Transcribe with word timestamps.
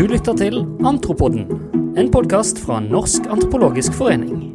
Du 0.00 0.06
lytter 0.08 0.32
til 0.32 0.62
Antropoden, 0.88 1.42
en 2.00 2.06
podkast 2.08 2.56
fra 2.62 2.78
Norsk 2.80 3.26
antropologisk 3.28 3.92
forening. 3.92 4.46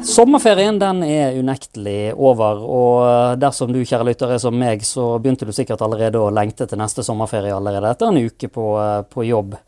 Sommerferien 0.00 0.78
den 0.80 1.02
er 1.04 1.36
unektelig 1.36 2.14
over, 2.16 2.62
og 2.64 3.42
dersom 3.42 3.74
du 3.74 3.82
kjære 3.82 4.06
lytter 4.08 4.32
er 4.32 4.40
som 4.40 4.56
meg, 4.56 4.80
så 4.88 5.10
begynte 5.20 5.44
du 5.44 5.52
sikkert 5.52 5.84
allerede 5.84 6.22
å 6.24 6.32
lengte 6.32 6.64
til 6.64 6.80
neste 6.80 7.04
sommerferie 7.04 7.52
allerede 7.52 7.92
etter 7.92 8.14
en 8.14 8.30
uke 8.30 8.48
på, 8.48 8.64
på 9.12 9.28
jobb. 9.28 9.58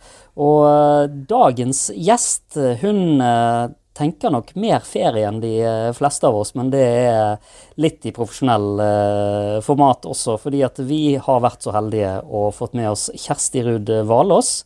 Og 0.41 0.65
eh, 0.71 1.13
dagens 1.29 1.83
gjest, 2.01 2.57
hun 2.81 3.21
eh, 3.21 3.67
tenker 3.99 4.33
nok 4.33 4.53
mer 4.59 4.85
ferie 4.87 5.27
enn 5.29 5.41
de 5.43 5.55
eh, 5.65 5.89
fleste 5.97 6.29
av 6.29 6.39
oss, 6.39 6.55
men 6.59 6.71
det 6.73 6.85
er 6.85 7.57
litt 7.83 8.07
i 8.07 8.15
profesjonell 8.15 8.83
eh, 8.85 9.57
format 9.65 10.07
også. 10.09 10.39
Fordi 10.43 10.63
at 10.67 10.79
vi 10.87 11.17
har 11.23 11.43
vært 11.45 11.67
så 11.67 11.75
heldige 11.77 12.15
og 12.27 12.55
fått 12.57 12.79
med 12.79 12.93
oss 12.93 13.09
Kjersti 13.15 13.65
Ruud 13.67 13.93
Valås. 14.09 14.63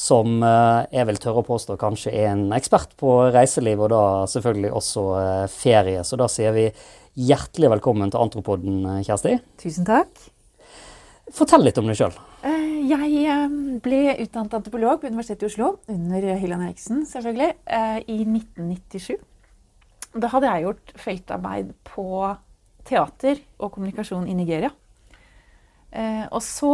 Som 0.00 0.40
eh, 0.46 0.86
jeg 0.94 1.08
vil 1.10 1.20
tørre 1.20 1.42
å 1.42 1.48
påstå 1.50 1.76
kanskje 1.80 2.14
er 2.14 2.30
en 2.32 2.48
ekspert 2.56 2.94
på 3.00 3.18
reiseliv, 3.34 3.84
og 3.84 3.92
da 3.92 4.04
selvfølgelig 4.30 4.74
også 4.80 5.06
ferie. 5.52 6.04
Så 6.06 6.20
da 6.20 6.30
sier 6.30 6.56
vi 6.56 6.68
hjertelig 7.30 7.74
velkommen 7.74 8.12
til 8.12 8.22
Antropoden, 8.22 8.84
Kjersti. 9.04 9.40
Tusen 9.60 9.88
takk. 9.88 10.29
Fortell 11.34 11.62
litt 11.62 11.78
om 11.78 11.86
deg 11.86 11.98
sjøl. 11.98 12.14
Eh, 12.46 12.78
jeg 12.90 13.24
eh, 13.30 13.52
ble 13.84 14.00
utdannet 14.16 14.56
antropolog 14.58 15.00
på 15.00 15.10
Universitetet 15.10 15.46
i 15.46 15.50
Oslo 15.50 15.68
under 15.90 16.26
Hylland 16.40 16.66
Eriksen 16.66 17.04
selvfølgelig, 17.06 17.52
eh, 17.70 17.98
i 18.10 18.18
1997. 18.24 19.20
Da 20.18 20.30
hadde 20.32 20.50
jeg 20.50 20.66
gjort 20.66 20.92
feltarbeid 20.98 21.70
på 21.86 22.08
teater 22.88 23.38
og 23.60 23.70
kommunikasjon 23.76 24.26
i 24.26 24.34
Nigeria. 24.34 24.72
Og 26.30 26.42
så, 26.42 26.70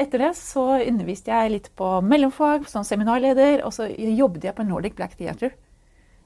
etter 0.00 0.20
det, 0.20 0.30
så 0.36 0.64
underviste 0.78 1.32
jeg 1.32 1.52
litt 1.52 1.68
på 1.76 1.88
mellomfag 2.04 2.66
som 2.68 2.84
seminarleder, 2.84 3.62
og 3.64 3.72
så 3.72 3.88
jobbet 3.88 4.44
jeg 4.44 4.56
på 4.56 4.64
Nordic 4.68 4.96
Black 4.96 5.16
Theatre. 5.16 5.50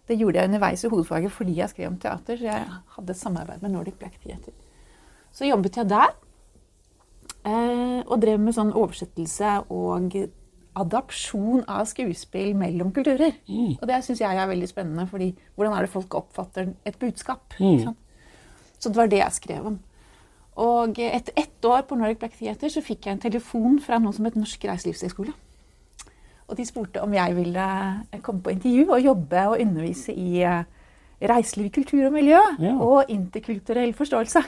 Det 0.06 0.18
gjorde 0.18 0.40
jeg 0.40 0.50
underveis 0.50 0.82
i 0.82 0.90
hovedfaget 0.90 1.34
fordi 1.34 1.54
jeg 1.58 1.70
skrev 1.70 1.90
om 1.90 1.98
teater. 2.02 2.38
så 2.38 2.48
jeg 2.48 2.80
hadde 2.96 3.14
samarbeid 3.14 3.62
med 3.62 3.74
Nordic 3.74 3.98
Black 3.98 4.18
Theatre. 4.22 4.54
Så 5.30 5.50
jobbet 5.50 5.78
jeg 5.78 5.90
der. 5.90 6.14
Eh, 7.40 8.00
og 8.04 8.20
drev 8.20 8.40
med 8.42 8.52
sånn 8.56 8.74
oversettelse 8.76 9.54
og 9.72 10.16
adapsjon 10.80 11.64
av 11.70 11.86
skuespill 11.88 12.52
mellom 12.58 12.92
kulturer. 12.94 13.36
Mm. 13.48 13.76
Og 13.78 13.86
det 13.88 14.00
syns 14.04 14.22
jeg 14.22 14.38
er 14.38 14.50
veldig 14.50 14.68
spennende, 14.70 15.06
fordi 15.10 15.30
hvordan 15.56 15.76
er 15.76 15.86
det 15.86 15.92
folk 15.92 16.14
oppfatter 16.18 16.74
et 16.86 16.98
budskap? 17.00 17.56
Mm. 17.58 17.94
Så 18.78 18.88
det 18.88 19.00
var 19.00 19.10
det 19.10 19.22
jeg 19.22 19.38
skrev 19.38 19.70
om. 19.72 19.78
Og 20.60 20.98
etter 21.00 21.32
ett 21.40 21.64
år 21.64 21.86
på 21.88 21.96
Nordic 21.96 22.18
Black 22.20 22.36
Theater 22.36 22.72
så 22.72 22.82
fikk 22.84 23.06
jeg 23.06 23.16
en 23.16 23.22
telefon 23.22 23.78
fra 23.80 24.00
noen 24.00 24.16
som 24.16 24.26
het 24.28 24.36
Norsk 24.36 24.64
Reiselivshøgskole. 24.68 25.32
Og 26.50 26.58
de 26.58 26.66
spurte 26.66 27.02
om 27.02 27.12
jeg 27.14 27.36
ville 27.36 27.66
komme 28.26 28.42
på 28.42 28.52
intervju 28.56 28.88
og 28.90 29.04
jobbe 29.04 29.44
og 29.52 29.60
undervise 29.62 30.12
i 30.12 30.42
eh, 30.42 30.64
reiseliv, 31.30 31.70
kultur 31.72 32.08
og 32.08 32.16
miljø. 32.16 32.40
Ja. 32.60 32.74
Og 32.82 33.12
interkulturell 33.12 33.94
forståelse. 33.94 34.42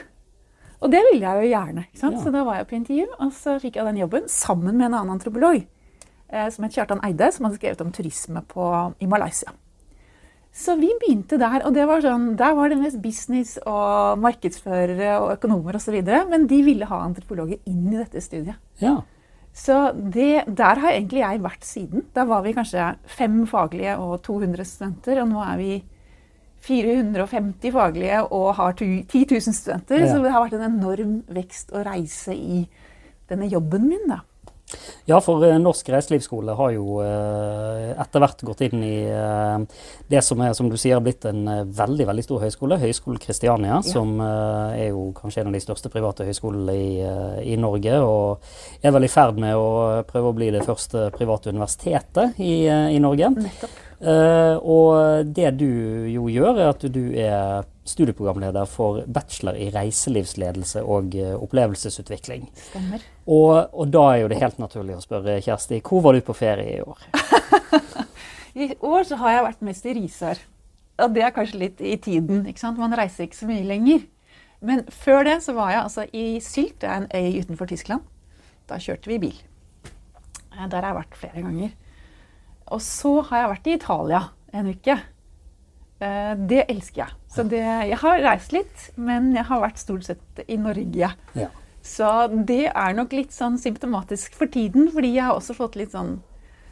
Og 0.83 0.91
det 0.91 0.99
ville 1.07 1.23
jeg 1.23 1.39
jo 1.39 1.51
gjerne. 1.53 1.85
ikke? 1.87 2.11
Ja. 2.11 2.21
Så 2.23 2.31
da 2.33 2.43
var 2.43 2.59
jeg 2.59 2.69
på 2.69 2.77
intervju, 2.77 3.07
og 3.17 3.33
så 3.37 3.57
fikk 3.63 3.79
jeg 3.79 3.87
den 3.87 4.01
jobben 4.03 4.29
sammen 4.31 4.75
med 4.75 4.89
en 4.89 4.97
annen 4.99 5.15
antropolog 5.15 5.61
eh, 5.63 6.47
som 6.51 6.65
het 6.65 6.75
Kjartan 6.75 7.03
Eide, 7.07 7.29
som 7.31 7.47
hadde 7.47 7.59
skrevet 7.59 7.83
om 7.85 7.93
turisme 7.95 8.43
på, 8.51 8.69
i 8.99 9.09
Malaysia. 9.09 9.53
Så 10.53 10.75
vi 10.77 10.91
begynte 11.01 11.39
der, 11.41 11.63
og 11.65 11.77
var 11.89 12.03
sånn, 12.03 12.27
der 12.37 12.53
var 12.53 12.69
det 12.69 12.77
mest 12.77 12.99
business 13.01 13.55
og 13.65 14.19
markedsførere 14.21 15.15
og 15.23 15.31
økonomer 15.39 15.79
osv. 15.79 15.95
Men 16.29 16.45
de 16.49 16.59
ville 16.61 16.85
ha 16.85 16.99
antropologer 17.01 17.57
inn 17.65 17.87
i 17.89 17.97
dette 17.97 18.21
studiet. 18.21 18.59
Ja. 18.83 18.99
Så 19.53 19.79
det, 19.93 20.45
der 20.45 20.81
har 20.81 20.93
egentlig 20.93 21.23
jeg 21.23 21.41
vært 21.41 21.65
siden. 21.65 22.05
Da 22.13 22.27
var 22.29 22.45
vi 22.45 22.53
kanskje 22.53 22.91
fem 23.09 23.43
faglige 23.49 23.97
og 24.01 24.19
200 24.25 24.65
studenter, 24.65 25.23
og 25.23 25.31
nå 25.31 25.41
er 25.45 25.57
vi 25.57 25.71
450 26.63 27.73
faglige 27.75 28.21
og 28.23 28.53
har 28.59 28.75
10 28.79 29.05
000 29.11 29.55
studenter. 29.55 30.05
Ja. 30.05 30.11
Så 30.13 30.21
det 30.23 30.31
har 30.31 30.45
vært 30.45 30.57
en 30.59 30.69
enorm 30.71 31.17
vekst 31.33 31.73
å 31.75 31.83
reise 31.85 32.35
i 32.35 32.63
denne 33.31 33.49
jobben 33.51 33.89
min. 33.89 34.07
da. 34.11 34.23
Ja, 35.05 35.19
for 35.21 35.43
eh, 35.45 35.57
Norsk 35.61 35.89
reiselivsskole 35.91 36.55
har 36.57 36.71
jo 36.73 36.99
eh, 37.03 37.91
etter 37.99 38.23
hvert 38.23 38.43
gått 38.47 38.63
inn 38.65 38.83
i 38.85 38.95
eh, 39.11 39.83
det 40.09 40.23
som 40.25 40.41
er, 40.41 40.53
som 40.57 40.69
du 40.71 40.77
sier, 40.79 41.01
blitt 41.03 41.27
en 41.29 41.43
veldig 41.75 42.07
veldig 42.09 42.25
stor 42.25 42.45
høyskole, 42.45 42.79
Høgskolen 42.81 43.21
Kristiania, 43.21 43.75
ja. 43.75 43.81
som 43.85 44.15
er 44.23 44.89
jo 44.89 45.09
kanskje 45.17 45.43
en 45.43 45.51
av 45.51 45.57
de 45.57 45.63
største 45.63 45.91
private 45.93 46.27
høyskolene 46.27 46.75
i, 46.75 46.89
i, 47.53 47.57
Norge. 47.59 47.99
Og 48.01 48.83
er 48.83 48.95
vel 48.95 49.07
i 49.07 49.11
ferd 49.11 49.39
med 49.41 49.57
å 49.59 50.03
prøve 50.07 50.31
å 50.31 50.37
bli 50.37 50.51
det 50.55 50.65
første 50.65 51.09
private 51.15 51.53
universitetet 51.53 52.39
i, 52.41 52.55
i 52.67 53.01
Norge. 53.03 53.33
Nettopp. 53.43 53.81
Uh, 54.03 54.57
og 54.67 55.29
det 55.31 55.53
du 55.61 55.69
jo 56.11 56.27
gjør, 56.27 56.57
er 56.59 56.71
at 56.73 56.81
du 56.91 57.03
er 57.15 57.63
studieprogramleder 57.87 58.67
for 58.67 59.03
bachelor 59.07 59.55
i 59.59 59.69
reiselivsledelse 59.71 60.83
og 60.83 61.15
uh, 61.15 61.35
opplevelsesutvikling. 61.39 62.49
Stemmer. 62.69 63.03
Og, 63.23 63.53
og, 63.71 63.85
da 63.93 64.03
er 64.11 64.23
jo 64.23 64.31
det 64.33 64.41
helt 64.41 64.59
naturlig 64.59 64.97
å 64.97 65.03
spørre 65.03 65.39
Kjersti, 65.43 65.79
hvor 65.87 66.03
var 66.03 66.17
du 66.17 66.23
på 66.25 66.35
ferie 66.35 66.79
i 66.79 66.83
år? 66.83 67.05
I 68.63 68.73
år 68.85 69.07
så 69.07 69.17
har 69.21 69.37
jeg 69.37 69.45
vært 69.47 69.63
mest 69.69 69.87
i 69.87 69.95
Risør. 69.97 70.41
Og 71.03 71.13
det 71.15 71.23
er 71.25 71.33
kanskje 71.33 71.61
litt 71.61 71.79
i 71.81 71.95
tiden. 71.97 72.43
ikke 72.49 72.61
sant? 72.61 72.77
Man 72.81 72.93
reiser 72.97 73.25
ikke 73.25 73.39
så 73.39 73.47
mye 73.49 73.63
lenger. 73.65 74.03
Men 74.63 74.83
før 74.93 75.25
det 75.27 75.39
så 75.43 75.55
var 75.57 75.71
jeg 75.73 75.81
altså 75.81 76.05
i 76.15 76.25
Sylt, 76.43 76.77
det 76.81 76.89
er 76.89 77.01
en 77.01 77.09
øy 77.09 77.39
utenfor 77.41 77.71
Tyskland. 77.71 78.03
Da 78.69 78.77
kjørte 78.79 79.11
vi 79.11 79.19
bil. 79.25 79.39
Eh, 80.53 80.67
der 80.69 80.79
har 80.79 80.91
jeg 80.91 80.99
vært 81.01 81.17
flere 81.19 81.43
ganger. 81.43 81.73
Og 82.73 82.81
så 82.83 83.19
har 83.29 83.43
jeg 83.43 83.51
vært 83.53 83.67
i 83.69 83.75
Italia 83.77 84.21
en 84.53 84.69
uke. 84.73 84.97
Eh, 86.03 86.33
det 86.49 86.65
elsker 86.67 87.05
jeg. 87.05 87.17
Så 87.33 87.45
det, 87.49 87.61
jeg 87.61 87.99
har 88.03 88.23
reist 88.25 88.53
litt, 88.55 88.89
men 88.97 89.31
jeg 89.37 89.45
har 89.49 89.63
vært 89.63 89.81
stort 89.81 90.07
sett 90.09 90.43
i 90.47 90.57
Norge. 90.61 91.13
Ja. 91.37 91.49
Så 91.83 92.09
det 92.47 92.67
er 92.71 92.93
nok 92.95 93.13
litt 93.15 93.33
sånn 93.35 93.57
symptomatisk 93.59 94.37
for 94.39 94.51
tiden, 94.51 94.87
fordi 94.93 95.15
jeg 95.17 95.27
har 95.27 95.35
også 95.37 95.55
fått 95.57 95.75
litt 95.79 95.95
sånn 95.95 96.17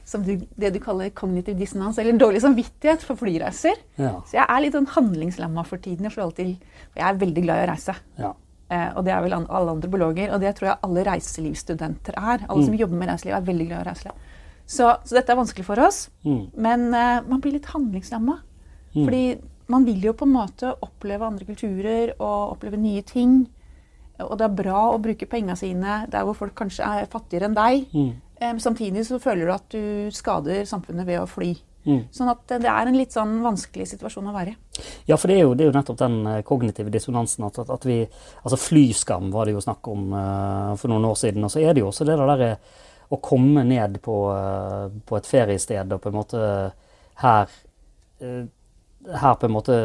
som 0.07 0.23
du, 0.25 0.33
det 0.59 0.71
du 0.73 0.79
kaller 0.81 1.11
kognitiv 1.15 1.59
dissonans, 1.59 1.99
eller 2.01 2.17
dårlig 2.19 2.41
samvittighet 2.43 3.03
for 3.05 3.19
flyreiser. 3.19 3.77
Ja. 4.01 4.15
Så 4.27 4.39
jeg 4.39 4.45
er 4.47 4.63
litt 4.63 4.75
sånn 4.75 4.89
handlingslamma 4.95 5.65
for 5.67 5.81
tiden 5.83 6.07
i 6.09 6.13
forhold 6.13 6.39
til 6.39 6.55
For 6.89 7.03
jeg 7.03 7.07
er 7.07 7.19
veldig 7.21 7.43
glad 7.45 7.59
i 7.59 7.65
å 7.65 7.69
reise. 7.69 7.95
Ja. 8.19 8.31
Eh, 8.71 8.89
og 8.95 9.05
det 9.05 9.13
er 9.13 9.23
vel 9.23 9.35
alle 9.37 9.75
andre 9.75 9.91
biologer, 9.91 10.33
og 10.33 10.41
det 10.43 10.55
tror 10.57 10.71
jeg 10.71 10.83
alle 10.87 11.05
reiselivsstudenter 11.07 12.17
er. 12.17 12.45
Alle 12.47 12.63
mm. 12.63 12.67
som 12.69 12.77
jobber 12.81 13.01
med 13.01 13.11
reiseliv, 13.11 13.35
er 13.37 13.49
veldig 13.51 13.67
glad 13.69 13.77
i 13.77 13.83
å 13.83 13.89
reise. 13.91 14.15
Så, 14.71 14.87
så, 15.03 15.15
dette 15.17 15.33
er 15.33 15.39
vanskelig 15.39 15.67
for 15.67 15.81
oss. 15.83 16.05
Mm. 16.23 16.43
Men 16.63 16.85
uh, 16.95 17.19
man 17.27 17.41
blir 17.43 17.57
litt 17.57 17.69
handlingslamma. 17.73 18.37
Mm. 18.95 19.03
Fordi 19.03 19.23
man 19.71 19.87
vil 19.87 20.03
jo 20.03 20.13
på 20.17 20.27
en 20.27 20.35
måte 20.35 20.73
oppleve 20.83 21.27
andre 21.27 21.47
kulturer 21.47 22.13
og 22.17 22.55
oppleve 22.55 22.79
nye 22.79 23.03
ting. 23.07 23.41
Og 24.21 24.35
det 24.37 24.47
er 24.47 24.59
bra 24.61 24.83
å 24.91 24.99
bruke 25.01 25.27
penga 25.29 25.55
sine 25.59 26.03
der 26.11 26.27
hvor 26.27 26.37
folk 26.37 26.55
kanskje 26.59 26.87
er 26.87 27.09
fattigere 27.11 27.49
enn 27.49 27.57
deg. 27.57 27.87
Mm. 27.95 28.11
Um, 28.41 28.61
samtidig 28.63 29.05
så 29.07 29.19
føler 29.21 29.47
du 29.47 29.53
at 29.53 29.67
du 29.73 29.83
skader 30.15 30.63
samfunnet 30.69 31.07
ved 31.07 31.21
å 31.21 31.29
fly. 31.29 31.53
Mm. 31.81 32.03
Sånn 32.13 32.29
at 32.29 32.43
det 32.61 32.69
er 32.69 32.89
en 32.89 32.97
litt 32.97 33.13
sånn 33.15 33.39
vanskelig 33.41 33.87
situasjon 33.89 34.29
å 34.29 34.35
være 34.35 34.53
i. 34.53 34.83
Ja, 35.09 35.17
for 35.17 35.31
det 35.31 35.39
er, 35.39 35.47
jo, 35.47 35.55
det 35.57 35.65
er 35.65 35.71
jo, 35.71 35.75
nettopp 35.75 35.97
den 35.97 36.19
eh, 36.29 36.43
kognitive 36.45 36.93
dissonansen. 36.93 37.47
At, 37.47 37.57
at, 37.63 37.87
vi, 37.89 38.03
altså 38.43 38.59
Flyskam 38.61 39.31
var 39.33 39.49
det 39.49 39.55
jo 39.55 39.63
snakk 39.65 39.89
om 39.89 40.13
uh, 40.13 40.71
for 40.77 40.93
noen 40.93 41.09
år 41.09 41.17
siden. 41.23 41.45
Og 41.47 41.53
så 41.53 41.63
er 41.63 41.73
det 41.73 41.83
jo 41.83 41.89
også 41.89 42.07
det 42.07 42.19
der 42.21 42.45
å 43.11 43.19
komme 43.19 43.63
ned 43.67 43.99
på, 44.03 44.15
eh, 44.31 44.87
på, 45.05 45.17
et 45.17 45.27
feriested 45.27 45.91
og 45.91 46.01
på 46.03 46.11
en 46.11 46.17
måte 46.17 46.41
her 47.21 47.53
eh, 48.23 48.43
her 49.01 49.33
på 49.41 49.47
en 49.47 49.55
måte 49.55 49.75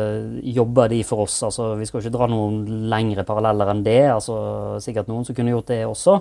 jobber 0.44 0.90
de 0.92 0.98
for 1.08 1.24
oss. 1.24 1.38
altså 1.46 1.70
Vi 1.80 1.86
skal 1.88 2.02
ikke 2.02 2.12
dra 2.18 2.26
noen 2.28 2.88
lengre 2.92 3.24
paralleller 3.24 3.70
enn 3.72 3.80
det. 3.86 4.02
altså 4.12 4.36
Sikkert 4.84 5.08
noen 5.08 5.24
som 5.24 5.34
kunne 5.34 5.54
gjort 5.54 5.70
det 5.72 5.78
også. 5.88 6.18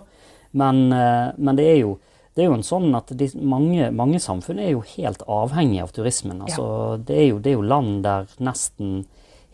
Men, 0.55 0.85
eh, 0.95 1.33
men 1.35 1.59
det, 1.59 1.65
er 1.73 1.81
jo, 1.81 1.97
det 2.33 2.45
er 2.45 2.47
jo 2.47 2.55
en 2.55 2.63
sånn 2.63 2.95
at 2.95 3.11
de, 3.19 3.27
mange, 3.43 3.89
mange, 3.91 4.21
samfunn 4.23 4.63
er 4.63 4.71
jo 4.71 4.85
helt 4.95 5.25
avhengige 5.27 5.83
av 5.83 5.91
turismen. 5.91 6.41
altså 6.47 6.63
ja. 6.63 7.03
det, 7.09 7.19
er 7.19 7.27
jo, 7.33 7.41
det, 7.43 7.51
er 7.51 7.59
jo, 7.59 7.67
land 7.67 7.99
der 8.07 8.31
nesten 8.39 9.03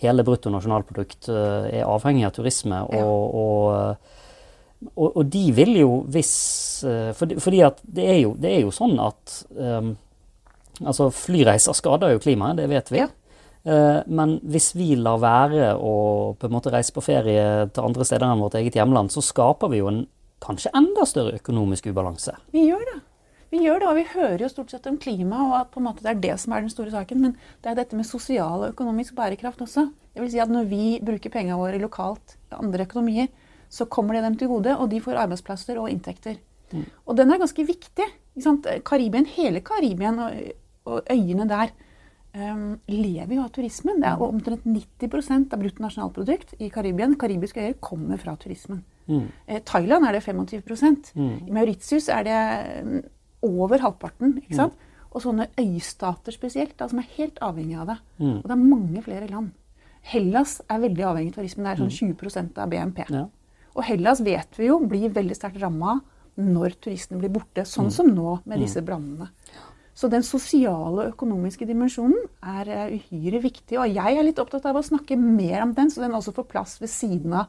hele 0.06 0.25
bruttonasjonalprodukt 0.25 1.30
er 1.33 1.81
avhengig 1.89 2.30
av 2.30 2.38
turisme. 2.38 2.86
Ja. 2.94 3.01
og, 3.01 4.13
og 4.95 5.18
og, 5.18 5.25
de 5.30 5.44
vil 5.56 5.75
jo 5.78 5.89
hvis 6.10 6.33
uh, 6.88 7.12
fordi, 7.18 7.38
fordi, 7.42 7.60
at 7.66 7.81
det 7.83 8.06
er, 8.07 8.19
jo, 8.24 8.36
det 8.39 8.54
er 8.56 8.63
jo 8.66 8.72
sånn 8.75 8.98
at 9.01 9.42
um, 9.57 9.98
Altså, 10.81 11.12
flyreiser 11.13 11.75
skader 11.78 12.16
jo 12.16 12.22
klimaet, 12.24 12.57
det 12.57 12.63
vet 12.72 12.88
vi. 12.89 13.04
Ja. 13.04 13.12
Uh, 13.62 14.00
men 14.10 14.39
hvis 14.50 14.72
vi 14.74 14.95
lar 14.98 15.19
være 15.22 15.75
å 15.78 15.92
på 16.39 16.48
en 16.48 16.56
måte 16.56 16.72
reise 16.74 16.95
på 16.95 17.04
ferie 17.06 17.68
til 17.69 17.86
andre 17.86 18.07
steder 18.07 18.25
enn 18.25 18.42
vårt 18.42 18.57
eget 18.57 18.80
hjemland, 18.80 19.12
så 19.13 19.22
skaper 19.22 19.69
vi 19.69 19.83
jo 19.83 19.92
en 19.92 20.00
kanskje 20.42 20.72
enda 20.74 21.06
større 21.06 21.38
økonomisk 21.38 21.92
ubalanse. 21.92 22.33
Vi 22.56 22.66
gjør 22.72 22.81
det. 22.88 22.98
Vi 23.51 23.60
gjør 23.66 23.81
det, 23.83 23.88
og 23.92 23.98
vi 24.00 24.07
hører 24.13 24.42
jo 24.45 24.50
stort 24.50 24.72
sett 24.72 24.86
om 24.88 24.98
klima, 24.98 25.44
og 25.50 25.56
at 25.57 25.72
på 25.74 25.81
en 25.81 25.89
måte 25.89 26.06
det 26.06 26.13
er 26.13 26.19
det 26.24 26.36
som 26.39 26.54
er 26.56 26.63
den 26.63 26.72
store 26.72 26.94
saken. 26.94 27.19
Men 27.19 27.33
det 27.62 27.69
er 27.69 27.78
dette 27.81 28.00
med 28.00 28.07
sosial 28.07 28.63
og 28.63 28.69
økonomisk 28.72 29.13
bærekraft 29.18 29.62
også. 29.68 29.89
Det 30.16 30.24
vil 30.24 30.31
si 30.31 30.39
at 30.39 30.50
Når 30.50 30.69
vi 30.72 30.86
bruker 31.04 31.33
pengene 31.33 31.60
våre 31.60 31.81
lokalt 31.81 32.38
i 32.50 32.56
andre 32.57 32.88
økonomier, 32.88 33.28
så 33.71 33.88
kommer 33.88 34.18
det 34.18 34.25
dem 34.25 34.35
til 34.38 34.51
gode, 34.51 34.73
og 34.75 34.89
de 34.91 35.00
får 35.01 35.19
arbeidsplasser 35.23 35.79
og 35.79 35.89
inntekter. 35.91 36.41
Og 37.06 37.18
den 37.18 37.31
er 37.31 37.39
ganske 37.41 37.65
viktig. 37.68 38.07
Karibien, 38.88 39.25
hele 39.27 39.62
Karibien 39.65 40.19
og, 40.19 40.35
og 40.85 41.01
øyene 41.12 41.47
der 41.50 41.73
um, 42.35 42.77
lever 42.88 43.35
jo 43.35 43.45
av 43.45 43.51
turismen. 43.56 44.00
Det 44.01 44.09
er 44.12 44.23
omtrent 44.23 44.68
90% 44.68 45.56
av 45.56 45.63
bruttonasjonalprodukt 45.63 46.56
i 46.59 46.69
Karibien. 46.73 47.18
Karibiske 47.19 47.63
øyer 47.63 47.79
kommer 47.83 48.21
fra 48.21 48.35
turismen. 48.39 48.83
Mm. 49.07 49.25
Eh, 49.47 49.59
Thailand 49.68 50.07
er 50.07 50.12
det 50.15 50.23
25 50.23 50.62
Mm. 51.15 51.47
I 51.47 51.51
Mauritius 51.51 52.09
er 52.09 52.23
det 52.23 52.83
mm, 52.85 53.01
over 53.41 53.77
halvparten. 53.77 54.38
ikke 54.38 54.56
sant? 54.56 54.73
Og 55.12 55.21
sånne 55.21 55.47
øystater 55.59 56.31
spesielt, 56.31 56.77
da, 56.79 56.88
som 56.88 57.00
er 57.00 57.09
helt 57.18 57.38
avhengig 57.41 57.77
av 57.79 57.88
det. 57.88 57.97
Mm. 58.19 58.38
Og 58.38 58.44
det 58.44 58.51
er 58.51 58.56
mange 58.56 59.01
flere 59.01 59.27
land. 59.27 59.51
Hellas 60.01 60.62
er 60.69 60.79
veldig 60.79 61.03
avhengig 61.03 61.33
av 61.33 61.41
turismen. 61.41 61.65
Det 61.65 61.71
er 61.71 61.81
sånn 61.83 62.15
20 62.15 62.57
av 62.57 62.69
BNP. 62.69 63.03
Ja. 63.09 63.25
Og 63.75 63.83
Hellas 63.88 64.21
vet 64.25 64.57
vi 64.59 64.68
jo 64.68 64.79
blir 64.83 65.13
veldig 65.13 65.35
sterkt 65.38 65.62
ramma 65.62 66.00
når 66.41 66.77
turistene 66.81 67.19
blir 67.19 67.31
borte, 67.35 67.65
sånn 67.68 67.89
Mm. 67.89 67.91
som 67.91 68.07
nå 68.15 68.39
med 68.45 68.59
disse 68.59 68.81
brannene. 68.81 69.29
Så 69.94 70.09
den 70.09 70.23
sosiale 70.23 71.03
og 71.03 71.09
økonomiske 71.13 71.68
dimensjonen 71.68 72.18
er 72.41 72.69
eh, 72.69 72.94
uhyre 72.97 73.41
viktig. 73.44 73.77
Og 73.77 73.91
jeg 73.94 74.18
er 74.18 74.23
litt 74.23 74.39
opptatt 74.39 74.65
av 74.65 74.75
å 74.79 74.83
snakke 74.83 75.18
mer 75.19 75.62
om 75.62 75.73
den, 75.73 75.91
så 75.91 76.01
den 76.01 76.15
også 76.15 76.33
får 76.33 76.47
plass 76.47 76.77
ved 76.81 76.89
siden 76.89 77.33
av 77.33 77.47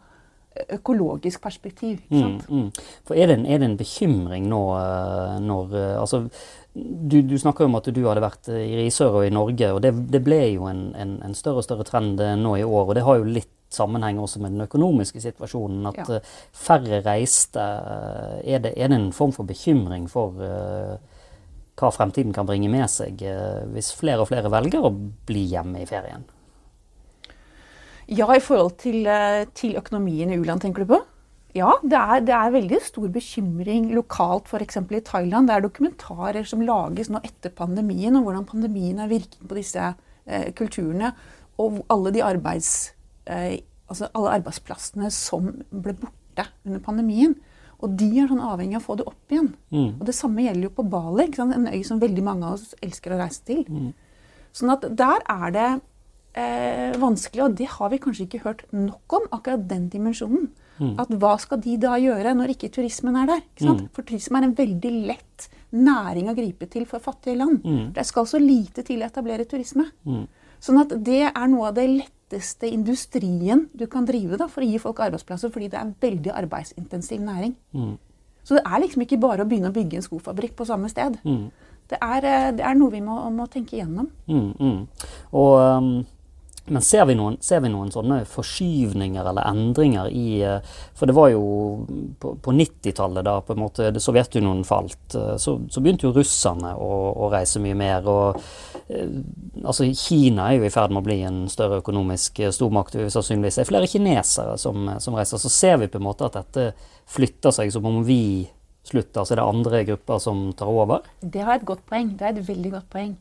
eh, 0.56 0.74
økologisk 0.76 1.40
perspektiv. 1.40 2.02
Mm, 2.10 2.40
mm. 2.50 2.68
For 3.06 3.14
er 3.14 3.30
det, 3.30 3.38
en, 3.38 3.46
er 3.46 3.62
det 3.62 3.70
en 3.70 3.78
bekymring 3.78 4.50
nå 4.50 4.60
eh, 4.76 5.38
når 5.40 5.78
Altså, 6.02 6.24
du, 6.74 7.22
du 7.22 7.38
snakker 7.38 7.64
om 7.70 7.78
at 7.78 7.88
du 7.94 8.02
hadde 8.08 8.26
vært 8.26 8.48
i 8.50 8.82
Risør 8.82 9.22
og 9.22 9.26
i 9.26 9.32
Norge, 9.32 9.72
og 9.72 9.80
det, 9.80 9.94
det 10.10 10.24
ble 10.26 10.42
jo 10.56 10.66
en, 10.66 10.90
en, 10.98 11.20
en 11.22 11.34
større 11.38 11.62
og 11.62 11.64
større 11.70 11.86
trend 11.88 12.20
nå 12.42 12.56
i 12.58 12.66
år. 12.66 12.88
Og 12.90 12.94
det 12.98 13.06
har 13.06 13.22
jo 13.22 13.24
litt 13.38 13.54
sammenheng 13.74 14.18
også 14.22 14.40
med 14.42 14.52
den 14.54 14.64
økonomiske 14.66 15.20
situasjonen. 15.20 15.86
At 15.90 16.08
Ja. 16.08 16.14
eh, 16.16 16.20
færre 16.52 17.02
reiste. 17.04 17.60
eh, 17.60 18.54
Er 18.54 18.58
det, 18.58 18.74
er 18.76 18.88
det 18.88 18.98
en 18.98 19.12
form 19.12 19.32
for 19.32 19.44
bekymring 19.44 20.08
for 20.10 20.32
uh, 20.40 20.96
hva 21.76 21.90
fremtiden 21.90 22.32
kan 22.32 22.46
bringe 22.46 22.68
med 22.68 22.88
seg 22.90 23.22
uh, 23.22 23.64
hvis 23.72 23.92
flere 23.94 24.20
og 24.20 24.28
flere 24.28 24.50
velger 24.50 24.82
å 24.84 24.90
bli 25.26 25.46
hjemme 25.48 25.82
i 25.82 25.86
ferien? 25.86 26.24
Ja, 28.08 28.26
i 28.34 28.40
forhold 28.40 28.76
til, 28.82 29.06
til 29.54 29.76
økonomien 29.78 30.30
i 30.30 30.36
u-land, 30.36 30.60
tenker 30.60 30.82
du 30.84 30.94
på? 30.94 30.98
Ja, 31.54 31.70
det 31.84 31.96
er, 31.96 32.20
det 32.26 32.34
er 32.34 32.50
veldig 32.54 32.80
stor 32.82 33.08
bekymring 33.12 33.90
lokalt, 33.94 34.48
f.eks. 34.48 34.76
i 34.76 35.00
Thailand. 35.04 35.48
Det 35.48 35.54
er 35.54 35.64
dokumentarer 35.66 36.44
som 36.48 36.64
lages 36.64 37.10
nå 37.12 37.20
etter 37.24 37.52
pandemien, 37.54 38.16
om 38.16 38.24
hvordan 38.24 38.44
pandemien 38.48 38.98
har 38.98 39.08
virket 39.08 39.40
på 39.48 39.56
disse 39.56 39.92
kulturene. 40.58 41.12
Og 41.60 41.82
alle 41.92 42.10
de 42.14 42.22
arbeids, 42.24 42.92
altså 43.26 44.08
alle 44.12 44.36
arbeidsplassene 44.38 45.10
som 45.14 45.50
ble 45.70 45.94
borte 46.00 46.48
under 46.66 46.82
pandemien. 46.84 47.36
Og 47.82 47.96
de 47.98 48.08
er 48.22 48.28
sånn 48.30 48.42
avhengig 48.42 48.78
av 48.78 48.84
å 48.84 48.86
få 48.86 48.96
det 49.00 49.06
opp 49.10 49.34
igjen. 49.34 49.52
Mm. 49.74 49.88
Og 49.98 50.04
det 50.06 50.14
samme 50.14 50.44
gjelder 50.44 50.68
jo 50.68 50.74
på 50.76 50.86
Bali, 50.86 51.26
en 51.42 51.66
øy 51.66 51.80
som 51.86 52.02
veldig 52.02 52.22
mange 52.22 52.46
av 52.46 52.60
oss 52.60 52.76
elsker 52.82 53.14
å 53.14 53.18
reise 53.18 53.42
til. 53.48 53.64
Sånn 54.54 54.70
at 54.70 54.86
der 54.96 55.24
er 55.32 55.54
det 55.56 55.70
eh, 56.38 56.92
vanskelig, 57.02 57.42
og 57.42 57.56
det 57.58 57.66
har 57.74 57.90
vi 57.90 57.98
kanskje 58.04 58.28
ikke 58.28 58.44
hørt 58.44 58.62
nok 58.70 59.16
om, 59.18 59.26
akkurat 59.34 59.66
den 59.70 59.88
dimensjonen. 59.92 60.50
At 60.98 61.10
hva 61.14 61.36
skal 61.38 61.60
de 61.62 61.76
da 61.78 61.94
gjøre 62.00 62.32
når 62.34 62.54
ikke 62.56 62.70
turismen 62.74 63.14
er 63.20 63.28
der? 63.28 63.42
Sant? 63.60 63.84
For 63.94 64.06
turisme 64.06 64.40
er 64.40 64.48
en 64.48 64.56
veldig 64.58 64.92
lett 65.10 65.48
næring 65.70 66.30
å 66.30 66.34
gripe 66.34 66.66
til 66.70 66.86
for 66.90 67.02
fattige 67.02 67.38
land. 67.38 67.60
Det 67.94 68.06
skal 68.08 68.26
så 68.26 68.40
lite 68.42 68.82
til 68.86 69.02
å 69.02 69.06
etablere 69.10 69.46
turisme. 69.46 69.90
Sånn 70.62 70.80
at 70.82 70.94
det 71.02 71.24
er 71.28 71.46
noe 71.50 71.70
av 71.70 71.76
det 71.76 71.86
letteste 72.32 72.66
industrien 72.66 73.68
du 73.72 73.86
kan 73.86 74.06
drive 74.08 74.38
da, 74.40 74.48
for 74.48 74.64
å 74.64 74.68
gi 74.68 74.78
folk 74.78 75.00
arbeidsplasser, 75.00 75.52
fordi 75.52 75.68
det 75.68 75.78
er 75.78 75.86
en 75.86 75.96
veldig 76.00 76.32
arbeidsintensiv 76.32 77.20
næring. 77.20 77.54
Så 78.42 78.56
det 78.56 78.64
er 78.64 78.80
liksom 78.82 79.02
ikke 79.02 79.20
bare 79.20 79.44
å 79.44 79.48
begynne 79.48 79.70
å 79.70 79.74
bygge 79.76 79.96
en 79.96 80.02
skofabrikk 80.02 80.56
på 80.56 80.66
samme 80.66 80.88
sted. 80.88 81.18
Det, 81.88 81.98
er, 82.00 82.24
eh, 82.24 82.52
det 82.56 82.64
er 82.64 82.74
noe 82.74 82.90
vi 82.90 83.00
må, 83.04 83.18
må 83.30 83.46
tenke 83.46 83.76
igjennom. 83.76 84.08
Mm, 84.26 84.52
mm. 84.58 84.86
Og, 85.32 85.54
um, 85.60 86.06
men 86.64 86.82
ser 86.82 87.06
vi, 87.06 87.14
noen, 87.18 87.36
ser 87.42 87.60
vi 87.64 87.70
noen 87.72 87.90
sånne 87.90 88.20
forskyvninger 88.30 89.26
eller 89.26 89.48
endringer 89.50 90.10
i 90.14 90.42
eh, 90.46 90.76
For 90.94 91.10
det 91.10 91.16
var 91.16 91.32
jo 91.32 91.42
på, 92.22 92.36
på 92.38 92.54
90-tallet, 92.54 93.24
da 93.26 93.40
på 93.42 93.56
en 93.56 93.62
måte 93.64 93.90
det 93.90 94.02
Sovjetunionen 94.02 94.62
falt, 94.66 95.16
eh, 95.18 95.34
så, 95.42 95.56
så 95.66 95.82
begynte 95.82 96.06
jo 96.06 96.14
russerne 96.14 96.74
å, 96.78 96.92
å 97.24 97.30
reise 97.32 97.62
mye 97.62 97.78
mer. 97.78 98.06
og 98.06 98.38
eh, 98.86 99.10
altså 99.64 99.88
Kina 99.90 100.52
er 100.52 100.60
jo 100.60 100.68
i 100.68 100.72
ferd 100.74 100.94
med 100.94 101.02
å 101.02 101.08
bli 101.10 101.18
en 101.26 101.42
større 101.50 101.80
økonomisk 101.82 102.38
stormakt. 102.54 102.94
vi 103.00 103.10
Sannsynligvis 103.10 103.58
er 103.58 103.68
flere 103.68 103.90
kinesere 103.90 104.54
som, 104.60 104.86
som 105.02 105.18
reiser. 105.18 105.42
Så 105.42 105.50
ser 105.50 105.82
vi 105.82 105.90
på 105.90 105.98
en 105.98 106.06
måte 106.06 106.30
at 106.30 106.38
dette 106.38 106.70
flytter 107.10 107.58
seg 107.58 107.74
som 107.74 107.90
om 107.90 108.04
vi 108.06 108.46
slutter, 108.86 109.26
så 109.26 109.34
er 109.34 109.42
det 109.42 109.50
andre 109.50 109.82
grupper 109.90 110.22
som 110.22 110.46
tar 110.58 110.70
over. 110.70 111.02
Det 111.20 111.42
har 111.42 111.58
et 111.58 111.66
godt 111.66 111.82
poeng. 111.90 112.14
Det 112.18 112.28
er 112.28 112.38
et 112.38 112.48
veldig 112.48 112.74
godt 112.78 112.90
poeng. 112.94 113.14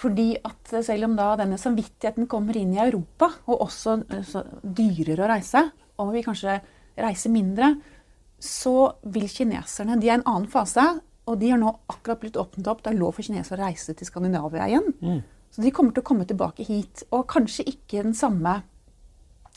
Fordi 0.00 0.32
at 0.46 0.72
selv 0.86 1.10
om 1.10 1.16
da 1.18 1.34
denne 1.40 1.58
samvittigheten 1.60 2.28
kommer 2.30 2.56
inn 2.56 2.72
i 2.76 2.80
Europa, 2.80 3.28
og 3.50 3.66
også 3.66 3.98
eh, 4.16 4.36
dyrere 4.64 5.26
å 5.26 5.30
reise, 5.34 5.66
og 6.00 6.14
vi 6.14 6.24
kanskje 6.24 6.56
reiser 7.00 7.32
mindre, 7.34 7.74
så 8.40 8.92
vil 9.12 9.28
kineserne 9.28 9.98
De 10.00 10.08
er 10.08 10.14
i 10.14 10.18
en 10.18 10.24
annen 10.24 10.48
fase, 10.48 10.86
og 11.28 11.36
de 11.40 11.50
har 11.52 11.60
nå 11.60 11.74
akkurat 11.92 12.22
blitt 12.22 12.38
åpnet 12.40 12.70
opp. 12.72 12.80
Det 12.82 12.94
er 12.94 12.98
lov 12.98 13.12
for 13.18 13.26
kinesere 13.26 13.60
å 13.60 13.68
reise 13.68 13.92
til 13.94 14.08
Skandinavia 14.08 14.66
igjen. 14.70 14.88
Så 15.52 15.62
de 15.62 15.72
kommer 15.74 15.92
til 15.92 16.02
å 16.02 16.08
komme 16.08 16.24
tilbake 16.26 16.64
hit. 16.66 17.04
Og 17.12 17.26
kanskje 17.30 17.66
ikke 17.68 18.02
den 18.06 18.16
samme, 18.16 18.62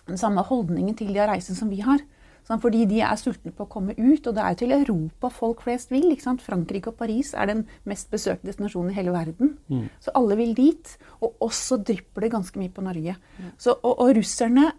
den 0.09 0.19
samme 0.19 0.43
holdningen 0.45 0.97
til 0.99 1.13
de 1.13 1.21
har 1.21 1.31
reisen 1.31 1.57
som 1.57 1.71
vi 1.71 1.79
har. 1.85 2.03
Sånn, 2.43 2.59
fordi 2.59 2.83
de 2.89 2.99
er 3.05 3.15
sultne 3.19 3.53
på 3.55 3.63
å 3.63 3.71
komme 3.71 3.95
ut, 3.95 4.25
og 4.27 4.35
det 4.35 4.43
er 4.43 4.53
jo 4.55 4.59
til 4.59 4.75
Europa 4.75 5.29
folk 5.31 5.63
flest 5.63 5.93
vil. 5.93 6.09
Frankrike 6.43 6.91
og 6.91 6.97
Paris 6.99 7.31
er 7.33 7.47
den 7.47 7.65
mest 7.87 8.11
besøkte 8.11 8.49
destinasjonen 8.49 8.91
i 8.91 8.97
hele 8.97 9.15
verden. 9.15 9.55
Så 10.03 10.11
alle 10.19 10.35
vil 10.39 10.53
dit. 10.57 10.95
Og 11.23 11.39
også 11.47 11.79
drypper 11.87 12.25
det 12.25 12.33
ganske 12.35 12.59
mye 12.59 12.73
på 12.73 12.83
Norge. 12.83 13.15
Så, 13.57 13.77
og, 13.79 13.93
og 13.95 14.15
russerne 14.19 14.73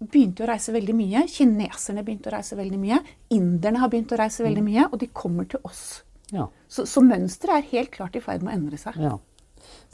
begynte 0.00 0.44
å 0.44 0.50
reise 0.50 0.74
veldig 0.74 0.96
mye. 0.96 1.24
Kineserne 1.30 2.04
begynte 2.04 2.30
å 2.30 2.34
reise 2.34 2.58
veldig 2.58 2.78
mye. 2.80 3.00
Inderne 3.36 3.82
har 3.82 3.90
begynt 3.92 4.14
å 4.16 4.20
reise 4.20 4.44
veldig 4.46 4.64
mye, 4.64 4.86
og 4.90 4.98
de 5.02 5.10
kommer 5.12 5.48
til 5.50 5.60
oss. 5.68 6.02
Ja. 6.32 6.46
Så, 6.70 6.86
så 6.86 7.02
mønsteret 7.04 7.58
er 7.58 7.70
helt 7.74 7.92
klart 7.94 8.16
i 8.16 8.22
ferd 8.24 8.44
med 8.44 8.52
å 8.52 8.56
endre 8.56 8.78
seg. 8.80 8.98
Ja. 9.02 9.16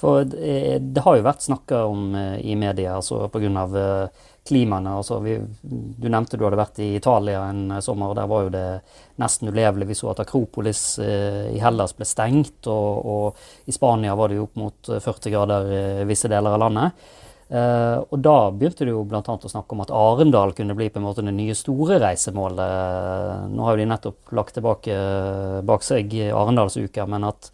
For 0.00 0.25
det, 0.28 0.78
det 0.93 1.04
har 1.04 1.16
jo 1.16 1.25
vært 1.25 1.44
snakka 1.46 1.84
om 1.88 2.14
eh, 2.14 2.40
i 2.44 2.56
media 2.58 2.98
altså 2.98 3.26
pga. 3.32 3.66
Uh, 3.66 4.25
klimaene. 4.46 4.93
Altså 5.00 5.19
du 5.62 6.08
nevnte 6.08 6.38
du 6.38 6.44
hadde 6.46 6.60
vært 6.60 6.81
i 6.84 6.93
Italia 6.96 7.43
en 7.50 7.78
sommer. 7.82 8.12
og 8.12 8.16
Der 8.19 8.31
var 8.31 8.46
jo 8.46 8.54
det 8.54 8.66
nesten 9.22 9.50
ulevelig. 9.50 9.90
Vi 9.90 9.99
så 9.99 10.12
at 10.12 10.23
Akropolis 10.23 10.99
eh, 11.02 11.52
i 11.54 11.61
Hellas 11.62 11.97
ble 11.97 12.09
stengt. 12.09 12.68
Og, 12.71 13.06
og 13.06 13.68
i 13.68 13.75
Spania 13.75 14.16
var 14.18 14.30
det 14.30 14.40
jo 14.40 14.49
opp 14.49 14.59
mot 14.61 14.90
40 14.90 15.35
grader 15.35 15.71
i 15.76 16.09
visse 16.09 16.30
deler 16.32 16.56
av 16.56 16.66
landet. 16.66 17.06
Uh, 17.47 18.02
og 18.11 18.18
da 18.26 18.50
begynte 18.50 18.82
det 18.82 18.90
jo 18.90 19.04
bl.a. 19.06 19.23
å 19.23 19.50
snakke 19.50 19.76
om 19.76 19.85
at 19.85 19.92
Arendal 19.94 20.50
kunne 20.59 20.75
bli 20.75 20.88
på 20.90 20.99
en 20.99 21.04
måte 21.06 21.23
det 21.23 21.35
nye 21.37 21.54
store 21.54 22.00
reisemålet. 22.02 23.52
Nå 23.52 23.68
har 23.68 23.76
jo 23.76 23.82
de 23.85 23.90
nettopp 23.92 24.35
lagt 24.35 24.56
tilbake 24.59 24.97
bak 25.66 25.87
seg 25.87 26.11
Arendalsuka, 26.26 27.06
men 27.06 27.28
at 27.30 27.52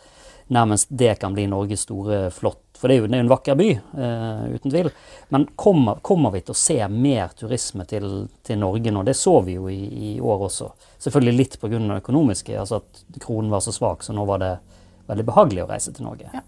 nærmest 0.52 0.90
det 0.90 1.14
kan 1.20 1.34
bli 1.34 1.46
Norges 1.50 1.86
store 1.86 2.26
flott. 2.34 2.60
For 2.78 2.90
det 2.90 2.96
er 2.96 3.02
jo, 3.02 3.08
det 3.10 3.18
er 3.18 3.22
en 3.22 3.30
vakker 3.30 3.56
by, 3.58 3.68
uh, 3.94 4.44
uten 4.56 4.72
tvil. 4.72 4.88
Men 5.34 5.46
kommer, 5.56 6.00
kommer, 6.02 6.32
vi 6.34 6.42
til 6.42 6.54
å 6.54 6.58
se 6.58 6.78
mer 6.90 7.34
turisme 7.38 7.86
til, 7.88 8.08
til 8.42 8.58
Norge 8.58 8.92
nå? 8.94 9.04
Det 9.06 9.14
så 9.18 9.36
vi 9.46 9.54
jo 9.54 9.68
i, 9.70 9.80
i 9.86 10.12
år 10.18 10.48
også. 10.48 10.72
Selvfølgelig 11.04 11.36
litt 11.38 11.58
pga. 11.62 11.78
det 11.78 12.00
økonomiske, 12.00 12.56
altså 12.58 12.80
at 12.82 13.04
kronen 13.22 13.52
var 13.54 13.62
så 13.62 13.74
svak, 13.74 14.02
så 14.02 14.16
nå 14.16 14.26
var 14.26 14.42
det 14.42 14.52
veldig 15.10 15.28
behagelig 15.28 15.62
å 15.64 15.68
reise 15.70 15.94
til 15.94 16.08
Norge. 16.08 16.30
Ja. 16.34 16.42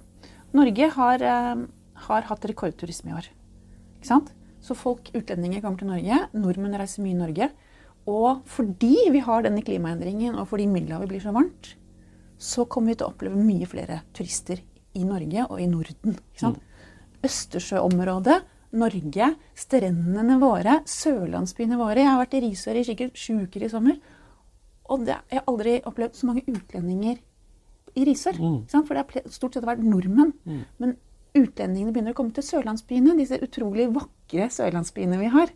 Norge 0.55 0.91
har, 0.97 1.23
uh, 1.23 2.01
har 2.09 2.27
hatt 2.33 2.51
rekordturisme 2.51 3.13
i 3.13 3.19
år. 3.21 3.31
Ikke 4.01 4.11
sant? 4.11 4.35
Så 4.65 4.75
folk, 4.79 5.13
utlendinger 5.15 5.63
kommer 5.63 5.79
til 5.81 5.93
Norge. 5.93 6.25
Nordmenn 6.35 6.77
reiser 6.81 7.05
mye 7.05 7.15
i 7.15 7.21
Norge. 7.21 7.51
Og 8.11 8.43
fordi 8.51 8.97
vi 9.13 9.23
har 9.25 9.45
denne 9.45 9.63
klimaendringen, 9.65 10.35
og 10.41 10.49
fordi 10.51 10.67
Middelhavet 10.69 11.09
blir 11.13 11.23
så 11.23 11.33
varmt, 11.37 11.75
så 12.39 12.65
kommer 12.69 12.93
vi 12.93 12.99
til 13.01 13.07
å 13.07 13.13
oppleve 13.13 13.39
mye 13.41 13.67
flere 13.67 14.03
turister 14.17 14.61
i 14.95 15.05
Norge 15.05 15.47
og 15.49 15.61
i 15.61 15.69
Norden. 15.71 16.19
Sant? 16.39 16.59
Østersjøområdet, 17.25 18.43
Norge, 18.75 19.29
strendene 19.55 20.37
våre, 20.43 20.81
sørlandsbyene 20.91 21.79
våre. 21.79 22.03
Jeg 22.03 22.11
har 22.11 22.21
vært 22.21 22.35
i 22.35 22.43
Risør 22.49 22.81
i 22.81 22.85
sikkert 22.85 23.17
sju 23.19 23.45
uker 23.47 23.65
i 23.65 23.71
sommer. 23.71 24.01
Og 24.91 25.07
det, 25.07 25.17
jeg 25.31 25.41
har 25.41 25.49
aldri 25.49 25.79
opplevd 25.87 26.19
så 26.19 26.29
mange 26.29 26.43
utlendinger 26.51 27.21
i 27.95 28.05
Risør. 28.05 28.37
Mm. 28.43 28.59
For 28.75 28.93
det 28.99 29.05
har 29.05 29.31
stort 29.33 29.55
sett 29.57 29.67
vært 29.67 29.85
nordmenn. 29.87 30.35
Men 30.83 30.97
utlendingene 31.35 31.95
begynner 31.95 32.15
å 32.15 32.19
komme 32.19 32.35
til 32.35 32.47
sørlandsbyene, 32.47 33.17
disse 33.19 33.39
utrolig 33.43 33.89
vakre 33.95 34.51
sørlandsbyene 34.53 35.21
vi 35.23 35.31
har. 35.33 35.55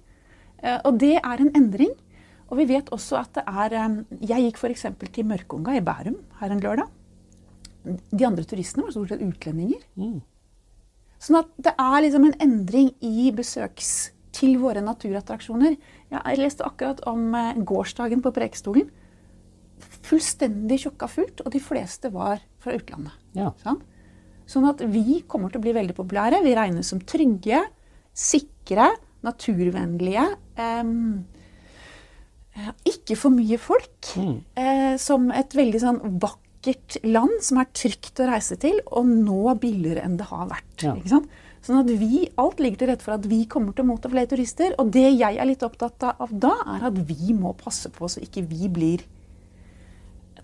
Eh, 0.62 0.78
Og 0.85 0.99
det 0.99 1.16
er 1.18 1.42
en 1.42 1.52
endring. 1.54 1.92
Og 2.48 2.56
vi 2.60 2.64
vet 2.70 2.88
også 2.94 3.18
at 3.20 3.34
det 3.36 3.44
er 3.46 3.74
Jeg 4.24 4.44
gikk 4.46 4.58
f.eks. 4.62 4.86
til 5.12 5.26
Mørkunga 5.28 5.76
i 5.76 5.82
Bærum 5.84 6.16
her 6.40 6.50
en 6.54 6.62
lørdag. 6.64 6.88
De 7.84 8.24
andre 8.26 8.44
turistene 8.44 8.84
var 8.86 8.92
stort 8.94 9.12
sett 9.12 9.22
utlendinger. 9.24 9.82
Sånn 11.18 11.40
at 11.40 11.50
det 11.58 11.74
er 11.78 11.98
liksom 12.04 12.24
en 12.28 12.38
endring 12.40 12.92
i 13.04 13.30
besøks 13.34 14.12
til 14.32 14.58
våre 14.62 14.80
naturattraksjoner. 14.84 15.76
Jeg 16.12 16.38
leste 16.38 16.64
akkurat 16.64 17.00
om 17.10 17.34
eh, 17.34 17.56
gårsdagen 17.66 18.20
på 18.22 18.32
Preikestolen. 18.36 18.90
fullstendig 20.08 20.80
tjokka 20.82 21.06
fullt, 21.10 21.40
og 21.44 21.52
de 21.52 21.60
fleste 21.62 22.10
var 22.10 22.40
fra 22.62 22.74
utlandet. 22.74 23.12
Ja. 23.36 23.52
Sånn? 23.62 23.80
Sånn 24.48 24.66
at 24.68 24.80
vi 24.88 25.20
kommer 25.28 25.52
til 25.52 25.60
å 25.60 25.64
bli 25.66 25.74
veldig 25.76 25.94
populære. 25.96 26.40
Vi 26.44 26.54
regnes 26.56 26.88
som 26.88 27.00
trygge, 27.00 27.60
sikre, 28.16 28.88
naturvennlige. 29.26 30.24
eh, 30.56 30.82
ikke 32.88 33.16
for 33.16 33.34
mye 33.34 33.58
folk. 33.58 34.12
Mm. 34.16 34.36
Eh, 34.56 34.94
som 35.00 35.30
et 35.34 35.54
veldig 35.56 35.80
sånn 35.82 36.00
vakkert 36.22 36.98
land 37.04 37.36
som 37.44 37.60
er 37.62 37.68
trygt 37.72 38.20
å 38.20 38.30
reise 38.30 38.58
til, 38.60 38.80
og 38.90 39.06
nå 39.06 39.54
billigere 39.62 40.02
enn 40.04 40.16
det 40.18 40.26
har 40.30 40.48
vært. 40.50 40.82
Ja. 40.82 40.94
Ikke 40.98 41.08
sant? 41.16 41.28
Sånn 41.62 41.80
at 41.80 41.88
vi, 41.90 42.28
Alt 42.38 42.60
ligger 42.62 42.78
til 42.78 42.88
rette 42.92 43.04
for 43.04 43.16
at 43.16 43.26
vi 43.26 43.42
kommer 43.50 43.74
til 43.74 43.84
å 43.84 43.88
motta 43.90 44.08
flere 44.08 44.30
turister. 44.30 44.74
Og 44.78 44.90
det 44.94 45.08
jeg 45.18 45.36
er 45.36 45.48
litt 45.48 45.62
opptatt 45.66 46.02
av 46.08 46.30
da, 46.30 46.54
er 46.76 46.86
at 46.88 46.98
vi 47.08 47.34
må 47.34 47.52
passe 47.58 47.90
på 47.90 48.08
så 48.08 48.22
ikke 48.24 48.44
vi 48.46 48.68
blir 48.68 49.02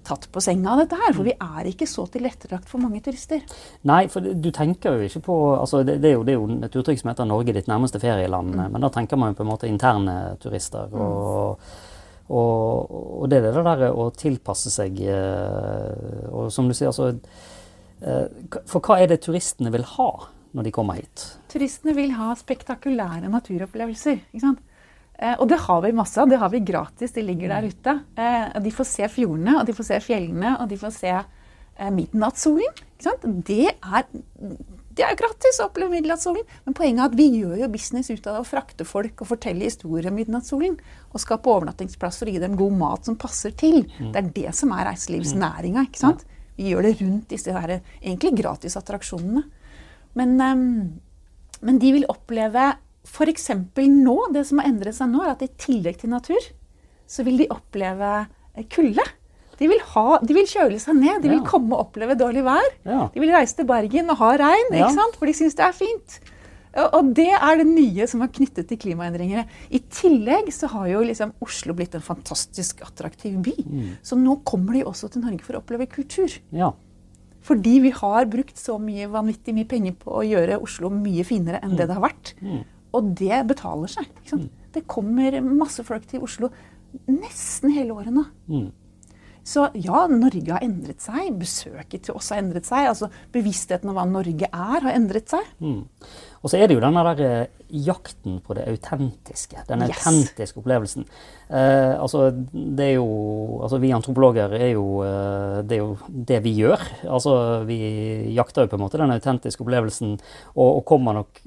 tatt 0.04 0.26
på 0.28 0.40
senga 0.44 0.75
av 0.75 0.83
dette 0.83 0.99
her. 1.00 1.14
For 1.16 1.25
vi 1.25 1.33
er 1.33 1.71
ikke 1.71 1.87
så 1.88 2.04
til 2.12 2.26
ettertrakt 2.28 2.68
for 2.68 2.83
mange 2.83 3.00
turister. 3.00 3.40
Nei, 3.88 4.02
for 4.12 4.21
du 4.21 4.50
tenker 4.52 4.99
jo 4.99 5.09
ikke 5.09 5.23
på 5.25 5.38
altså 5.56 5.80
det, 5.87 5.97
det, 6.02 6.11
er 6.11 6.18
jo, 6.18 6.26
det 6.26 6.35
er 6.35 6.38
jo 6.42 6.59
et 6.66 6.76
uttrykk 6.83 7.00
som 7.00 7.11
heter 7.14 7.30
'Norge 7.30 7.54
ditt 7.56 7.71
nærmeste 7.71 8.02
ferieland', 8.02 8.52
Mm. 8.54 8.73
men 8.73 8.80
da 8.85 8.88
tenker 8.90 9.16
man 9.16 9.33
jo 9.33 9.38
på 9.40 9.47
en 9.47 9.52
måte 9.54 9.68
interne 9.71 10.37
turister. 10.40 10.92
Og, 10.92 11.59
og, 12.33 12.93
og 13.21 13.28
det 13.28 13.40
er 13.40 13.50
det 13.52 13.64
der 13.66 13.90
å 13.93 14.09
tilpasse 14.16 14.71
seg 14.73 14.97
eh, 15.04 16.28
Og 16.33 16.49
som 16.54 16.71
du 16.71 16.73
sier, 16.73 16.88
altså 16.88 17.11
eh, 18.00 18.62
For 18.71 18.81
hva 18.81 19.02
er 19.02 19.11
det 19.12 19.21
turistene 19.26 19.73
vil 19.75 19.85
ha 19.97 20.09
når 20.54 20.69
de 20.69 20.73
kommer 20.73 21.00
hit? 21.00 21.26
Turistene 21.52 21.93
vil 21.97 22.14
ha 22.16 22.31
spektakulære 22.38 23.28
naturopplevelser. 23.28 24.23
ikke 24.31 24.45
sant? 24.45 24.62
Eh, 25.19 25.35
og 25.35 25.49
det 25.50 25.59
har 25.66 25.83
vi 25.85 25.93
masse 25.99 26.21
av. 26.23 26.31
Det 26.31 26.38
har 26.40 26.52
vi 26.52 26.62
gratis. 26.64 27.12
De 27.12 27.25
ligger 27.26 27.50
der 27.50 27.66
ute. 27.66 27.95
De 28.62 28.73
får 28.73 28.87
se 28.87 29.09
fjordene, 29.11 29.59
og 29.59 29.66
de 29.66 29.75
får 29.75 29.88
se 29.90 29.99
fjellene, 30.07 30.54
og 30.62 30.71
de 30.71 30.78
får 30.78 30.95
se 30.95 31.16
midnattssolen. 31.90 32.85
Det 33.43 33.66
er, 33.66 34.07
det 34.95 35.05
er 35.07 35.17
gratis 35.19 35.59
å 35.59 35.69
oppleve 35.69 35.97
midnattssolen. 35.97 36.45
Men 36.67 36.77
poenget 36.77 37.03
er 37.03 37.11
at 37.11 37.17
vi 37.19 37.27
gjør 37.41 37.57
jo 37.63 37.71
business 37.73 38.11
ut 38.13 38.27
av 38.29 38.37
det 38.37 38.43
å 38.45 38.47
frakte 38.47 38.87
folk 38.87 39.25
og 39.25 39.31
fortelle 39.33 39.67
historier 39.67 40.11
om 40.11 40.19
midnattssolen. 40.19 40.77
Og 41.11 41.23
skape 41.23 41.51
overnattingsplasser 41.51 42.31
og 42.31 42.37
gi 42.37 42.43
dem 42.45 42.55
god 42.59 42.77
mat 42.79 43.09
som 43.09 43.19
passer 43.19 43.55
til. 43.59 43.83
Det 44.13 44.21
er 44.21 44.31
det 44.37 44.55
som 44.55 44.75
er 44.77 44.87
reiselivsnæringa. 44.91 45.87
ikke 45.89 46.03
sant? 46.03 46.25
Vi 46.55 46.71
gjør 46.71 46.87
det 46.87 46.95
rundt 47.01 47.29
disse 47.33 47.55
her, 47.55 47.81
egentlig 47.99 48.37
gratisattraksjonene. 48.39 49.43
Men, 50.15 50.37
ehm, 50.41 51.01
men 51.67 51.79
de 51.83 51.93
vil 51.97 52.07
oppleve 52.09 52.75
f.eks. 53.05 53.51
nå, 53.77 54.17
det 54.33 54.45
som 54.47 54.61
har 54.61 54.71
endret 54.71 54.97
seg 54.97 55.11
nå, 55.11 55.25
er 55.25 55.35
at 55.35 55.43
i 55.45 55.51
tillegg 55.61 56.01
til 56.01 56.15
natur, 56.15 56.47
så 57.07 57.27
vil 57.27 57.43
de 57.43 57.51
oppleve 57.53 58.11
eh, 58.55 58.65
kulde. 58.71 59.05
De 59.58 59.68
vil, 59.68 59.80
ha, 59.94 60.18
de 60.18 60.34
vil 60.34 60.46
kjøle 60.46 60.80
seg 60.82 60.96
ned, 60.99 61.23
de 61.23 61.28
vil 61.30 61.40
Ja. 61.42 61.44
komme 61.49 61.73
og 61.73 61.87
oppleve 61.92 62.16
dårlig 62.18 62.42
vær. 62.44 62.70
Ja. 62.84 63.08
De 63.14 63.20
vil 63.20 63.30
reise 63.30 63.56
til 63.56 63.66
Bergen 63.66 64.11
og 64.11 64.16
ha 64.18 64.37
regn, 64.37 64.73
Ja. 64.73 64.88
for 65.18 65.26
de 65.26 65.32
syns 65.32 65.54
det 65.54 65.64
er 65.64 65.73
fint. 65.73 66.20
Og- 66.76 67.14
det 67.14 67.28
er 67.30 67.56
det 67.56 67.66
nye 67.68 68.04
som 68.08 68.20
er 68.23 68.26
knyttet 68.28 68.66
til 68.66 68.76
klimaendringene. 68.76 69.46
I 69.70 69.78
tillegg 69.78 70.49
så 70.50 70.66
har 70.68 70.88
jo 70.88 71.00
liksom 71.04 71.32
Oslo 71.40 71.73
blitt 71.73 71.94
en 71.94 72.00
fantastisk 72.00 72.80
attraktiv 72.82 73.40
by. 73.40 73.54
Så 74.02 74.18
nå 74.18 74.42
kommer 74.44 74.73
de 74.73 74.82
også 74.82 75.08
til 75.12 75.23
Norge 75.23 75.40
for 75.42 75.52
å 75.54 75.62
oppleve 75.62 75.87
kultur. 75.88 76.37
Ja. 76.50 76.73
Fordi 77.42 77.80
vi 77.80 77.90
har 77.90 78.25
brukt 78.25 78.56
så 78.56 78.80
mye 78.80 79.06
vanvittig 79.06 79.54
mye 79.54 79.68
penger 79.68 79.92
på 79.92 80.11
å 80.18 80.25
gjøre 80.26 80.61
Oslo 80.61 80.88
mye 80.90 81.23
finere 81.25 81.61
enn 81.62 81.76
det 81.76 81.87
det 81.87 81.94
har 81.94 82.02
vært. 82.11 82.32
Og 82.92 83.14
det 83.14 83.46
betaler 83.46 83.87
seg. 83.88 84.06
Sant? 84.26 84.50
Det 84.73 84.87
kommer 84.88 85.40
masse 85.44 85.84
folk 85.84 86.04
til 86.08 86.20
Oslo 86.23 86.50
nesten 87.08 87.70
hele 87.73 87.90
året 87.94 88.12
nå. 88.12 88.73
Så 89.45 89.67
ja, 89.77 90.07
Norge 90.09 90.57
har 90.57 90.65
endret 90.65 91.05
seg. 91.05 91.35
Besøket 91.41 92.07
til 92.07 92.17
oss 92.17 92.31
har 92.33 92.41
endret 92.41 92.69
seg. 92.69 92.89
altså 92.89 93.11
Bevisstheten 93.35 93.93
om 93.93 93.99
hva 93.99 94.07
Norge 94.09 94.49
er, 94.49 94.79
har 94.81 94.93
endret 94.95 95.29
seg. 95.33 95.51
Mm. 95.61 95.83
Og 96.41 96.51
så 96.51 96.59
er 96.59 96.69
det 96.69 96.79
jo 96.79 96.85
denne 96.85 97.05
der 97.11 97.25
eh, 97.25 97.63
jakten 97.75 98.38
på 98.45 98.54
det 98.54 98.66
autentiske. 98.71 99.64
Den 99.69 99.83
Yes. 99.83 99.99
autentiske 99.99 100.61
opplevelsen. 100.61 101.04
Eh, 101.50 101.95
altså, 102.00 102.31
det 102.52 102.85
er 102.85 102.95
jo 102.95 103.61
Altså, 103.64 103.78
vi 103.78 103.90
antropologer 103.93 104.52
er 104.57 104.71
jo 104.73 105.02
eh, 105.04 105.62
Det 105.62 105.76
er 105.76 105.83
jo 105.83 105.97
det 106.09 106.38
vi 106.45 106.54
gjør. 106.57 106.81
Altså, 107.09 107.64
vi 107.66 107.78
jakter 108.35 108.64
jo 108.64 108.69
på 108.73 108.78
en 108.78 108.85
måte 108.85 108.99
den 109.00 109.12
autentiske 109.14 109.61
opplevelsen, 109.64 110.14
og, 110.54 110.71
og 110.78 110.85
kommer 110.88 111.14
nok, 111.19 111.40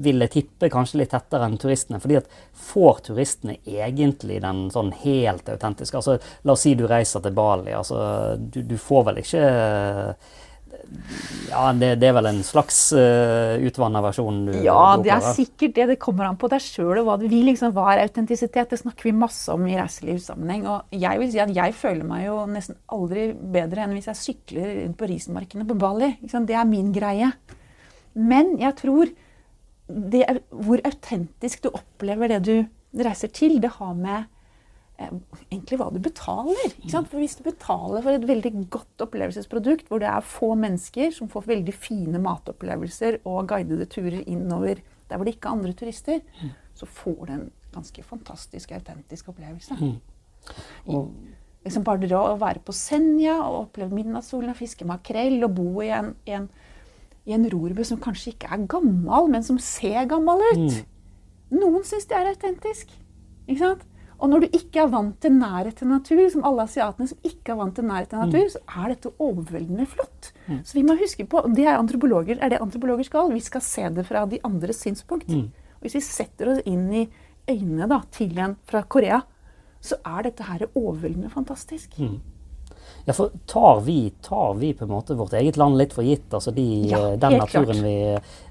vil 0.00 0.20
jeg 0.20 0.30
tippe, 0.34 0.70
kanskje 0.72 1.00
litt 1.02 1.10
tettere 1.14 1.46
enn 1.48 1.58
turistene. 1.60 2.00
fordi 2.00 2.16
at 2.20 2.28
får 2.52 3.00
turistene 3.10 3.56
egentlig 3.66 4.40
den 4.42 4.68
sånn 4.70 4.92
helt 5.04 5.48
autentiske? 5.48 5.96
Altså, 5.96 6.18
la 6.44 6.52
oss 6.52 6.60
si 6.66 6.74
du 6.74 6.86
reiser 6.86 7.20
til 7.24 7.32
Bali. 7.36 7.72
Altså, 7.72 8.36
du, 8.38 8.62
du 8.62 8.76
får 8.78 9.04
vel 9.10 9.22
ikke 9.24 9.44
ja, 11.50 11.64
det, 11.74 11.90
det 12.00 12.08
er 12.08 12.14
vel 12.16 12.28
en 12.30 12.40
slags 12.46 12.78
uh, 12.94 13.56
utvanna 13.66 14.02
versjon 14.04 14.40
du 14.48 14.52
Ja, 14.62 14.96
det 15.02 15.12
er 15.14 15.24
sikkert 15.36 15.74
det. 15.76 15.86
Det 15.92 15.98
kommer 16.02 16.28
an 16.28 16.38
på 16.40 16.50
deg 16.50 16.62
sjøl 16.62 17.00
og 17.00 17.08
hva 17.08 17.16
du 17.20 17.26
vil. 17.26 17.48
Liksom, 17.50 17.72
hva 17.76 17.92
er 17.92 18.04
autentisitet? 18.04 18.70
Det 18.70 18.80
snakker 18.80 19.08
vi 19.08 19.14
masse 19.16 19.50
om 19.54 19.66
i 19.68 19.76
reiselivssammenheng. 19.78 20.66
Og 20.70 20.98
jeg 21.02 21.22
vil 21.22 21.32
si 21.32 21.42
at 21.42 21.54
jeg 21.56 21.76
føler 21.78 22.06
meg 22.06 22.26
jo 22.26 22.36
nesten 22.50 22.78
aldri 22.94 23.30
bedre 23.34 23.84
enn 23.84 23.96
hvis 23.96 24.10
jeg 24.12 24.20
sykler 24.20 24.74
rundt 24.82 24.98
på 25.00 25.10
rismarkene 25.10 25.66
på 25.68 25.78
Bali. 25.80 26.12
Liksom. 26.22 26.46
Det 26.48 26.58
er 26.58 26.68
min 26.70 26.92
greie. 26.94 27.32
Men 28.18 28.56
jeg 28.60 28.76
tror 28.80 29.14
det, 29.90 30.26
hvor 30.50 30.82
autentisk 30.86 31.64
du 31.64 31.72
opplever 31.72 32.30
det 32.34 32.42
du 32.46 32.54
reiser 33.04 33.30
til, 33.34 33.58
det 33.62 33.74
har 33.78 33.94
med 33.98 34.18
eh, 34.18 34.28
egentlig 35.00 35.78
hva 35.80 35.88
du 35.92 35.98
betaler. 36.02 36.74
Ikke 36.74 36.92
sant? 36.92 37.08
For 37.10 37.22
Hvis 37.22 37.38
du 37.38 37.44
betaler 37.46 38.04
for 38.04 38.12
et 38.16 38.26
veldig 38.28 38.52
godt 38.72 39.04
opplevelsesprodukt, 39.06 39.88
hvor 39.88 40.02
det 40.02 40.10
er 40.10 40.26
få 40.26 40.52
mennesker 40.60 41.14
som 41.16 41.30
får 41.32 41.48
veldig 41.48 41.74
fine 41.74 42.20
matopplevelser 42.22 43.20
og 43.24 43.48
guidede 43.50 43.88
turer 43.90 44.20
innover 44.26 44.82
der 45.10 45.18
hvor 45.18 45.26
det 45.26 45.34
ikke 45.34 45.48
er 45.50 45.56
andre 45.58 45.72
turister, 45.74 46.20
så 46.78 46.86
får 46.86 47.20
du 47.26 47.32
en 47.34 47.46
ganske 47.74 48.02
fantastisk, 48.06 48.70
autentisk 48.76 49.28
opplevelse. 49.32 49.74
Og, 50.86 51.10
Liksom 51.60 51.84
bare 51.84 52.00
det 52.00 52.16
å 52.16 52.38
være 52.40 52.62
på 52.64 52.72
Senja 52.72 53.34
og 53.44 53.66
oppleve 53.66 53.92
midnattssolen 53.92 54.48
og 54.48 54.56
fiske 54.56 54.86
makrell 54.88 55.42
og 55.44 55.58
bo 55.58 55.82
i 55.84 55.90
en, 55.92 56.14
i 56.24 56.32
en, 56.32 56.46
i 57.28 57.34
en 57.36 57.44
rorbu 57.52 57.82
som 57.84 58.00
kanskje 58.00 58.32
ikke 58.32 58.48
er 58.48 58.62
gammel, 58.70 59.28
men 59.28 59.44
som 59.44 59.58
ser 59.60 60.06
gammel 60.08 60.40
ut. 60.54 60.78
Noen 61.52 61.84
syns 61.84 62.08
det 62.08 62.16
er 62.16 62.30
autentisk. 62.30 62.94
Ikke 63.44 63.60
sant? 63.60 63.84
Og 64.20 64.28
når 64.28 64.44
du 64.44 64.56
ikke 64.58 64.82
er 64.84 64.90
vant 64.92 65.16
til 65.24 65.32
nærhet 65.32 65.76
til 65.80 65.88
natur, 65.88 66.20
som 66.32 66.44
alle 66.44 66.66
asiatene 66.68 67.08
som 67.08 67.18
ikke 67.24 67.52
er 67.54 67.58
vant 67.60 67.74
til 67.78 67.86
nærhet 67.88 68.10
til 68.12 68.20
natur, 68.20 68.48
så 68.52 68.60
er 68.82 68.92
dette 68.94 69.12
overveldende 69.18 69.86
flott. 69.88 70.32
Så 70.64 70.76
vi 70.76 70.82
må 70.84 70.96
huske 71.00 71.24
på, 71.30 71.40
det 71.56 71.64
er, 71.66 71.78
antropologer, 71.78 72.36
er 72.40 72.52
det 72.52 72.60
antropologer 72.60 73.06
skal, 73.08 73.32
vi 73.32 73.40
skal 73.40 73.64
se 73.64 73.88
det 73.96 74.04
fra 74.08 74.26
de 74.28 74.40
andres 74.44 74.82
synspunkt. 74.84 75.30
Og 75.80 75.80
hvis 75.86 75.94
vi 75.96 76.00
setter 76.04 76.52
oss 76.52 76.60
inn 76.68 76.88
i 76.92 77.06
øynene 77.48 77.88
da, 77.88 78.02
til 78.12 78.36
en 78.38 78.56
fra 78.68 78.82
Korea, 78.82 79.22
så 79.80 79.96
er 80.04 80.28
dette 80.28 80.44
her 80.44 80.66
overveldende 80.74 81.30
fantastisk. 81.32 81.96
ja, 83.06 83.12
for 83.16 83.30
tar 83.46 83.80
vi, 83.86 84.12
tar 84.22 84.54
vi 84.60 84.74
på 84.74 84.84
en 84.84 84.90
måte 84.92 85.16
vårt 85.16 85.32
eget 85.32 85.56
land 85.56 85.78
litt 85.80 85.94
for 85.96 86.04
gitt? 86.04 86.28
Altså 86.36 86.52
de, 86.52 86.66
Ja, 86.90 87.12
eh, 87.12 87.18
den 87.18 87.38
naturen 87.38 87.72
klart. 87.72 87.84
vi 87.84 87.96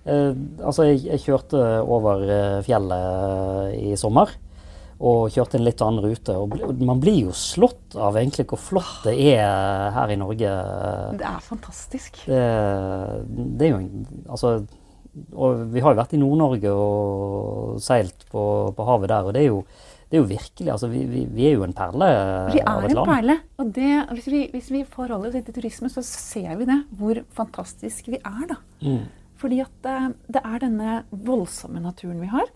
eh, 0.06 0.66
Altså, 0.66 0.84
jeg, 0.90 1.04
jeg 1.06 1.20
kjørte 1.20 1.62
over 1.86 2.24
eh, 2.26 2.62
fjellet 2.66 3.76
i 3.78 3.96
sommer. 3.96 4.34
Og 5.00 5.30
kjørte 5.32 5.56
en 5.56 5.64
litt 5.64 5.80
annen 5.86 6.04
rute. 6.04 6.36
Og 6.36 6.82
man 6.84 7.00
blir 7.00 7.30
jo 7.30 7.36
slått 7.36 7.96
av 7.96 8.18
egentlig 8.20 8.50
hvor 8.52 8.60
flott 8.60 9.06
det 9.08 9.16
er 9.32 9.94
her 9.96 10.12
i 10.12 10.20
Norge. 10.20 10.52
Det 11.22 11.30
er 11.30 11.40
fantastisk. 11.46 12.20
Det, 12.28 12.44
det 13.56 13.70
er 13.70 13.78
jo 13.78 14.06
Altså 14.28 14.58
og 15.34 15.70
vi 15.74 15.82
har 15.84 15.94
jo 15.94 16.00
vært 16.00 16.16
i 16.16 16.20
Nord-Norge 16.22 16.74
og 16.74 17.80
seilt 17.84 18.28
på, 18.32 18.44
på 18.76 18.86
havet 18.88 19.12
der, 19.12 19.28
og 19.28 19.36
det 19.36 19.42
er 19.42 19.48
jo, 19.48 19.62
det 20.10 20.18
er 20.18 20.22
jo 20.22 20.30
virkelig 20.30 20.74
altså 20.74 20.90
vi, 20.92 21.02
vi, 21.10 21.24
vi 21.34 21.48
er 21.50 21.56
jo 21.58 21.66
en 21.66 21.76
perle 21.76 22.10
Vi 22.54 22.62
av 22.62 22.86
er 22.86 22.94
en 22.94 23.10
perle. 23.10 23.38
Og 23.62 23.72
det, 23.76 23.90
hvis, 24.14 24.30
vi, 24.32 24.44
hvis 24.54 24.70
vi 24.74 24.84
forholder 24.90 25.32
oss 25.32 25.50
til 25.50 25.58
turisme, 25.58 25.92
så 25.94 26.04
ser 26.06 26.54
vi 26.62 26.70
det. 26.70 26.80
Hvor 27.00 27.24
fantastisk 27.38 28.12
vi 28.14 28.22
er, 28.22 28.46
da. 28.54 28.60
Mm. 28.86 29.04
Fordi 29.40 29.62
at 29.64 29.90
eh, 29.90 30.08
det 30.36 30.44
er 30.44 30.64
denne 30.66 31.02
voldsomme 31.10 31.82
naturen 31.84 32.20
vi 32.22 32.32
har. 32.32 32.50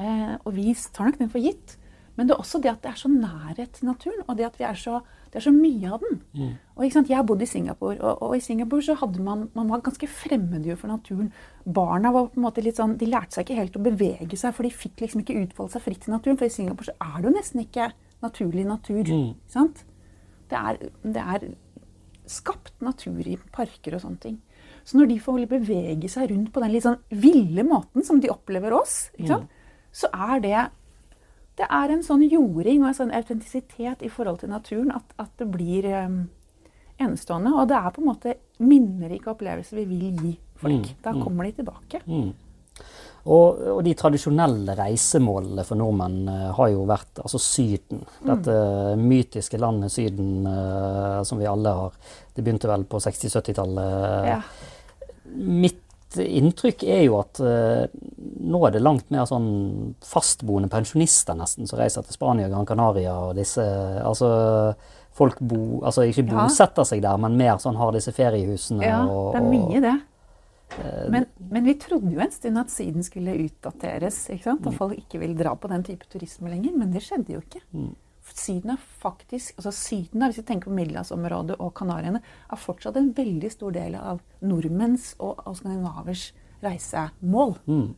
Eh, 0.00 0.34
og 0.44 0.54
vi 0.56 0.72
tar 0.94 1.10
nok 1.10 1.20
den 1.20 1.30
for 1.32 1.42
gitt. 1.44 1.76
Men 2.18 2.28
det 2.28 2.34
er 2.34 2.42
også 2.42 2.58
det 2.60 2.68
at 2.72 2.82
det 2.84 2.90
er 2.90 2.98
så 3.00 3.08
nærhet 3.08 3.70
til 3.76 3.86
naturen, 3.88 4.22
og 4.28 4.36
det 4.36 4.44
at 4.44 4.56
vi 4.58 4.64
er 4.66 4.76
så, 4.76 4.98
det 5.30 5.38
er 5.40 5.44
så 5.46 5.52
mye 5.54 5.92
av 5.94 6.02
den. 6.02 6.18
Og 6.76 6.84
ikke 6.84 6.96
sant, 6.98 7.08
Jeg 7.08 7.16
har 7.16 7.24
bodd 7.24 7.40
i 7.40 7.48
Singapore, 7.48 7.96
og, 8.00 8.22
og 8.26 8.34
i 8.36 8.42
Singapore 8.44 8.82
så 8.84 8.96
hadde 9.00 9.22
man, 9.24 9.46
man 9.54 9.70
var 9.70 9.80
ganske 9.86 10.08
fremmedgjort 10.10 10.82
for 10.82 10.92
naturen. 10.92 11.30
Barna 11.64 12.10
var 12.12 12.26
på 12.28 12.40
en 12.40 12.44
måte 12.44 12.64
litt 12.64 12.76
sånn, 12.76 12.98
de 13.00 13.08
lærte 13.08 13.38
seg 13.38 13.46
ikke 13.46 13.60
helt 13.60 13.78
å 13.78 13.84
bevege 13.86 14.36
seg, 14.36 14.52
for 14.56 14.66
de 14.68 14.72
fikk 14.74 15.00
liksom 15.00 15.22
ikke 15.22 15.38
utfolde 15.46 15.72
seg 15.76 15.84
fritt 15.86 16.08
i 16.08 16.12
naturen. 16.12 16.36
For 16.40 16.50
i 16.50 16.52
Singapore 16.52 16.90
så 16.90 16.96
er 17.06 17.16
det 17.22 17.30
jo 17.30 17.36
nesten 17.38 17.64
ikke 17.64 17.88
naturlig 18.26 18.66
natur. 18.68 19.00
ikke 19.30 19.54
sant? 19.54 19.84
Det 20.50 20.58
er, 20.60 20.82
det 21.16 21.24
er 21.36 21.48
skapt 22.30 22.74
natur 22.84 23.22
i 23.26 23.38
parker 23.54 23.96
og 23.96 24.02
sånne 24.04 24.20
ting. 24.20 24.36
Så 24.84 24.98
når 24.98 25.08
de 25.12 25.16
får 25.22 25.46
bevege 25.50 26.08
seg 26.10 26.30
rundt 26.34 26.52
på 26.52 26.60
den 26.60 26.72
litt 26.74 26.84
sånn 26.84 27.00
ville 27.08 27.64
måten 27.64 28.04
som 28.04 28.20
de 28.20 28.28
opplever 28.32 28.72
oss, 28.76 29.10
ikke 29.16 29.28
sant? 29.38 29.56
Så 29.92 30.10
er 30.14 30.44
det 30.44 30.68
det 31.60 31.66
er 31.68 31.92
en 31.92 32.04
sånn 32.04 32.22
jording 32.24 32.84
og 32.84 32.90
en 32.90 32.96
sånn 32.96 33.14
autentisitet 33.14 34.04
i 34.06 34.10
forhold 34.12 34.40
til 34.40 34.52
naturen 34.52 34.92
at, 34.96 35.16
at 35.20 35.32
det 35.40 35.48
blir 35.52 35.88
um, 35.92 36.22
enestående. 37.00 37.52
Og 37.52 37.68
det 37.68 37.76
er 37.76 37.92
på 37.92 38.00
en 38.00 38.08
måte 38.08 38.36
minnerike 38.64 39.28
opplevelser 39.32 39.82
vi 39.82 39.88
vil 39.90 40.22
gi 40.22 40.36
folk. 40.60 40.86
Mm, 40.88 41.02
Da 41.04 41.12
mm. 41.12 41.24
kommer 41.24 41.48
de 41.48 41.52
tilbake. 41.58 42.00
Mm. 42.06 42.30
Og, 43.20 43.60
og 43.74 43.82
de 43.84 43.92
tradisjonelle 43.98 44.72
reisemålene 44.78 45.66
for 45.68 45.76
nordmenn 45.76 46.22
uh, 46.30 46.46
har 46.56 46.72
jo 46.72 46.86
vært 46.88 47.20
altså 47.20 47.42
Syden. 47.44 48.06
Dette 48.24 48.56
mytiske 49.00 49.60
landet 49.60 49.92
Syden 49.92 50.48
uh, 50.48 51.20
som 51.28 51.40
vi 51.40 51.50
alle 51.50 51.74
har 51.76 51.98
Det 52.32 52.40
begynte 52.40 52.70
vel 52.70 52.88
på 52.88 53.02
60-70-tallet. 53.04 54.30
Ja. 54.30 54.40
Mitt 55.36 55.84
inntrykk 56.18 56.82
er 56.90 57.04
jo 57.04 57.18
at 57.20 57.38
eh, 57.44 57.84
nå 58.40 58.60
er 58.66 58.72
det 58.74 58.82
langt 58.82 59.10
mer 59.14 59.26
sånn 59.28 59.94
fastboende 60.02 60.70
pensjonister 60.72 61.36
nesten 61.38 61.68
som 61.70 61.78
reiser 61.78 62.02
til 62.06 62.16
Spania, 62.16 62.48
Gran 62.50 62.66
Canaria 62.66 63.12
og 63.28 63.36
disse 63.38 63.62
Altså 64.02 64.30
folk 65.14 65.38
bo, 65.40 65.80
altså 65.84 66.06
ikke 66.08 66.24
bosetter 66.30 66.86
seg 66.86 67.02
der, 67.04 67.18
men 67.20 67.36
mer 67.36 67.58
sånn 67.62 67.76
har 67.76 67.92
disse 67.92 68.12
feriehusene 68.16 68.86
Ja, 68.86 69.02
og 69.06 69.34
det 69.34 69.40
er 69.42 69.48
mye, 69.50 69.80
det. 69.84 69.96
Eh, 70.78 71.08
Men, 71.10 71.26
men 71.50 71.64
vi 71.66 71.74
trodde 71.82 72.12
jo 72.14 72.20
en 72.22 72.30
stund 72.32 72.58
at 72.62 72.70
Syden 72.70 73.02
skulle 73.06 73.34
utdateres. 73.46 74.22
ikke 74.30 74.44
sant? 74.44 74.66
At 74.66 74.78
folk 74.78 74.94
ikke 74.96 75.18
ville 75.22 75.36
dra 75.38 75.54
på 75.58 75.68
den 75.68 75.82
type 75.84 76.06
turisme 76.10 76.48
lenger. 76.48 76.76
Men 76.78 76.92
det 76.94 77.02
skjedde 77.02 77.34
jo 77.34 77.42
ikke. 77.42 77.60
Mm. 78.30 78.36
Syden 78.38 78.74
er 78.74 78.84
faktisk, 79.02 79.56
altså 79.58 79.72
Syden, 79.74 80.22
er, 80.22 80.30
hvis 80.30 80.42
vi 80.42 80.46
tenker 80.48 80.70
på 80.70 80.76
Middelhavsområdet 80.76 81.56
og 81.58 81.72
Kanariene, 81.78 82.22
er 82.22 82.60
fortsatt 82.60 82.98
en 83.00 83.10
veldig 83.16 83.50
stor 83.52 83.74
del 83.74 83.96
av 83.98 84.22
nordmenns 84.40 85.14
og, 85.18 85.42
og 85.46 85.58
skandinavers 85.58 86.30
reisemål. 86.64 87.56
Mm. 87.66 87.90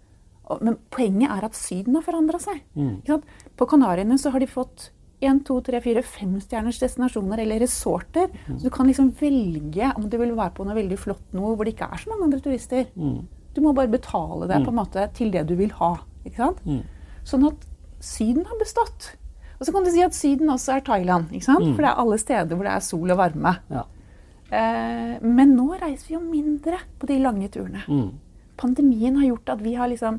Og, 0.42 0.64
men 0.64 0.80
poenget 0.92 1.30
er 1.30 1.46
at 1.46 1.58
Syden 1.58 1.98
har 1.98 2.06
forandra 2.06 2.40
seg. 2.42 2.62
Mm. 2.74 3.22
På 3.58 3.68
Kanariene 3.70 4.18
så 4.20 4.32
har 4.34 4.42
de 4.42 4.50
fått 4.50 4.90
én, 5.22 5.38
to, 5.46 5.60
tre, 5.64 5.78
fire, 5.84 6.02
femstjerners 6.02 6.80
destinasjoner 6.82 7.44
eller 7.44 7.62
resorter. 7.62 8.32
Så 8.48 8.66
du 8.66 8.72
kan 8.74 8.88
liksom 8.90 9.12
velge 9.20 9.92
om 9.96 10.08
du 10.10 10.18
vil 10.18 10.34
være 10.34 10.54
på 10.56 10.66
noe 10.66 10.78
veldig 10.78 10.98
flott 10.98 11.36
noe 11.36 11.54
hvor 11.54 11.68
det 11.68 11.76
ikke 11.76 11.90
er 11.92 12.02
så 12.02 12.10
mange 12.10 12.28
andre 12.28 12.42
turister. 12.42 12.88
Mm. 12.98 13.20
Du 13.52 13.60
må 13.64 13.74
bare 13.76 13.92
betale 13.92 14.48
deg 14.50 14.64
på 14.64 14.72
en 14.72 14.80
måte 14.80 15.06
til 15.16 15.32
det 15.34 15.44
du 15.48 15.54
vil 15.58 15.72
ha. 15.78 15.94
Ikke 16.26 16.40
sant? 16.40 16.62
Mm. 16.66 16.82
Sånn 17.28 17.46
at 17.50 17.68
Syden 18.02 18.46
har 18.48 18.58
bestått. 18.58 19.12
Og 19.62 19.68
så 19.68 19.72
kan 19.74 19.84
du 19.86 19.92
si 19.94 20.02
at 20.02 20.16
Syden 20.16 20.50
også 20.50 20.72
er 20.74 20.82
Thailand. 20.82 21.30
Mm. 21.30 21.42
For 21.46 21.78
det 21.78 21.86
er 21.92 22.00
alle 22.02 22.16
steder 22.18 22.58
hvor 22.58 22.66
det 22.66 22.72
er 22.74 22.82
sol 22.82 23.14
og 23.14 23.20
varme. 23.20 23.52
Ja. 23.70 23.84
Eh, 24.50 25.12
men 25.22 25.54
nå 25.54 25.68
reiser 25.78 26.08
vi 26.08 26.16
jo 26.16 26.22
mindre 26.24 26.80
på 26.98 27.06
de 27.06 27.20
lange 27.22 27.46
turene. 27.54 27.84
Mm. 27.86 28.08
Pandemien 28.58 29.20
har 29.20 29.28
gjort 29.28 29.52
at 29.54 29.62
vi 29.62 29.76
har 29.78 29.90
liksom 29.92 30.18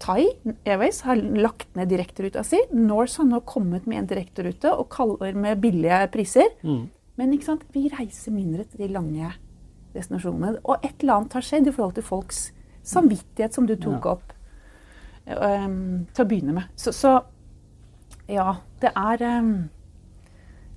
Thai 0.00 0.30
Airways 0.64 1.02
har 1.04 1.18
lagt 1.18 1.74
ned 1.76 1.90
direkteruta 1.90 2.44
si. 2.46 2.62
Norse 2.72 3.20
har 3.20 3.26
nå 3.28 3.42
kommet 3.42 3.90
med 3.90 4.04
en 4.04 4.08
direkterute 4.14 4.70
og 4.72 4.86
kaller 4.94 5.34
med 5.34 5.60
billige 5.60 5.98
priser. 6.14 6.54
Mm. 6.62 6.86
Men 7.20 7.34
vi 7.74 7.90
reiser 7.92 8.32
mindre 8.32 8.64
til 8.70 8.86
de 8.86 8.92
lange 8.94 9.32
destinasjonene. 9.98 10.60
Og 10.62 10.78
et 10.86 10.94
eller 11.02 11.18
annet 11.18 11.34
har 11.36 11.44
skjedd 11.44 11.66
i 11.68 11.74
forhold 11.74 11.98
til 11.98 12.06
folks 12.06 12.52
samvittighet, 12.86 13.52
som 13.52 13.66
du 13.66 13.74
tok 13.74 14.06
Ja. 14.06 14.14
opp 14.14 14.32
um, 15.26 16.06
til 16.14 16.24
å 16.24 16.28
begynne 16.30 16.54
med. 16.54 16.70
Så, 16.76 16.94
så 16.96 17.18
ja, 18.30 18.54
det 18.82 18.92
er 18.96 19.24
um, 19.38 19.52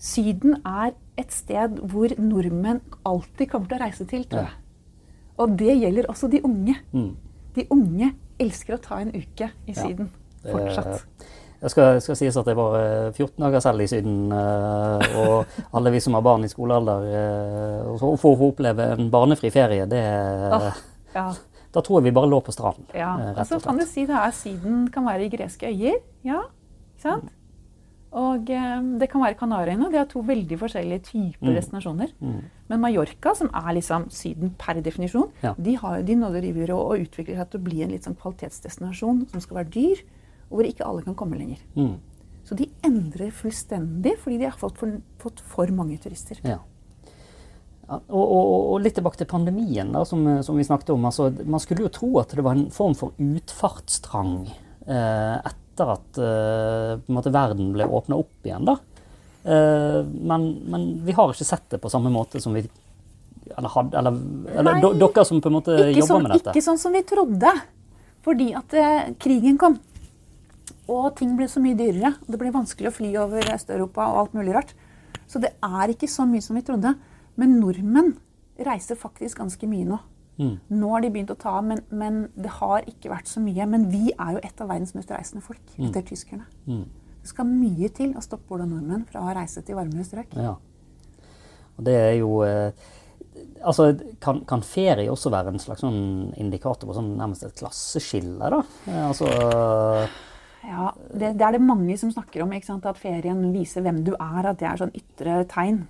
Syden 0.03 0.57
er 0.67 0.91
et 1.17 1.31
sted 1.31 1.77
hvor 1.91 2.11
nordmenn 2.19 2.81
alltid 3.07 3.47
kommer 3.51 3.69
til 3.69 3.77
å 3.77 3.83
reise 3.85 4.07
til, 4.09 4.25
tror 4.27 4.43
Ja. 4.43 4.49
jeg. 4.49 4.59
Og 5.37 5.55
det 5.57 5.77
gjelder 5.79 6.09
også 6.11 6.27
de 6.29 6.41
unge. 6.45 6.75
Mm. 6.91 7.13
De 7.55 7.65
unge 7.73 8.11
elsker 8.41 8.75
å 8.75 8.81
ta 8.81 8.99
en 9.01 9.13
uke 9.13 9.49
i 9.67 9.73
Syden. 9.73 10.09
Ja. 10.43 10.51
Fortsatt. 10.51 11.05
Jeg 11.63 11.71
skal, 11.71 12.01
skal 12.03 12.17
sies 12.19 12.35
at 12.37 12.49
jeg 12.51 12.57
var 12.59 12.73
eh, 12.75 13.13
14 13.15 13.39
dager 13.39 13.61
selv 13.63 13.85
i 13.85 13.87
Syden, 13.87 14.17
eh, 14.35 15.13
og 15.21 15.53
alle 15.79 15.93
vi 15.95 16.01
som 16.03 16.17
har 16.17 16.25
barn 16.25 16.43
i 16.43 16.51
skolealder, 16.51 17.05
eh, 17.07 17.93
og 17.93 18.19
får 18.19 18.35
få 18.41 18.49
oppleve 18.51 18.89
en 18.97 19.07
barnefri 19.13 19.51
ferie, 19.53 19.85
det 19.87 20.01
oh, 20.51 20.67
ja. 21.15 21.29
Da 21.73 21.81
tror 21.81 22.01
jeg 22.01 22.09
vi 22.09 22.15
bare 22.19 22.29
lå 22.29 22.41
på 22.43 22.53
stranden, 22.53 22.85
Ja, 22.93 23.13
eh, 23.15 23.31
og 23.37 23.47
så 23.47 23.61
og 23.61 23.63
kan 23.63 23.79
du 23.79 23.85
si 23.87 24.03
si 24.03 24.11
er 24.11 24.35
Syden 24.35 24.89
kan 24.91 25.07
være 25.07 25.25
i 25.25 25.31
greske 25.31 25.71
øyer. 25.71 26.03
Ja, 26.27 26.43
ikke 26.97 27.07
sant? 27.07 27.31
Og 28.13 28.49
eh, 28.53 28.81
det 29.01 29.07
kan 29.09 29.23
være 29.23 29.37
Kanariøyene. 29.39 29.87
De 29.91 29.97
har 29.97 30.05
to 30.11 30.21
veldig 30.21 30.57
forskjellige 30.61 31.03
typer 31.07 31.49
Mm. 31.49 31.55
destinasjoner. 31.57 32.11
Mm. 32.21 32.41
Men 32.69 32.79
Mallorca, 32.83 33.33
som 33.35 33.49
er 33.53 33.73
liksom 33.73 34.09
Syden 34.13 34.51
per 34.57 34.81
definisjon, 34.85 35.31
Ja. 35.41 35.53
de, 35.57 35.75
har, 35.75 36.01
de 36.03 36.15
driver 36.15 36.73
og, 36.75 36.91
og 36.91 36.99
utvikler 37.07 37.35
seg 37.41 37.49
til 37.49 37.59
å 37.59 37.63
bli 37.63 37.81
en 37.83 37.89
litt 37.91 38.03
sånn 38.05 38.15
kvalitetsdestinasjon 38.15 39.27
som 39.31 39.41
skal 39.41 39.57
være 39.63 39.71
dyr, 39.73 40.03
og 40.51 40.59
hvor 40.59 40.65
ikke 40.69 40.85
alle 40.85 41.01
kan 41.01 41.15
komme 41.15 41.37
lenger. 41.39 41.57
Mm. 41.75 41.95
Så 42.45 42.55
de 42.59 42.69
endrer 42.83 43.31
fullstendig 43.31 44.17
fordi 44.19 44.37
de 44.37 44.45
har 44.49 44.57
fått 44.59 44.77
for, 44.77 45.01
fått 45.17 45.39
for 45.39 45.67
mange 45.73 45.97
turister. 45.97 46.37
Ja. 46.43 46.59
Ja, 47.83 47.97
og, 48.09 48.23
og, 48.31 48.73
og 48.73 48.81
litt 48.81 48.95
tilbake 48.95 49.17
til 49.19 49.27
pandemien, 49.27 49.89
da, 49.91 50.05
som, 50.07 50.23
som 50.43 50.55
vi 50.55 50.63
snakket 50.63 50.93
om. 50.93 51.03
Altså, 51.09 51.27
man 51.45 51.59
skulle 51.59 51.83
jo 51.83 51.89
tro 51.91 52.11
at 52.21 52.31
det 52.31 52.43
var 52.45 52.55
en 52.55 52.69
form 52.71 52.93
for 52.95 53.11
utfartstrang 53.19 54.47
eh, 54.87 55.35
etter 55.43 55.59
at 55.81 56.17
eh, 56.21 56.99
måte 57.09 57.31
verden 57.33 57.71
ble 57.73 57.87
åpna 57.87 58.19
opp 58.21 58.45
igjen. 58.45 58.65
da. 58.67 58.77
Eh, 59.43 60.01
men, 60.05 60.45
men 60.71 60.85
vi 61.05 61.15
har 61.17 61.33
ikke 61.33 61.47
sett 61.47 61.65
det 61.73 61.81
på 61.83 61.89
samme 61.91 62.11
måte 62.13 62.39
som 62.39 62.53
vi 62.55 62.61
Eller, 63.57 63.69
had, 63.69 63.93
eller, 63.99 64.15
eller 64.55 64.77
Nei, 64.79 64.91
dere 65.01 65.25
som 65.27 65.41
på 65.43 65.49
en 65.51 65.55
måte 65.57 65.73
jobber 65.75 66.07
sånn, 66.07 66.23
med 66.23 66.31
dette. 66.31 66.53
ikke 66.53 66.63
sånn 66.63 66.79
som 66.79 66.93
vi 66.95 67.01
trodde. 67.03 67.51
Fordi 68.23 68.53
at 68.55 68.73
eh, 68.79 69.09
krigen 69.19 69.57
kom. 69.59 69.75
Og 70.87 71.09
ting 71.17 71.33
ble 71.35 71.49
så 71.51 71.59
mye 71.63 71.75
dyrere. 71.75 72.13
og 72.23 72.31
Det 72.31 72.39
ble 72.39 72.53
vanskelig 72.55 72.89
å 72.91 72.95
fly 72.95 73.11
over 73.19 73.51
Øst-Europa 73.53 74.07
og 74.13 74.21
alt 74.21 74.37
mulig 74.37 74.55
rart. 74.55 74.71
Så 75.27 75.41
det 75.43 75.51
er 75.63 75.91
ikke 75.91 76.07
så 76.07 76.25
mye 76.29 76.43
som 76.43 76.55
vi 76.55 76.63
trodde. 76.65 76.95
Men 77.35 77.59
nordmenn 77.59 78.13
reiser 78.63 78.99
faktisk 78.99 79.41
ganske 79.41 79.67
mye 79.67 79.87
nå. 79.91 79.99
Mm. 80.39 80.57
Nå 80.73 80.89
har 80.95 81.03
de 81.03 81.11
begynt 81.13 81.31
å 81.33 81.37
ta 81.39 81.57
av, 81.59 81.65
men, 81.67 81.83
men 81.93 82.23
det 82.33 82.55
har 82.57 82.87
ikke 82.89 83.11
vært 83.11 83.29
så 83.29 83.43
mye. 83.43 83.67
Men 83.69 83.87
vi 83.91 84.09
er 84.13 84.35
jo 84.35 84.41
et 84.43 84.63
av 84.63 84.71
verdens 84.71 84.95
mest 84.97 85.13
reisende 85.13 85.45
folk, 85.45 85.63
etter 85.77 86.05
tyskerne. 86.09 86.47
Mm. 86.65 86.87
Det 87.23 87.31
skal 87.31 87.47
mye 87.47 87.89
til 87.95 88.17
å 88.17 88.23
stoppe 88.23 88.55
Ola 88.55 88.65
nordmenn 88.67 89.05
fra 89.09 89.23
å 89.23 89.35
reise 89.35 89.63
til 89.63 89.77
varmere 89.79 90.05
strøk. 90.07 90.33
Ja. 90.35 90.57
Og 91.77 91.87
det 91.87 91.95
er 91.99 92.13
jo 92.19 92.35
eh, 92.47 92.91
Altså, 93.63 93.87
kan, 94.21 94.43
kan 94.45 94.61
ferie 94.61 95.09
også 95.09 95.31
være 95.33 95.53
en 95.53 95.61
slags 95.61 95.81
sånn 95.81 96.33
indikator 96.37 96.85
på 96.85 96.93
sånn 96.93 97.13
nærmest 97.17 97.45
et 97.47 97.55
klasseskille, 97.57 98.49
da? 98.51 98.59
Eh, 98.91 98.99
altså 99.07 99.29
Ja, 100.67 100.91
det, 101.09 101.31
det 101.39 101.47
er 101.47 101.55
det 101.55 101.63
mange 101.63 101.95
som 101.97 102.11
snakker 102.13 102.43
om, 102.43 102.51
ikke 102.53 102.67
sant? 102.67 102.85
at 102.85 102.99
ferien 102.99 103.39
viser 103.55 103.85
hvem 103.85 104.03
du 104.05 104.11
er. 104.13 104.51
At 104.51 104.59
det 104.59 104.67
er 104.69 104.83
sånn 104.83 104.93
ytre 104.99 105.39
tegn. 105.49 105.81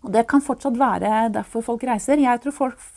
Og 0.00 0.14
det 0.14 0.24
kan 0.30 0.42
fortsatt 0.44 0.78
være 0.80 1.28
derfor 1.34 1.66
folk 1.66 1.84
reiser. 1.84 2.22
Jeg 2.22 2.40
tror 2.44 2.56
folk 2.56 2.88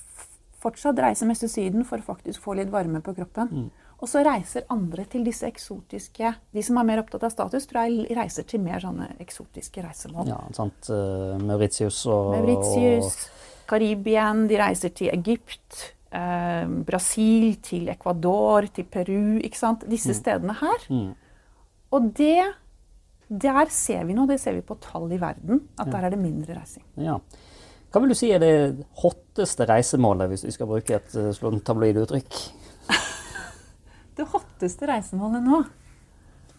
fortsatt 0.63 0.99
reiser 1.03 1.29
mest 1.29 1.43
til 1.45 1.51
Syden 1.51 1.87
for 1.87 2.01
å 2.01 2.07
faktisk 2.07 2.41
få 2.43 2.55
litt 2.59 2.71
varme 2.73 3.03
på 3.03 3.13
kroppen. 3.17 3.69
Og 4.03 4.09
så 4.11 4.19
reiser 4.25 4.65
andre 4.73 5.05
til 5.07 5.23
disse 5.23 5.47
eksotiske 5.47 6.33
De 6.51 6.63
som 6.65 6.75
er 6.79 6.87
mer 6.89 6.99
opptatt 6.99 7.23
av 7.23 7.31
status, 7.31 7.67
tror 7.69 7.85
jeg 7.85 8.17
reiser 8.17 8.43
til 8.49 8.59
mer 8.63 8.83
sånne 8.83 9.13
eksotiske 9.23 9.83
reisemål. 9.85 10.27
Ja, 10.27 10.41
sant. 10.55 10.89
eh, 10.91 11.37
Mauritius 11.39 12.01
og 12.11 12.33
Mauritius, 12.35 13.29
Karibien, 13.69 14.47
de 14.49 14.59
reiser 14.59 14.91
til 14.91 15.07
Egypt, 15.13 15.93
eh, 16.11 16.65
Brasil, 16.83 17.55
til 17.63 17.87
Ecuador, 17.93 18.67
til 18.75 18.83
Peru. 18.91 19.39
ikke 19.39 19.61
sant? 19.61 19.87
Disse 19.87 20.13
stedene 20.19 20.57
her. 20.59 20.83
Mm. 20.89 21.15
Og 21.93 22.11
det, 22.17 22.43
der 23.29 23.71
ser 23.71 24.03
vi 24.03 24.13
nå, 24.13 24.27
det 24.27 24.41
ser 24.41 24.57
vi 24.57 24.67
på 24.67 24.75
tall 24.81 25.11
i 25.13 25.21
verden, 25.21 25.69
at 25.79 25.87
der 25.93 26.03
er 26.03 26.09
det 26.09 26.19
mindre 26.19 26.59
reising. 26.59 26.83
Ja. 26.97 27.19
Hva 27.93 28.01
vil 28.01 28.09
du 28.09 28.17
si 28.17 28.31
er 28.33 28.41
det 28.41 28.53
hotteste 29.03 29.67
reisemålet, 29.69 30.31
hvis 30.31 30.47
vi 30.47 30.53
skal 30.55 30.69
bruke 30.69 30.97
et 30.97 31.11
sånn 31.37 31.59
tabloid 31.65 31.99
uttrykk? 32.01 32.39
Det 34.17 34.25
hotteste 34.29 34.85
reisemålet 34.89 35.41
nå 35.45 35.59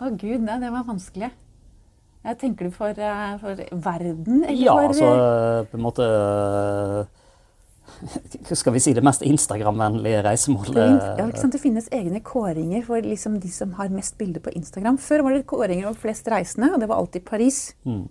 Å 0.02 0.10
gud, 0.18 0.40
nei, 0.42 0.56
det 0.62 0.70
var 0.74 0.86
vanskelig. 0.86 1.28
Jeg 2.24 2.38
tenker 2.40 2.66
du 2.66 2.72
for, 2.74 2.88
eh, 2.96 3.34
for 3.42 3.60
verden? 3.84 4.44
Eller 4.46 4.62
Ja, 4.62 4.72
for, 4.74 4.88
altså 4.88 5.10
eh, 5.10 5.66
på 5.70 5.76
en 5.76 5.84
måte 5.84 6.06
Skal 8.56 8.72
vi 8.74 8.80
si 8.80 8.94
det 8.96 9.04
mest 9.04 9.22
Instagram-vennlige 9.22 10.22
reisemålet? 10.24 10.78
ja, 11.18 11.26
ikke 11.28 11.42
sant? 11.42 11.52
det 11.52 11.60
finnes 11.62 11.88
egne 11.92 12.22
kåringer 12.24 12.82
for 12.86 13.04
liksom 13.04 13.40
de 13.42 13.50
som 13.52 13.74
har 13.78 13.92
mest 13.92 14.16
bilder 14.18 14.40
på 14.40 14.54
Instagram. 14.56 14.98
Før 14.98 15.26
var 15.26 15.36
det 15.36 15.46
kåringer 15.46 15.90
over 15.90 16.00
flest 16.06 16.28
reisende, 16.32 16.72
og 16.74 16.80
det 16.80 16.88
var 16.88 17.02
alltid 17.02 17.26
Paris. 17.28 17.74
Mm. 17.84 18.08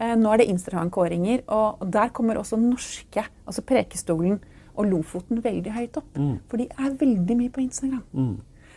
Eh, 0.00 0.14
Nå 0.18 0.32
er 0.32 0.42
det 0.42 0.48
Instagram-kåringer, 0.52 1.44
og 1.48 1.86
der 1.92 2.10
kommer 2.12 2.36
også 2.40 2.58
norske, 2.60 3.24
altså 3.46 3.64
Prekestolen 3.64 4.38
og 4.76 4.90
Lofoten 4.90 5.40
veldig 5.44 5.72
høyt 5.72 5.96
opp. 5.96 6.10
Mm. 6.20 6.34
For 6.50 6.60
de 6.60 6.66
er 6.68 6.98
veldig 7.00 7.36
mye 7.38 7.52
på 7.54 7.62
Instagram. 7.64 8.02
Mm. 8.12 8.34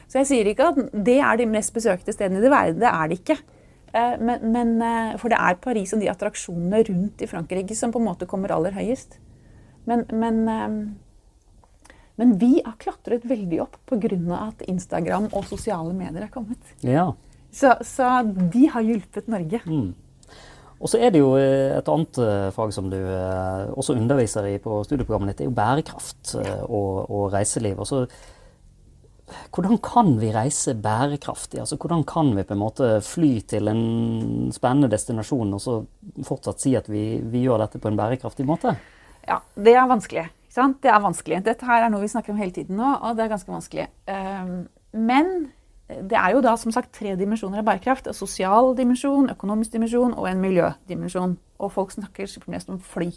Så 0.09 0.21
jeg 0.21 0.29
sier 0.29 0.47
ikke 0.49 0.69
at 0.71 0.79
det 1.05 1.17
er 1.21 1.37
de 1.37 1.45
mest 1.51 1.73
besøkte 1.75 2.15
stedene 2.15 2.39
i 2.41 2.49
verden. 2.51 2.79
Det 2.81 2.87
er 2.89 3.11
det 3.11 3.19
ikke. 3.19 3.37
Eh, 3.93 4.15
Men, 4.21 4.51
men, 4.53 4.81
eh, 4.81 5.17
for 5.17 5.29
det 5.29 5.37
er 5.39 5.59
Paris 5.59 5.93
og 5.93 5.99
de 6.01 6.09
attraksjonene 6.09 6.83
rundt 6.87 7.21
i 7.21 7.27
Frankrike 7.27 7.75
som 7.75 7.91
på 7.91 7.99
en 7.99 8.07
måte 8.07 8.27
kommer 8.29 8.51
aller 8.55 8.71
høyest. 8.71 9.19
Men, 9.85 10.05
men, 10.13 10.43
men 12.19 12.33
vi 12.37 12.61
har 12.65 12.75
klatret 12.77 13.23
veldig 13.25 13.61
opp 13.63 13.77
pga. 13.89 14.11
at 14.47 14.61
Instagram 14.67 15.29
og 15.33 15.45
sosiale 15.45 15.93
medier 15.93 16.23
er 16.23 16.29
kommet. 16.29 16.59
Ja. 16.81 17.13
Så, 17.51 17.73
så 17.81 18.21
de 18.53 18.67
har 18.67 18.81
hjulpet 18.85 19.27
Norge. 19.27 19.61
Mm. 19.65 19.95
Og 20.79 20.87
så 20.87 20.99
er 21.03 21.11
det 21.11 21.19
jo 21.19 21.33
eh, 21.35 21.75
et 21.75 21.91
annet 21.91 22.19
eh, 22.23 22.49
fag 22.55 22.71
som 22.75 22.87
du 22.91 22.97
eh, 22.97 23.69
også 23.75 23.97
underviser 23.99 24.47
i 24.47 24.57
på 24.63 24.79
studieprogrammet 24.87 25.33
ditt, 25.33 25.41
det 25.41 25.47
er 25.47 25.51
jo 25.51 25.57
bærekraft 25.57 26.35
og, 26.39 27.09
og 27.11 27.25
reiseliv. 27.33 27.81
Altså, 27.83 28.05
hvordan 29.53 29.77
kan 29.83 30.13
vi 30.21 30.31
reise 30.33 30.73
bærekraftig? 30.79 31.59
Altså, 31.61 31.77
hvordan 31.81 32.05
kan 32.07 32.31
vi 32.37 32.47
på 32.47 32.55
en 32.55 32.63
måte 32.63 32.89
fly 33.05 33.33
til 33.51 33.69
en 33.71 33.83
spennende 34.55 34.89
destinasjon 34.91 35.53
og 35.57 35.63
så 35.63 35.77
fortsatt 36.25 36.63
si 36.63 36.73
at 36.79 36.89
vi, 36.89 37.19
vi 37.27 37.43
gjør 37.45 37.65
dette 37.65 37.81
på 37.83 37.91
en 37.91 37.99
bærekraftig 37.99 38.47
måte? 38.47 38.77
Ja, 39.27 39.41
det 39.59 39.75
er 39.75 39.89
vanskelig. 39.89 40.29
Det 40.49 40.89
er 40.89 41.03
vanskelig. 41.03 41.43
Dette 41.45 41.67
her 41.67 41.85
er 41.85 41.91
noe 41.93 42.01
vi 42.01 42.09
snakker 42.11 42.33
om 42.33 42.39
hele 42.39 42.55
tiden 42.55 42.79
nå, 42.79 42.95
og 43.03 43.19
det 43.19 43.27
er 43.27 43.35
ganske 43.35 43.51
vanskelig. 43.51 43.85
Ehm, 44.09 44.63
men 44.97 45.51
det 45.89 46.17
er 46.17 46.35
jo 46.35 46.41
da 46.45 46.53
som 46.59 46.73
sagt 46.73 46.91
tre 46.93 47.15
dimensjoner 47.17 47.63
av 47.63 47.69
bærekraft. 47.71 48.07
En 48.07 48.17
sosial 48.17 48.75
dimensjon, 48.77 49.31
økonomisk 49.33 49.73
dimensjon 49.73 50.13
og 50.13 50.27
en 50.29 50.41
miljødimensjon. 50.43 51.37
Og 51.59 51.71
folk 51.73 51.95
snakker 51.95 52.29
mest 52.51 52.69
om 52.69 52.79
fly. 52.79 53.09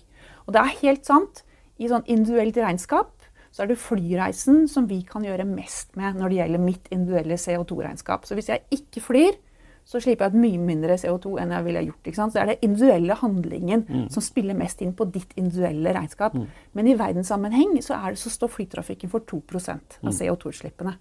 Og 0.47 0.55
det 0.55 0.63
er 0.63 0.79
helt 0.81 1.07
sant. 1.09 1.45
I 1.79 1.91
sånn 1.91 2.07
individuelt 2.11 2.57
regnskap 2.57 3.13
så 3.53 3.65
er 3.65 3.69
det 3.73 3.81
flyreisen 3.83 4.65
som 4.71 4.87
vi 4.89 5.03
kan 5.05 5.25
gjøre 5.27 5.45
mest 5.45 5.93
med 6.01 6.17
når 6.17 6.33
det 6.33 6.39
gjelder 6.39 6.63
mitt 6.63 6.87
individuelle 6.95 7.37
CO2-regnskap. 7.37 8.25
Så 8.25 8.37
hvis 8.39 8.49
jeg 8.49 8.65
ikke 8.73 9.03
flyr, 9.05 9.37
så 9.85 10.01
slipper 10.01 10.29
jeg 10.31 10.37
ut 10.37 10.43
mye 10.45 10.61
mindre 10.63 10.97
CO2 11.01 11.35
enn 11.43 11.53
jeg 11.53 11.67
ville 11.67 11.83
gjort. 11.89 12.09
Så 12.15 12.29
det 12.33 12.41
er 12.41 12.51
den 12.53 12.65
individuelle 12.69 13.17
handlingen 13.19 13.83
mm. 13.89 14.05
som 14.15 14.25
spiller 14.25 14.57
mest 14.57 14.81
inn 14.85 14.95
på 14.97 15.09
ditt 15.13 15.35
individuelle 15.37 15.93
regnskap. 15.93 16.37
Mm. 16.39 16.47
Men 16.79 16.89
i 16.89 16.97
verdenssammenheng 16.97 17.75
så, 17.85 17.99
det, 18.07 18.21
så, 18.23 18.33
står 18.33 18.53
flytrafikken 18.57 19.13
for 19.13 19.27
2 19.29 19.43
av 19.67 19.83
mm. 20.07 20.15
CO2-utslippene. 20.17 20.97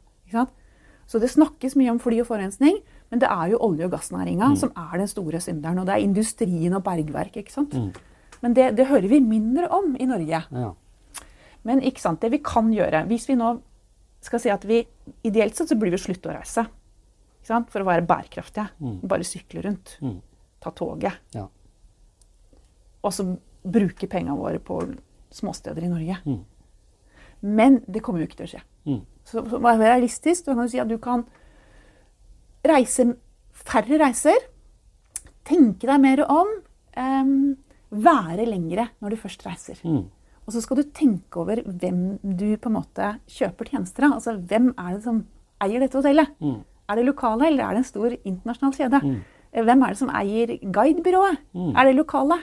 Så 1.12 1.19
det 1.19 1.28
snakkes 1.34 1.76
mye 1.76 1.91
om 1.91 2.00
fly 2.00 2.21
og 2.24 2.30
forurensning, 2.30 2.78
men 3.12 3.19
det 3.19 3.28
er 3.28 3.52
jo 3.52 3.60
olje- 3.65 3.89
og 3.89 3.91
gassnæringa 3.91 4.54
mm. 4.54 4.60
som 4.62 4.71
er 4.80 5.02
den 5.02 5.10
store 5.12 5.41
synderen. 5.43 5.82
Og 5.82 5.89
det 5.89 5.97
er 5.97 6.06
industrien 6.06 6.78
og 6.78 6.86
bergverk. 6.86 7.36
ikke 7.41 7.52
sant? 7.52 7.76
Mm. 7.76 7.89
Men 8.41 8.56
det, 8.56 8.69
det, 8.78 8.88
hører 8.88 9.10
vi 9.12 9.19
mindre 9.19 9.67
om 9.76 9.97
i 10.00 10.08
Norge. 10.08 10.39
Ja. 10.47 10.69
Men 11.67 11.84
ikke 11.84 12.02
sant, 12.02 12.21
det 12.24 12.32
vi 12.34 12.39
kan 12.41 12.71
gjøre 12.74 13.04
Hvis 13.06 13.28
vi 13.30 13.36
nå 13.38 13.52
skal 14.26 14.41
si 14.41 14.50
at 14.50 14.63
vi 14.65 14.80
Ideelt 15.28 15.54
sett 15.54 15.69
så 15.69 15.78
blir 15.78 15.93
vi 15.93 16.00
slutte 16.02 16.32
å 16.32 16.34
reise. 16.34 16.63
For 17.43 17.84
å 17.84 17.89
være 17.89 18.08
bærekraftige. 18.08 18.69
Mm. 18.80 18.97
Bare 19.12 19.28
sykle 19.28 19.65
rundt. 19.67 19.97
Mm. 20.00 20.17
Ta 20.63 20.71
toget. 20.78 21.19
Ja. 21.36 21.47
Og 23.02 23.13
så 23.13 23.28
bruke 23.62 24.08
penga 24.08 24.38
våre 24.38 24.63
på 24.63 24.80
småsteder 25.34 25.84
i 25.84 25.91
Norge. 25.91 26.17
Mm. 26.24 26.41
Men 27.41 27.82
det 27.88 28.00
kommer 28.06 28.24
jo 28.24 28.30
ikke 28.30 28.45
til 28.45 28.47
å 28.47 28.54
skje. 28.56 28.67
Mm. 28.88 29.02
Så, 29.28 29.44
så 29.50 29.60
vær 29.62 29.80
realistisk. 29.80 30.46
Du 30.48 30.56
kan 30.56 30.70
si 30.72 30.82
at 30.82 30.89
du 30.89 30.98
kan 31.02 31.26
reise 32.67 33.12
færre 33.52 34.00
reiser. 34.02 34.48
Tenke 35.48 35.89
deg 35.89 36.02
mer 36.02 36.24
om. 36.28 36.50
Um, 36.98 37.54
være 37.91 38.48
lengre 38.48 38.89
når 39.04 39.13
du 39.13 39.20
først 39.20 39.46
reiser. 39.46 39.80
Mm. 39.84 40.06
Og 40.48 40.56
så 40.56 40.62
skal 40.63 40.82
du 40.82 40.89
tenke 40.96 41.39
over 41.39 41.62
hvem 41.63 42.17
du 42.24 42.48
på 42.58 42.72
en 42.72 42.78
måte 42.80 43.12
kjøper 43.30 43.72
tjenester 43.72 44.08
av. 44.08 44.17
Altså, 44.17 44.36
hvem 44.36 44.72
er 44.74 44.96
det 44.96 45.04
som 45.06 45.22
eier 45.62 45.84
dette 45.84 46.00
hotellet? 46.00 46.32
Mm. 46.41 46.62
Er 46.89 46.98
det 47.00 47.06
lokale, 47.08 47.48
eller 47.48 47.63
er 47.63 47.78
det 47.78 47.84
en 47.84 47.88
stor 47.91 48.15
internasjonal 48.17 48.74
kjede? 48.76 49.02
Mm. 49.06 49.20
Eh, 49.52 49.63
hvem 49.67 49.86
er 49.86 49.94
det 49.94 50.00
som 50.02 50.12
eier 50.17 50.56
guidebyrået? 50.60 51.44
Mm. 51.54 51.70
Er 51.76 51.88
det 51.88 51.96
lokale? 52.00 52.39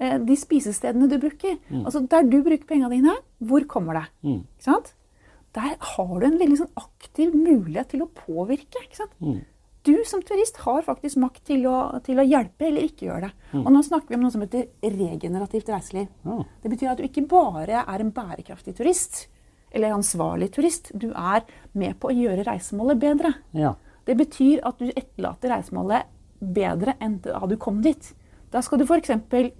Eh, 0.00 0.16
de 0.24 0.36
spisestedene 0.38 1.10
du 1.10 1.18
bruker. 1.20 1.58
Mm. 1.68 1.84
Altså, 1.84 2.04
der 2.06 2.28
du 2.28 2.38
bruker 2.46 2.68
pengene 2.68 2.94
dine, 2.94 3.16
hvor 3.38 3.66
kommer 3.68 3.98
det? 3.98 4.06
Mm. 4.22 4.40
Ikke 4.46 4.68
sant? 4.68 4.94
Der 5.56 5.72
har 5.94 6.12
du 6.20 6.26
en 6.26 6.38
veldig 6.38 6.60
sånn 6.60 6.76
aktiv 6.78 7.32
mulighet 7.34 7.90
til 7.94 8.04
å 8.04 8.12
påvirke. 8.14 8.84
ikke 8.84 9.00
sant? 9.00 9.16
Mm. 9.18 9.40
Du 9.88 9.94
som 10.04 10.20
turist 10.22 10.60
har 10.66 10.84
faktisk 10.84 11.16
makt 11.22 11.42
til 11.48 11.64
å, 11.66 11.76
til 12.04 12.20
å 12.20 12.26
hjelpe 12.26 12.68
eller 12.68 12.84
ikke 12.84 13.06
gjøre 13.08 13.30
det. 13.30 13.48
Mm. 13.54 13.64
Og 13.64 13.70
nå 13.74 13.82
snakker 13.86 14.12
vi 14.12 14.18
om 14.18 14.26
noe 14.26 14.34
som 14.34 14.44
heter 14.44 14.68
regenerativt 14.84 15.72
reiseliv. 15.72 16.10
Ja. 16.26 16.38
Det 16.62 16.72
betyr 16.74 16.92
at 16.92 17.00
du 17.00 17.06
ikke 17.08 17.26
bare 17.30 17.84
er 17.86 18.04
en 18.04 18.12
bærekraftig 18.14 18.76
turist 18.78 19.24
eller 19.70 19.96
ansvarlig 19.96 20.50
turist. 20.54 20.92
Du 20.92 21.10
er 21.14 21.46
med 21.72 21.96
på 22.00 22.10
å 22.10 22.16
gjøre 22.16 22.44
reisemålet 22.46 23.00
bedre. 23.00 23.32
Ja. 23.56 23.74
Det 24.04 24.18
betyr 24.18 24.62
at 24.68 24.80
du 24.82 24.90
etterlater 24.90 25.54
reisemålet 25.54 26.10
bedre 26.40 26.96
enn 27.00 27.18
da 27.24 27.40
du 27.48 27.56
kom 27.60 27.80
dit. 27.84 28.12
Da 28.50 28.62
skal 28.64 28.80
du 28.80 28.86
f.eks. 28.86 29.12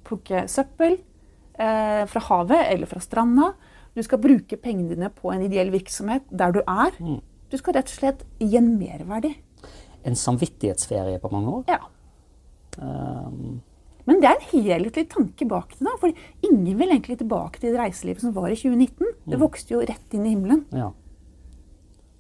plukke 0.05 0.47
søppel 0.51 0.99
eh, 0.99 2.05
fra 2.11 2.23
havet 2.29 2.67
eller 2.67 2.91
fra 2.91 3.03
stranda. 3.05 3.53
Du 3.97 4.03
skal 4.07 4.21
bruke 4.23 4.59
pengene 4.61 4.95
dine 4.95 5.11
på 5.15 5.33
en 5.35 5.43
ideell 5.47 5.73
virksomhet 5.75 6.27
der 6.31 6.55
du 6.55 6.61
er. 6.63 6.95
Mm. 7.03 7.19
Du 7.51 7.57
skal 7.59 7.77
rett 7.79 7.91
og 7.91 7.97
slett 7.97 8.23
gi 8.39 8.53
en 8.61 8.71
merverdi. 8.79 9.33
En 10.07 10.17
samvittighetsferie 10.17 11.19
på 11.21 11.33
mange 11.33 11.57
år? 11.59 11.65
Ja. 11.69 11.81
Um. 12.79 13.59
Men 14.09 14.23
det 14.23 14.31
er 14.31 14.39
en 14.39 14.49
helhetlig 14.51 15.05
tanke 15.13 15.47
bak 15.47 15.75
det. 15.75 15.85
da, 15.87 15.93
for 16.01 16.15
Ingen 16.47 16.79
vil 16.79 16.95
egentlig 16.95 17.19
tilbake 17.21 17.61
til 17.61 17.75
det 17.75 17.83
reiselivet 17.83 18.25
som 18.25 18.35
var 18.35 18.49
i 18.51 18.57
2019. 18.59 19.13
Det 19.27 19.37
mm. 19.37 19.43
vokste 19.43 19.77
jo 19.77 19.85
rett 19.85 20.17
inn 20.17 20.25
i 20.27 20.33
himmelen. 20.33 20.65
Ja. 20.75 20.89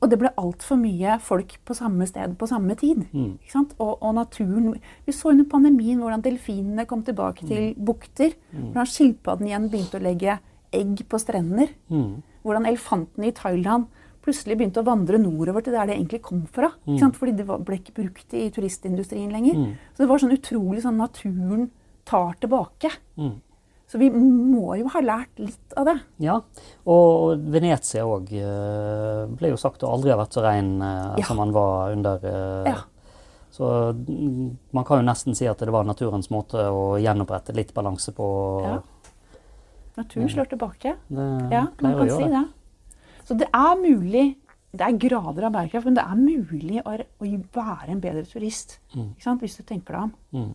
Og 0.00 0.08
det 0.08 0.16
ble 0.20 0.30
altfor 0.40 0.78
mye 0.80 1.18
folk 1.20 1.56
på 1.68 1.76
samme 1.76 2.06
sted 2.08 2.36
på 2.40 2.48
samme 2.48 2.76
tid. 2.80 3.02
Mm. 3.12 3.34
Og, 3.78 3.90
og, 4.00 4.12
naturen 4.16 4.70
Vi 5.06 5.12
så 5.12 5.34
under 5.34 5.48
pandemien 5.50 6.00
hvordan 6.00 6.22
delfinene 6.24 6.86
kom 6.88 7.02
tilbake 7.04 7.46
til 7.46 7.72
mm. 7.72 7.82
bukter. 7.84 8.36
Mm. 8.52 8.70
Hvordan 8.70 8.92
skilpadden 8.94 9.50
igjen 9.50 9.68
begynte 9.72 10.00
å 10.00 10.04
legge 10.04 10.38
egg 10.74 11.02
på 11.10 11.18
strender. 11.20 11.72
Mm. 11.90 12.20
Hvordan 12.44 12.68
elefantene 12.70 13.30
i 13.30 13.34
Thailand 13.36 13.90
plutselig 14.24 14.58
begynte 14.60 14.82
å 14.82 14.86
vandre 14.86 15.20
nordover 15.20 15.64
til 15.64 15.74
der 15.76 15.90
det 15.90 15.96
egentlig 15.96 16.22
kom 16.24 16.42
fra. 16.52 16.70
Mm. 16.86 17.12
Fordi 17.16 17.36
det 17.38 17.46
ble 17.48 17.78
ikke 17.80 17.96
brukt 17.96 18.34
i 18.36 18.48
turistindustrien 18.54 19.32
lenger. 19.32 19.56
Mm. 19.56 19.76
Så 19.94 20.04
det 20.04 20.10
var 20.10 20.22
sånn 20.22 20.36
utrolig 20.36 20.84
sånn 20.84 21.00
naturen 21.00 21.70
tar 22.08 22.36
tilbake. 22.42 22.92
Mm. 23.20 23.38
Så 23.90 23.98
vi 23.98 24.06
må 24.14 24.76
jo 24.78 24.86
ha 24.92 25.00
lært 25.02 25.40
litt 25.42 25.74
av 25.78 25.88
det. 25.88 25.96
Ja, 26.22 26.36
og 26.86 27.40
Venezia 27.50 28.04
òg 28.06 28.28
eh, 28.38 29.24
ble 29.34 29.50
jo 29.50 29.58
sagt 29.58 29.82
å 29.82 29.90
aldri 29.90 30.12
ha 30.12 30.18
vært 30.20 30.36
så 30.36 30.44
ren 30.44 30.76
eh, 30.78 31.16
ja. 31.18 31.26
som 31.26 31.40
man 31.42 31.50
var 31.56 31.96
under 31.96 32.22
eh, 32.30 32.70
ja. 32.70 32.76
Så 33.50 33.66
mm, 33.90 34.44
man 34.78 34.86
kan 34.86 35.00
jo 35.00 35.08
nesten 35.08 35.34
si 35.34 35.48
at 35.50 35.58
det 35.58 35.74
var 35.74 35.88
naturens 35.88 36.30
måte 36.30 36.68
å 36.70 37.00
gjenopprette 37.02 37.56
litt 37.56 37.74
balanse 37.74 38.14
på. 38.14 38.28
Ja. 38.62 38.76
Naturen 40.00 40.32
slår 40.32 40.50
tilbake. 40.50 40.96
ja, 41.52 41.66
man 41.80 41.98
kan 41.98 42.10
si 42.10 42.30
det. 42.32 42.46
Så 43.28 43.36
det 43.38 43.50
er 43.54 43.74
mulig 43.78 44.36
Det 44.70 44.86
er 44.86 44.98
grader 45.02 45.48
av 45.48 45.54
bærekraft, 45.56 45.88
men 45.88 45.96
det 45.96 46.02
er 46.06 46.18
mulig 46.18 46.76
å, 46.86 46.92
være 47.56 47.88
en 47.90 47.98
bedre 47.98 48.22
turist 48.22 48.76
mm. 48.94 49.16
hvis 49.40 49.56
du 49.58 49.64
tenker 49.66 49.96
deg 49.96 50.04
om. 50.04 50.12
Mm. 50.30 50.52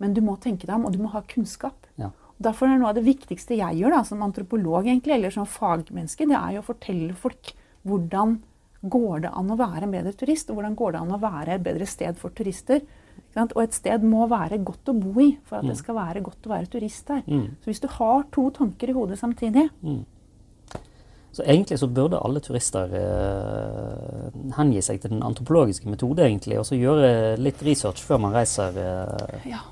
Men 0.00 0.14
du 0.16 0.22
må 0.24 0.38
tenke 0.40 0.64
deg 0.64 0.72
om, 0.78 0.86
og 0.88 0.94
du 0.94 1.02
må 1.02 1.10
ha 1.12 1.20
kunnskap. 1.28 1.84
Ja. 2.00 2.08
Derfor 2.40 2.70
er 2.70 2.80
noe 2.80 2.94
av 2.94 2.96
det 2.96 3.04
viktigste 3.04 3.58
jeg 3.58 3.82
gjør 3.82 3.98
da, 3.98 4.00
som 4.08 4.24
antropolog 4.24 4.88
egentlig, 4.88 5.18
eller 5.18 5.34
som 5.34 5.44
fagmenneske, 5.44 6.24
det 6.30 6.38
er 6.38 6.62
å 6.62 6.64
fortelle 6.64 7.12
folk 7.12 7.52
hvordan 7.84 8.38
går 8.82 9.26
det 9.26 9.34
an 9.36 9.52
å 9.52 9.58
være 9.60 9.86
en 9.86 9.94
bedre 9.94 10.14
turist, 10.16 10.50
og 10.50 10.58
hvordan 10.58 10.78
går 10.78 10.94
det 10.94 11.02
an 11.04 11.14
å 11.14 11.20
være 11.22 11.56
et 11.58 11.66
bedre 11.68 11.86
sted 11.86 12.18
for 12.18 12.34
turister. 12.34 12.80
Og 13.40 13.60
et 13.62 13.76
sted 13.76 14.04
må 14.04 14.26
være 14.28 14.60
godt 14.64 14.90
å 14.92 14.96
bo 14.96 15.14
i 15.24 15.30
for 15.48 15.60
at 15.60 15.64
mm. 15.64 15.70
det 15.72 15.78
skal 15.78 15.96
være 15.96 16.24
godt 16.24 16.48
å 16.48 16.52
være 16.52 16.68
turist 16.72 17.08
der. 17.08 17.22
Mm. 17.26 17.46
Så 17.62 17.70
hvis 17.70 17.80
du 17.80 17.88
har 17.94 18.26
to 18.34 18.48
tanker 18.52 18.92
i 18.92 18.96
hodet 18.96 19.20
samtidig 19.20 19.68
mm. 19.80 20.02
Så 21.32 21.46
egentlig 21.48 21.78
så 21.80 21.88
burde 21.88 22.20
alle 22.20 22.42
turister 22.44 22.90
eh, 22.92 24.26
hengi 24.58 24.82
seg 24.84 24.98
til 25.00 25.14
den 25.14 25.22
antropologiske 25.24 25.88
metode, 25.88 26.26
egentlig, 26.26 26.58
og 26.60 26.66
så 26.68 26.76
gjøre 26.76 27.38
litt 27.40 27.62
research 27.64 28.02
før 28.04 28.20
man 28.26 28.34
reiser. 28.36 28.76
Eh. 28.76 29.46
Ja. 29.54 29.62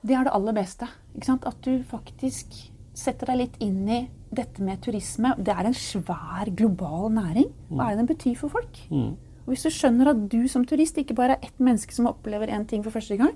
Det 0.00 0.16
er 0.16 0.24
det 0.24 0.32
aller 0.32 0.56
beste. 0.56 0.88
At 1.20 1.60
du 1.64 1.84
faktisk 1.90 2.56
setter 2.96 3.34
deg 3.34 3.40
litt 3.42 3.60
inn 3.64 3.84
i 3.84 4.00
dette 4.34 4.64
med 4.64 4.80
turisme. 4.84 5.34
Det 5.36 5.52
er 5.52 5.68
en 5.68 5.76
svær 5.76 6.48
global 6.56 7.12
næring. 7.12 7.52
Hva 7.68 7.90
er 7.90 7.94
det 7.94 8.04
den 8.04 8.10
betyr 8.14 8.40
for 8.40 8.56
folk? 8.56 8.80
Mm. 8.88 9.12
Og 9.44 9.52
hvis 9.52 9.66
du 9.66 9.72
skjønner 9.72 10.12
at 10.12 10.22
du 10.32 10.44
som 10.48 10.64
turist 10.68 10.96
ikke 11.00 11.16
bare 11.16 11.36
er 11.36 11.48
ett 11.48 11.58
menneske 11.60 11.92
som 11.94 12.08
opplever 12.08 12.52
én 12.52 12.64
ting 12.68 12.84
for 12.84 12.94
første 12.94 13.18
gang, 13.20 13.34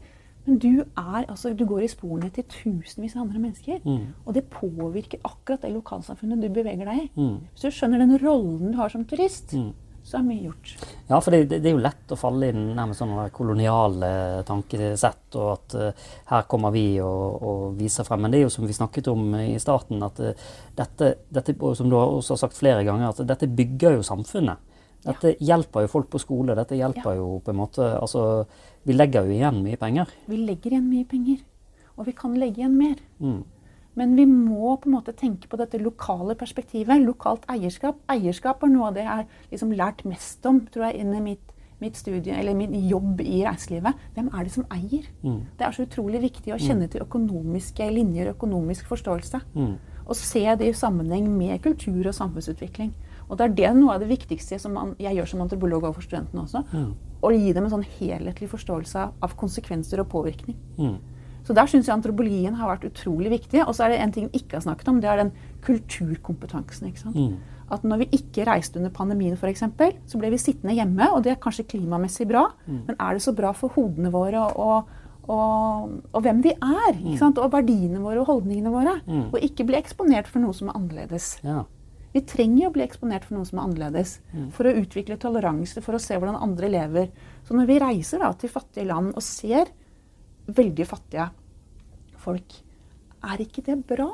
men 0.49 0.57
du, 0.62 0.71
er, 0.81 1.27
altså, 1.29 1.53
du 1.53 1.66
går 1.68 1.85
i 1.85 1.90
sporene 1.92 2.31
til 2.33 2.47
tusenvis 2.49 3.16
av 3.18 3.27
andre 3.27 3.42
mennesker. 3.42 3.83
Mm. 3.85 4.14
Og 4.25 4.37
det 4.37 4.47
påvirker 4.53 5.21
akkurat 5.27 5.66
det 5.66 5.75
lokalsamfunnet 5.75 6.40
du 6.40 6.49
beveger 6.49 6.88
deg 6.88 7.03
i. 7.03 7.11
Mm. 7.18 7.37
Hvis 7.53 7.66
du 7.66 7.77
skjønner 7.77 8.01
den 8.01 8.16
rollen 8.23 8.73
du 8.73 8.79
har 8.81 8.88
som 8.92 9.05
turist, 9.09 9.53
mm. 9.53 9.66
så 10.09 10.16
er 10.16 10.25
mye 10.25 10.47
gjort. 10.47 10.73
Ja, 11.11 11.18
for 11.21 11.37
det, 11.37 11.42
det, 11.53 11.61
er 11.68 11.77
jo 11.77 11.83
lett 11.85 12.14
å 12.14 12.21
falle 12.21 12.49
inn 12.49 12.71
nærmest 12.79 13.05
sånne 13.05 13.27
koloniale 13.37 14.11
tankesett, 14.49 15.27
og 15.37 15.51
at 15.53 15.77
uh, 15.77 16.09
her 16.33 16.49
kommer 16.49 16.73
vi 16.73 16.87
og, 17.05 17.44
og, 17.51 17.66
viser 17.77 18.09
frem. 18.09 18.25
Men 18.25 18.33
det 18.33 18.40
er 18.40 18.47
jo 18.47 18.55
som 18.57 18.64
vi 18.64 18.79
snakket 18.79 19.12
om 19.12 19.29
i 19.42 19.61
starten, 19.61 20.01
at 20.07 20.25
uh, 20.25 20.49
dette, 20.81 21.12
dette, 21.29 21.59
som 21.77 21.92
du 21.92 21.99
også 22.01 22.38
har 22.38 22.44
sagt 22.47 22.57
flere 22.57 22.88
ganger, 22.88 23.12
at 23.12 23.21
dette 23.35 23.53
bygger 23.53 24.01
jo 24.01 24.09
samfunnet. 24.14 24.64
Dette 25.05 25.35
hjelper 25.39 25.85
jo 25.85 25.91
folk 25.93 26.09
på 26.13 26.21
skole. 26.23 26.57
Dette 26.59 26.79
hjelper 26.79 27.15
ja. 27.15 27.21
jo 27.21 27.39
på 27.45 27.53
en 27.53 27.61
måte 27.61 27.85
Altså, 27.99 28.23
vi 28.87 28.97
legger 28.97 29.29
jo 29.29 29.37
igjen 29.37 29.63
mye 29.65 29.79
penger. 29.81 30.11
Vi 30.27 30.41
legger 30.41 30.75
igjen 30.75 30.89
mye 30.91 31.07
penger. 31.09 31.45
Og 31.99 32.09
vi 32.09 32.15
kan 32.19 32.35
legge 32.39 32.63
igjen 32.63 32.79
mer. 32.79 32.99
Mm. 33.23 33.45
Men 33.99 34.15
vi 34.15 34.25
må 34.31 34.77
på 34.79 34.87
en 34.87 34.95
måte 34.95 35.15
tenke 35.19 35.51
på 35.51 35.59
dette 35.59 35.81
lokale 35.83 36.37
perspektivet. 36.39 37.03
Lokalt 37.03 37.47
eierskap. 37.51 37.99
Eierskap 38.11 38.63
er 38.63 38.75
noe 38.75 38.91
av 38.91 38.99
det 38.99 39.07
jeg 39.07 39.15
har 39.15 39.55
liksom 39.55 39.73
lært 39.79 40.05
mest 40.07 40.47
om 40.47 40.61
tror 40.71 40.89
jeg, 40.89 41.01
innen 41.03 41.25
mitt 41.27 41.55
mitt 41.79 41.97
studie, 41.97 42.35
eller 42.35 42.55
min 42.59 42.75
jobb 42.89 43.21
i 43.23 43.45
reiselivet, 43.47 43.95
hvem 44.15 44.31
er 44.35 44.47
det 44.47 44.53
som 44.53 44.65
eier? 44.75 45.05
Mm. 45.23 45.43
Det 45.59 45.67
er 45.67 45.75
så 45.77 45.85
utrolig 45.87 46.23
viktig 46.25 46.55
å 46.55 46.59
kjenne 46.59 46.89
til 46.91 47.05
økonomiske 47.05 47.87
linjer, 47.95 48.33
økonomisk 48.35 48.89
forståelse. 48.91 49.41
Mm. 49.55 49.77
Og 50.09 50.17
se 50.19 50.43
det 50.59 50.67
i 50.67 50.75
sammenheng 50.75 51.29
med 51.31 51.61
kultur 51.63 52.09
og 52.09 52.17
samfunnsutvikling. 52.17 52.91
Og 53.29 53.37
det 53.38 53.45
er 53.45 53.55
det 53.59 53.75
noe 53.77 53.95
av 53.95 54.01
det 54.01 54.09
viktigste 54.09 54.59
som 54.61 54.73
man, 54.73 54.95
jeg 54.99 55.14
gjør 55.19 55.27
som 55.29 55.41
antropolog 55.45 55.83
overfor 55.85 56.03
studentene 56.07 56.43
også. 56.47 56.64
Mm. 56.73 56.91
Å 57.23 57.31
gi 57.35 57.53
dem 57.53 57.64
en 57.67 57.71
sånn 57.75 57.87
helhetlig 57.99 58.49
forståelse 58.49 59.05
av 59.23 59.35
konsekvenser 59.37 60.01
og 60.01 60.09
påvirkning. 60.09 60.57
Mm. 60.79 60.97
Så 61.45 61.55
der 61.57 61.67
syns 61.71 61.87
jeg 61.88 61.95
antropologien 61.97 62.55
har 62.59 62.69
vært 62.69 62.85
utrolig 62.91 63.31
viktig. 63.33 63.62
Og 63.67 63.75
så 63.77 63.85
er 63.87 63.95
det 63.95 64.01
en 64.05 64.12
ting 64.12 64.27
vi 64.33 64.41
ikke 64.43 64.59
har 64.59 64.64
snakket 64.67 64.88
om, 64.88 65.01
det 65.01 65.09
er 65.09 65.17
den 65.23 65.33
kulturkompetansen. 65.64 66.88
ikke 66.88 67.01
sant? 67.05 67.17
Mm. 67.17 67.37
At 67.71 67.85
når 67.85 67.99
vi 68.05 68.09
ikke 68.17 68.47
reiste 68.49 68.79
under 68.81 68.91
pandemien 68.95 69.37
f.eks., 69.37 69.61
så 70.09 70.19
ble 70.21 70.31
vi 70.33 70.38
sittende 70.41 70.75
hjemme, 70.77 71.11
og 71.12 71.23
det 71.25 71.35
er 71.35 71.41
kanskje 71.43 71.67
klimamessig 71.69 72.27
bra, 72.29 72.47
Mm. 72.67 72.83
men 72.87 72.97
er 72.99 73.12
det 73.14 73.23
så 73.23 73.35
bra 73.37 73.53
for 73.53 73.69
hodene 73.77 74.11
våre 74.12 74.41
og, 74.57 74.88
og, 75.29 75.91
og 76.14 76.23
hvem 76.25 76.41
vi 76.43 76.51
er? 76.53 76.95
Mm. 76.97 77.07
ikke 77.12 77.19
sant? 77.19 77.38
Og 77.38 77.53
verdiene 77.53 78.01
våre 78.01 78.21
og 78.23 78.27
holdningene 78.27 78.73
våre? 78.73 79.01
Mm. 79.07 79.27
Og 79.33 79.41
ikke 79.45 79.67
bli 79.69 79.77
eksponert 79.77 80.27
for 80.27 80.41
noe 80.41 80.53
som 80.57 80.69
er 80.69 80.79
annerledes. 80.81 81.38
Ja. 81.45 81.64
Vi 82.14 82.23
trenger 82.25 82.68
å 82.68 82.73
bli 82.75 82.85
eksponert 82.87 83.27
for 83.29 83.37
noe 83.37 83.49
som 83.49 83.61
er 83.61 83.66
annerledes. 83.66 84.14
Mm. 84.33 84.49
For 84.57 84.68
å 84.68 84.77
utvikle 84.81 85.18
toleranse, 85.21 85.83
for 85.85 85.99
å 85.99 86.03
se 86.03 86.16
hvordan 86.16 86.38
andre 86.40 86.71
lever. 86.73 87.11
Så 87.44 87.57
når 87.57 87.68
vi 87.68 87.83
reiser 87.83 88.25
da, 88.25 88.33
til 88.38 88.53
fattige 88.53 88.88
land 88.88 89.12
og 89.14 89.25
ser 89.25 89.71
veldig 90.49 90.88
fattige 90.88 91.29
folk, 92.18 92.59
er 93.29 93.44
ikke 93.44 93.64
det 93.66 93.79
bra? 93.88 94.09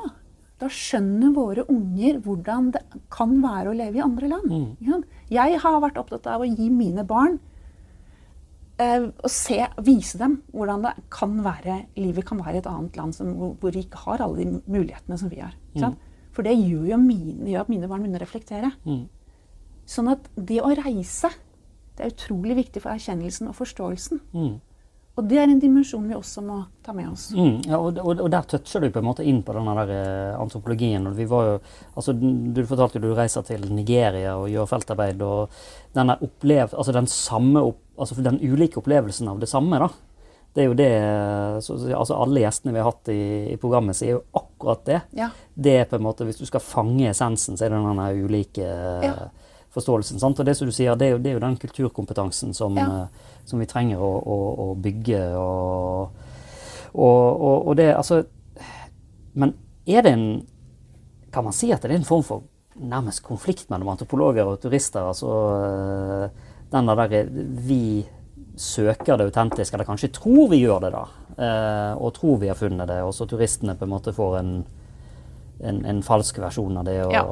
Da 0.59 0.69
skjønner 0.71 1.33
våre 1.35 1.65
unger 1.71 2.21
hvordan 2.23 2.71
det 2.75 2.83
kan 3.11 3.33
være 3.43 3.71
å 3.71 3.75
leve 3.75 3.99
i 3.99 4.05
andre 4.05 4.31
land. 4.31 4.51
Mm. 4.51 5.03
Jeg 5.31 5.59
har 5.63 5.81
vært 5.83 5.99
opptatt 5.99 6.29
av 6.31 6.43
å 6.43 6.49
gi 6.49 6.69
mine 6.71 7.03
barn 7.07 7.39
eh, 8.81 9.07
å 9.07 9.31
se, 9.31 9.59
vise 9.83 10.19
dem 10.21 10.39
hvordan 10.55 10.87
det 10.87 10.93
kan 11.13 11.37
være, 11.45 11.81
livet 11.99 12.27
kan 12.27 12.39
være 12.43 12.59
i 12.59 12.63
et 12.63 12.71
annet 12.71 12.99
land 12.99 13.17
som, 13.17 13.31
hvor, 13.59 13.71
de 13.71 13.83
ikke 13.83 14.03
har 14.05 14.23
alle 14.23 14.43
de 14.43 14.61
mulighetene 14.63 15.19
som 15.19 15.31
vi 15.31 15.41
har. 15.43 15.55
Sant? 15.75 15.99
For 16.35 16.43
det 16.43 16.57
gjør 16.59 16.85
jo 16.91 16.97
mine, 16.99 17.47
gjør 17.47 17.63
at 17.65 17.69
mine 17.71 17.87
barn 17.87 18.03
begynner 18.03 18.19
å 18.21 18.25
reflektere. 18.27 18.71
Mm. 18.85 19.05
Sånn 19.87 20.11
at 20.11 20.29
det 20.35 20.61
å 20.65 20.71
reise 20.75 21.29
det 21.95 22.03
er 22.03 22.11
utrolig 22.11 22.57
viktig 22.57 22.81
for 22.83 22.91
erkjennelsen 22.91 23.47
og 23.47 23.55
forståelsen. 23.55 24.19
Mm. 24.35 24.55
Og 25.15 25.27
det 25.31 25.37
er 25.39 25.47
en 25.47 25.61
dimensjon 25.63 26.09
vi 26.09 26.15
også 26.17 26.41
må 26.43 26.57
ta 26.83 26.91
med 26.91 27.07
oss. 27.07 27.29
Mm, 27.31 27.61
ja, 27.69 27.77
og, 27.79 28.01
og, 28.03 28.19
og 28.25 28.31
der 28.33 28.43
toucher 28.51 28.83
du 28.83 28.89
på 28.91 28.99
en 28.99 29.07
måte 29.07 29.23
inn 29.23 29.37
på 29.47 29.53
der 29.55 29.93
eh, 29.95 30.33
antropologien. 30.35 31.07
og 31.07 31.15
vi 31.15 31.23
var 31.31 31.45
jo, 31.47 31.53
altså 31.95 32.11
Du 32.19 32.59
fortalte 32.67 32.99
jo 32.99 33.05
du 33.05 33.15
reiser 33.15 33.45
til 33.47 33.63
Nigeria 33.71 34.33
og 34.35 34.49
gjør 34.51 34.67
feltarbeid. 34.67 35.21
og 35.23 35.55
denne 35.95 36.17
opplev, 36.19 36.75
altså 36.75 36.91
Den 36.91 37.07
samme, 37.07 37.63
altså 37.97 38.19
den 38.21 38.41
ulike 38.43 38.81
opplevelsen 38.83 39.29
av 39.31 39.39
det 39.39 39.47
samme. 39.47 39.79
da, 39.79 39.87
det 40.53 40.63
er 40.63 40.67
jo 40.67 40.73
det, 40.73 40.91
så, 41.63 41.77
så- 41.79 41.95
altså 41.95 42.19
Alle 42.19 42.39
gjestene 42.43 42.73
vi 42.73 42.79
har 42.83 42.91
hatt 42.91 43.07
i, 43.07 43.53
i 43.53 43.55
programmet, 43.55 43.95
sier 43.95 44.17
jo 44.17 44.23
akkurat 44.33 44.54
det. 44.85 45.01
Ja. 45.13 45.29
Det 45.55 45.71
er 45.79 45.85
på 45.85 45.95
en 45.95 46.03
måte, 46.03 46.25
Hvis 46.25 46.37
du 46.37 46.45
skal 46.45 46.59
fange 46.59 47.09
essensen, 47.09 47.57
så 47.57 47.65
er 47.65 47.69
det 47.69 47.79
denne 47.83 48.07
ulike 48.25 48.65
Ja. 49.03 49.13
forståelsen. 49.75 50.19
sant? 50.19 50.39
Og 50.39 50.45
det 50.45 50.55
som 50.57 50.67
du 50.67 50.71
sier, 50.71 50.95
det 50.95 51.07
er 51.07 51.11
jo, 51.11 51.17
det 51.17 51.29
er 51.29 51.33
jo 51.33 51.39
den 51.39 51.57
kulturkompetansen 51.57 52.53
som, 52.53 52.75
Ja. 52.77 52.85
eh, 53.03 53.07
som 53.45 53.59
vi 53.59 53.65
trenger 53.65 53.97
å, 53.99 54.11
å, 54.25 54.37
å 54.71 54.75
bygge. 54.75 55.35
Og, 55.35 56.09
og, 56.93 57.41
og, 57.41 57.67
og 57.67 57.75
det 57.75 57.95
altså 57.95 58.23
Men 59.33 59.53
er 59.85 60.01
det 60.01 60.11
en 60.13 60.45
Kan 61.31 61.43
man 61.43 61.53
si 61.53 61.71
at 61.71 61.81
det 61.81 61.91
er 61.91 61.95
en 61.95 62.03
form 62.07 62.23
for 62.23 62.43
nærmest 62.79 63.21
konflikt 63.23 63.69
mellom 63.69 63.89
antropologer 63.89 64.45
og 64.47 64.61
turister? 64.61 65.01
Altså 65.01 65.27
eh, 66.25 66.29
den 66.71 66.85
der 66.87 67.25
vi 67.67 68.05
søker 68.57 69.17
det 69.17 69.25
autentiske, 69.29 69.73
eller 69.75 69.85
kanskje 69.87 70.11
tror 70.15 70.49
vi 70.49 70.61
gjør 70.63 70.81
det, 70.81 70.91
da. 70.93 71.05
eh, 71.37 71.93
Og 72.01 72.13
tror 72.13 72.37
vi 72.39 72.47
har 72.47 72.55
funnet 72.55 72.87
det, 72.87 73.01
og 73.03 73.13
så 73.13 73.27
turistene 73.27 73.75
på 73.75 73.83
en 73.83 73.89
måte 73.91 74.13
får 74.15 74.37
en, 74.39 74.51
en, 75.61 75.85
en 75.85 76.01
falsk 76.03 76.37
versjon 76.39 76.77
av 76.77 76.85
det. 76.85 76.97
Og, 77.05 77.11
Ja, 77.13 77.23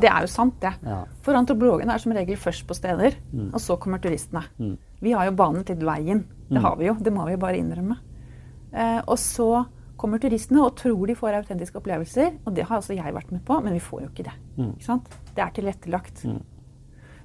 Det 0.00 0.08
er 0.10 0.20
jo 0.26 0.26
sant, 0.32 0.60
det. 0.60 0.72
Ja. 0.84 1.04
For 1.22 1.34
antropologene 1.34 1.92
er 1.94 1.98
som 1.98 2.12
regel 2.12 2.36
først 2.36 2.66
på 2.68 2.74
steder, 2.76 3.14
og 3.52 3.60
så 3.60 3.78
kommer 3.78 3.98
turistene. 3.98 4.42
Mm. 4.58 4.76
Vi 5.02 5.12
har 5.12 5.24
jo 5.26 5.32
banet 5.36 5.68
litt 5.68 5.82
veien. 5.82 6.24
Det 6.48 6.58
Mm. 6.58 6.62
har 6.64 6.76
vi 6.76 6.86
jo. 6.86 6.94
Det 7.00 7.12
må 7.12 7.24
vi 7.26 7.32
jo 7.32 7.38
bare 7.38 7.56
innrømme. 7.58 7.96
Eh, 8.74 9.00
og 9.08 9.16
så 9.18 9.66
kommer 9.96 10.18
turistene 10.18 10.60
og 10.64 10.74
tror 10.76 11.06
de 11.06 11.14
får 11.14 11.34
autentiske 11.42 11.76
opplevelser. 11.80 12.32
Og 12.46 12.54
det 12.54 12.64
har 12.68 12.78
også 12.78 12.94
jeg 12.96 13.14
vært 13.14 13.30
med 13.32 13.44
på, 13.44 13.62
men 13.62 13.72
vi 13.72 13.78
får 13.80 14.00
jo 14.02 14.08
ikke 14.08 14.24
det. 14.24 14.32
Mm. 14.58 14.72
Ikke 14.76 14.84
sant? 14.84 15.08
Det 15.34 15.42
er 15.44 15.50
tilrettelagt. 15.50 16.24
Mm. 16.24 16.40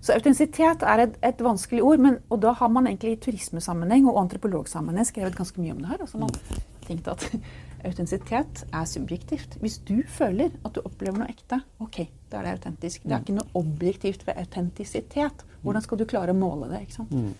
Så 0.07 0.15
autentisitet 0.15 0.83
er 0.87 1.01
et, 1.03 1.15
et 1.25 1.41
vanskelig 1.43 1.81
ord, 1.83 1.99
men, 1.99 2.21
og 2.31 2.39
da 2.39 2.53
har 2.55 2.69
man 2.71 2.87
egentlig 2.87 3.17
i 3.17 3.21
turismesammenheng 3.25 4.05
og 4.07 4.21
antropologsammenheng 4.21 5.07
skrevet 5.09 5.35
ganske 5.35 5.59
mye 5.59 5.73
om 5.75 5.81
det 5.83 5.89
her. 5.91 6.03
Altså 6.05 6.21
man 6.21 6.31
tenkte 6.31 6.77
tenkt 6.87 7.09
at 7.11 7.25
autentisitet 7.89 8.63
er 8.71 8.87
subjektivt. 8.87 9.57
Hvis 9.59 9.77
du 9.83 9.97
føler 10.07 10.55
at 10.63 10.77
du 10.77 10.79
opplever 10.85 11.19
noe 11.19 11.27
ekte, 11.27 11.59
ok, 11.83 12.05
da 12.31 12.39
er 12.39 12.47
det 12.47 12.55
autentisk. 12.55 13.03
Det 13.03 13.17
er 13.17 13.25
ikke 13.25 13.37
noe 13.41 13.51
objektivt 13.59 14.25
ved 14.29 14.39
autentisitet. 14.39 15.45
Hvordan 15.65 15.83
skal 15.83 15.99
du 15.99 16.07
klare 16.07 16.31
å 16.31 16.39
måle 16.39 16.71
det? 16.71 16.85
ikke 16.87 16.99
sant? 17.01 17.11
Mm. 17.11 17.31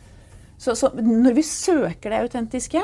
Så, 0.57 0.75
så 0.75 0.91
når 0.91 1.39
vi 1.39 1.47
søker 1.47 2.11
det 2.11 2.23
autentiske, 2.27 2.81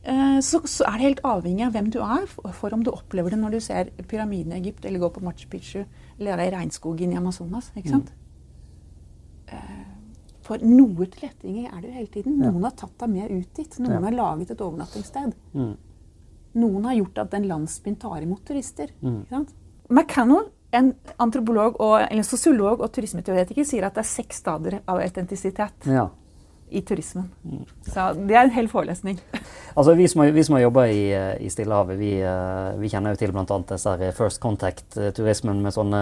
eh, 0.00 0.38
så, 0.40 0.62
så 0.64 0.88
er 0.88 0.96
det 0.96 1.10
helt 1.10 1.26
avhengig 1.28 1.68
av 1.68 1.76
hvem 1.76 1.92
du 1.92 2.00
er, 2.00 2.28
for, 2.30 2.56
for 2.56 2.76
om 2.76 2.84
du 2.86 2.94
opplever 2.94 3.36
det 3.36 3.44
når 3.44 3.58
du 3.58 3.64
ser 3.68 3.92
pyramiden 4.08 4.56
i 4.56 4.62
Egypt, 4.62 4.86
eller 4.88 5.04
går 5.04 5.18
på 5.18 5.26
Machu 5.26 5.50
Picchu, 5.52 5.82
eller 6.16 6.38
er 6.38 6.48
i 6.48 6.54
regnskogen 6.56 7.12
i 7.12 7.20
Amazonas. 7.20 7.74
ikke 7.76 7.98
sant? 7.98 8.14
Eh, 8.14 8.25
For 10.46 10.62
noe 10.62 11.06
tilrettelegging 11.10 11.66
er 11.66 11.80
det 11.82 11.88
jo 11.90 11.94
hele 11.96 12.10
tiden. 12.14 12.36
Noen 12.38 12.62
har 12.68 12.74
tatt 12.78 12.94
deg 13.02 13.10
med 13.10 13.30
ut 13.34 13.54
dit. 13.58 13.78
Noen 13.82 14.04
har 14.06 14.14
laget 14.14 14.52
et 14.54 14.60
overnattingssted. 14.62 15.32
Mm. 15.58 15.72
Noen 16.56 16.84
har 16.86 16.94
gjort 17.00 17.18
at 17.24 17.32
den 17.34 17.48
landsbyen 17.50 17.96
tar 18.00 18.20
imot 18.22 18.44
turister. 18.46 18.92
Mm. 19.02 19.24
McCannell, 19.90 20.46
en 20.76 20.92
antropolog 21.22 21.80
og, 21.82 21.96
eller 22.10 22.22
sosiolog 22.26 22.80
og 22.84 22.92
turismeteoretiker, 22.94 23.66
sier 23.66 23.88
at 23.88 23.98
det 23.98 24.04
er 24.04 24.08
seks 24.12 24.40
stadier 24.44 24.78
av 24.86 25.02
autentisitet 25.02 25.86
Ja. 25.90 26.06
i 26.70 26.80
turismen. 26.82 27.28
Så 27.86 28.06
det 28.26 28.34
er 28.38 28.44
en 28.46 28.54
hel 28.54 28.68
forelesning. 28.70 29.18
Altså 29.76 29.92
Vi 29.92 30.06
som 30.08 30.22
har, 30.22 30.30
vi 30.32 30.42
som 30.46 30.54
har 30.56 30.62
jobba 30.62 30.86
i, 30.88 31.02
eh, 31.12 31.34
i 31.44 31.50
Stillehavet, 31.52 31.98
vi, 32.00 32.14
eh, 32.24 32.78
vi 32.80 32.88
kjenner 32.88 33.12
jo 33.12 33.18
til 33.20 33.32
bl.a. 33.34 34.12
First 34.16 34.40
Contact-turismen 34.40 35.58
med 35.60 35.74
sånne 35.76 36.00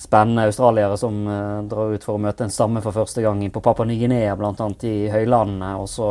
spennende 0.00 0.46
australiere 0.48 0.96
som 0.96 1.26
eh, 1.28 1.62
drar 1.68 1.92
ut 1.92 2.04
for 2.04 2.16
å 2.16 2.22
møte 2.24 2.46
en 2.46 2.52
stamme 2.52 2.80
for 2.80 2.96
første 2.96 3.20
gang 3.20 3.42
på 3.52 3.60
Papua 3.60 3.84
Ny-Guinea, 3.84 4.32
bl.a. 4.36 4.68
i 4.88 5.10
høylandene. 5.12 5.74
Og 5.76 5.88
så 5.92 6.08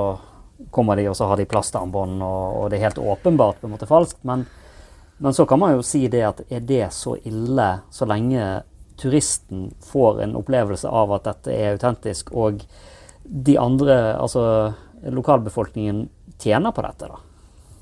kommer 0.69 0.99
de, 0.99 1.07
og 1.09 1.17
så 1.17 1.25
har 1.31 1.39
de 1.39 1.47
plastarmbånd, 1.49 2.21
og, 2.21 2.57
og 2.59 2.67
det 2.69 2.77
er 2.77 2.89
helt 2.89 3.01
åpenbart 3.01 3.61
på 3.61 3.65
en 3.65 3.73
måte 3.73 3.89
falskt. 3.89 4.21
Men, 4.29 4.45
men 5.17 5.33
så 5.33 5.47
kan 5.49 5.61
man 5.61 5.73
jo 5.73 5.85
si 5.85 6.03
det 6.11 6.21
at 6.27 6.43
er 6.53 6.61
det 6.69 6.91
så 6.93 7.15
ille 7.17 7.69
så 7.89 8.05
lenge 8.09 8.45
turisten 8.99 9.71
får 9.89 10.21
en 10.25 10.37
opplevelse 10.37 10.91
av 11.01 11.15
at 11.15 11.25
dette 11.31 11.55
er 11.55 11.73
autentisk, 11.73 12.29
og 12.35 12.61
de 13.23 13.55
andre, 13.57 13.95
altså 14.19 14.43
lokalbefolkningen, 15.01 16.05
tjener 16.39 16.75
på 16.75 16.85
dette, 16.85 17.09
da? 17.09 17.28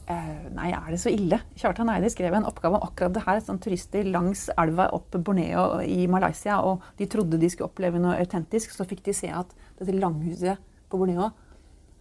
Eh, 0.08 0.44
nei, 0.56 0.70
er 0.72 0.86
det 0.94 1.02
så 1.02 1.12
ille? 1.12 1.42
Kjartan 1.60 1.90
Eide 1.92 2.08
skrev 2.14 2.36
en 2.38 2.46
oppgave 2.48 2.78
om 2.78 2.86
akkurat 2.86 3.12
det 3.16 3.26
her. 3.26 3.42
Sånn 3.44 3.60
turister 3.64 4.08
langs 4.08 4.46
elva 4.56 4.88
opp 4.96 5.18
Borneo 5.20 5.82
i 5.84 6.06
Malaysia, 6.12 6.62
og 6.64 6.86
de 7.00 7.10
trodde 7.12 7.40
de 7.42 7.50
skulle 7.52 7.68
oppleve 7.68 8.00
noe 8.00 8.16
autentisk. 8.22 8.72
Så 8.72 8.88
fikk 8.88 9.04
de 9.04 9.16
se 9.18 9.28
at 9.28 9.52
dette 9.80 9.96
langhuset 9.98 10.64
på 10.88 11.02
Borneo 11.02 11.34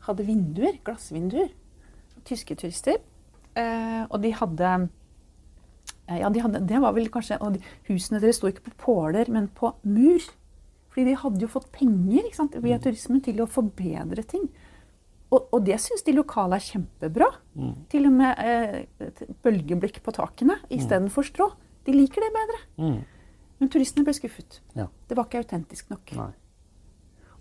hadde 0.06 0.26
vinduer, 0.28 0.78
glassvinduer. 0.86 1.50
Tyske 2.26 2.54
turister. 2.58 3.02
Eh, 3.58 4.04
og 4.06 4.20
de 4.22 4.30
hadde 4.36 4.70
eh, 6.06 6.18
Ja, 6.20 6.30
de 6.30 6.42
hadde, 6.44 6.60
det 6.68 6.80
var 6.82 6.92
vel 6.92 7.06
kanskje 7.08 7.38
Og 7.40 7.54
de, 7.54 7.60
husene 7.86 8.18
deres 8.20 8.36
sto 8.36 8.50
ikke 8.50 8.66
på 8.68 8.74
påler, 8.84 9.30
men 9.32 9.48
på 9.48 9.72
mur. 9.82 10.22
Fordi 10.92 11.10
de 11.10 11.18
hadde 11.24 11.42
jo 11.42 11.50
fått 11.50 11.72
penger 11.74 12.22
ikke 12.22 12.38
sant, 12.38 12.54
via 12.62 12.78
turismen 12.82 13.18
til 13.24 13.42
å 13.42 13.50
forbedre 13.50 14.22
ting. 14.30 14.46
Og, 15.34 15.48
og 15.50 15.62
det 15.66 15.78
syns 15.82 16.04
de 16.06 16.14
lokale 16.14 16.58
er 16.58 16.64
kjempebra. 16.64 17.28
Mm. 17.58 17.74
Til 17.90 18.08
og 18.08 18.14
med 18.14 18.42
eh, 18.46 19.22
bølgeblikk 19.42 20.00
på 20.04 20.14
takene 20.14 20.60
istedenfor 20.72 21.26
strå. 21.26 21.50
De 21.86 21.94
liker 21.94 22.22
det 22.22 22.32
bedre. 22.34 22.60
Mm. 22.82 22.98
Men 23.60 23.70
turistene 23.72 24.06
ble 24.06 24.14
skuffet. 24.16 24.60
Ja. 24.76 24.86
Det 25.08 25.16
var 25.18 25.26
ikke 25.28 25.42
autentisk 25.42 25.90
nok. 25.90 26.12
Nei. 26.18 26.32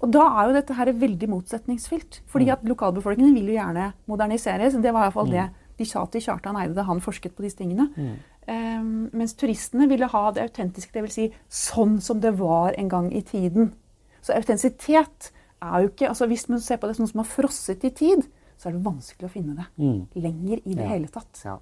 Og 0.04 0.12
da 0.12 0.26
er 0.28 0.50
jo 0.50 0.56
dette 0.58 0.76
her 0.78 0.91
veldig 1.02 1.30
motsetningsfylt. 1.32 2.21
Fordi 2.30 2.50
at 2.54 2.65
lokalbefolkningen 2.67 3.36
vil 3.38 3.54
jo 3.54 3.60
gjerne 3.60 3.91
moderniseres. 4.12 4.78
Det 4.82 4.93
var 4.93 5.08
iallfall 5.08 5.32
det 5.32 5.48
de 5.76 5.88
sa 5.88 6.06
til 6.08 6.24
Kjartan 6.24 6.58
Eide 6.60 6.76
da 6.78 6.86
han 6.88 7.02
forsket 7.04 7.36
på 7.36 7.43
disse 7.45 7.60
tingene. 7.60 7.89
Mm. 7.95 8.12
Um, 8.45 8.91
mens 9.17 9.34
turistene 9.36 9.88
ville 9.89 10.08
ha 10.12 10.24
det 10.36 10.43
autentiske, 10.45 10.93
dvs. 10.93 11.15
Si, 11.15 11.26
sånn 11.50 11.98
som 12.04 12.21
det 12.21 12.36
var 12.39 12.78
en 12.80 12.91
gang 12.91 13.10
i 13.12 13.24
tiden. 13.26 13.74
Så 14.21 14.36
autentisitet 14.38 15.32
er 15.62 15.82
jo 15.82 15.88
ikke 15.89 16.08
altså 16.10 16.28
Hvis 16.28 16.50
man 16.50 16.60
ser 16.60 16.78
på 16.78 16.88
det 16.88 16.96
som 16.96 17.04
noe 17.04 17.12
som 17.12 17.20
har 17.24 17.30
frosset 17.30 17.84
i 17.84 17.89
tid, 17.89 18.26
så 18.58 18.70
er 18.70 18.74
det 18.74 18.84
vanskelig 18.84 19.28
å 19.28 19.32
finne 19.32 19.56
det 19.56 19.65
Mm. 19.78 20.08
lenger 20.15 20.58
i 20.65 20.74
det 20.76 20.84
Ja. 20.84 20.88
hele 20.89 21.08
tatt. 21.08 21.41
Ja. 21.46 21.58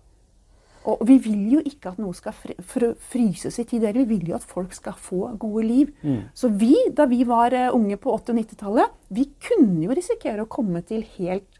Og 0.85 0.99
vi 1.07 1.17
vil 1.17 1.51
jo 1.53 1.59
ikke 1.61 1.87
at 1.93 1.97
noe 1.99 2.13
skal 2.13 2.33
fr 2.33 2.51
fr 2.61 2.93
fryses 2.99 3.57
i 3.59 3.63
tid. 3.63 3.81
Vi 3.93 4.03
vil 4.03 4.27
jo 4.27 4.35
at 4.35 4.43
folk 4.43 4.73
skal 4.73 4.93
få 4.93 5.37
gode 5.39 5.63
liv. 5.65 5.93
Mm. 6.03 6.23
Så 6.33 6.49
vi, 6.49 6.75
da 6.93 7.05
vi 7.05 7.23
var 7.23 7.53
eh, 7.53 7.69
unge 7.73 7.95
på 7.97 8.11
80- 8.11 8.29
og 8.29 8.35
90-tallet, 8.35 8.89
vi 9.09 9.29
kunne 9.39 9.83
jo 9.85 9.91
risikere 9.95 10.41
å 10.43 10.47
komme 10.47 10.81
til 10.85 11.01
helt 11.17 11.59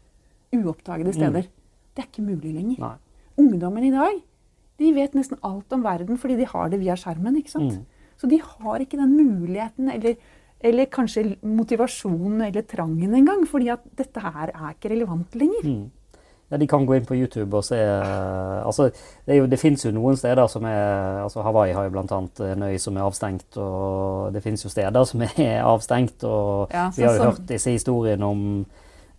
uoppdagede 0.52 1.12
steder. 1.14 1.48
Det 1.96 2.04
er 2.04 2.08
ikke 2.10 2.26
mulig 2.26 2.52
lenger. 2.54 2.78
Nei. 2.78 2.96
Ungdommen 3.38 3.84
i 3.84 3.90
dag 3.90 4.20
de 4.78 4.92
vet 4.92 5.14
nesten 5.14 5.38
alt 5.42 5.72
om 5.72 5.82
verden 5.82 6.18
fordi 6.18 6.36
de 6.36 6.44
har 6.50 6.68
det 6.68 6.80
via 6.80 6.94
skjermen. 6.98 7.36
ikke 7.38 7.50
sant? 7.50 7.72
Mm. 7.72 7.84
Så 8.18 8.28
de 8.28 8.38
har 8.38 8.78
ikke 8.82 8.98
den 8.98 9.16
muligheten 9.16 9.88
eller, 9.90 10.16
eller 10.64 10.86
kanskje 10.92 11.36
motivasjonen 11.44 12.46
eller 12.48 12.62
trangen 12.68 13.14
engang. 13.14 13.44
fordi 13.46 13.68
at 13.74 13.84
dette 13.96 14.20
her 14.24 14.50
er 14.54 14.72
ikke 14.74 14.90
relevant 14.94 15.34
lenger. 15.36 15.64
Mm. 15.68 15.90
Ja, 16.50 16.58
De 16.60 16.66
kan 16.68 16.84
gå 16.86 16.94
inn 16.96 17.06
på 17.08 17.16
YouTube 17.16 17.56
og 17.56 17.64
se 17.64 17.76
eh, 17.80 18.66
altså, 18.66 18.90
Det, 19.26 19.32
er 19.34 19.38
jo- 19.38 19.46
det 19.48 19.58
fins 19.58 19.84
jo 19.84 19.90
noen 19.96 20.16
steder 20.16 20.46
som 20.48 20.64
er 20.68 21.22
altså 21.24 21.42
Hawaii 21.42 21.72
har 21.72 21.84
jo 21.88 21.90
bl.a. 21.90 22.18
en 22.52 22.62
øy 22.68 22.76
som 22.78 22.96
er 22.96 23.02
avstengt. 23.06 23.56
og 23.56 24.32
Det 24.32 24.42
fins 24.42 24.62
jo 24.64 24.68
steder 24.70 25.04
som 25.04 25.22
er 25.22 25.62
avstengt. 25.72 26.24
og 26.24 26.68
Ja, 26.72 26.90
Vi 26.96 27.02
har 27.02 27.12
jo 27.14 27.18
sånn 27.22 27.30
hørt 27.32 27.46
disse 27.48 27.70
historiene 27.72 28.22
om 28.28 28.66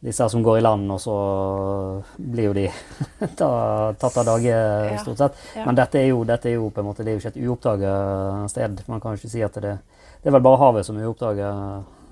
disse 0.05 0.29
som 0.29 0.43
går 0.43 0.57
i 0.59 0.61
land, 0.61 0.91
og 0.91 0.99
så 1.01 2.03
blir 2.19 2.43
jo 2.51 2.53
de 2.53 2.67
ta, 3.39 3.91
tatt 3.97 4.17
av 4.21 4.25
dage, 4.27 4.99
stort 5.01 5.17
sett. 5.17 5.33
Men 5.65 5.75
dette 5.75 5.97
er, 5.97 6.07
jo, 6.11 6.23
dette 6.23 6.45
er 6.51 6.59
jo 6.59 6.69
på 6.69 6.83
en 6.83 6.85
måte, 6.91 7.03
det 7.03 7.13
er 7.13 7.17
jo 7.17 7.23
ikke 7.23 7.31
et 7.33 7.47
uoppdaga 7.47 7.93
sted. 8.51 8.83
Man 8.87 9.01
kan 9.01 9.15
jo 9.15 9.17
ikke 9.23 9.31
si 9.33 9.41
at 9.41 9.57
det 9.63 9.77
Det 10.25 10.31
er 10.31 10.33
vel 10.39 10.41
bare 10.47 10.57
havet 10.57 10.87
som 10.87 10.97
vi 10.97 11.05
oppdager 11.05 11.59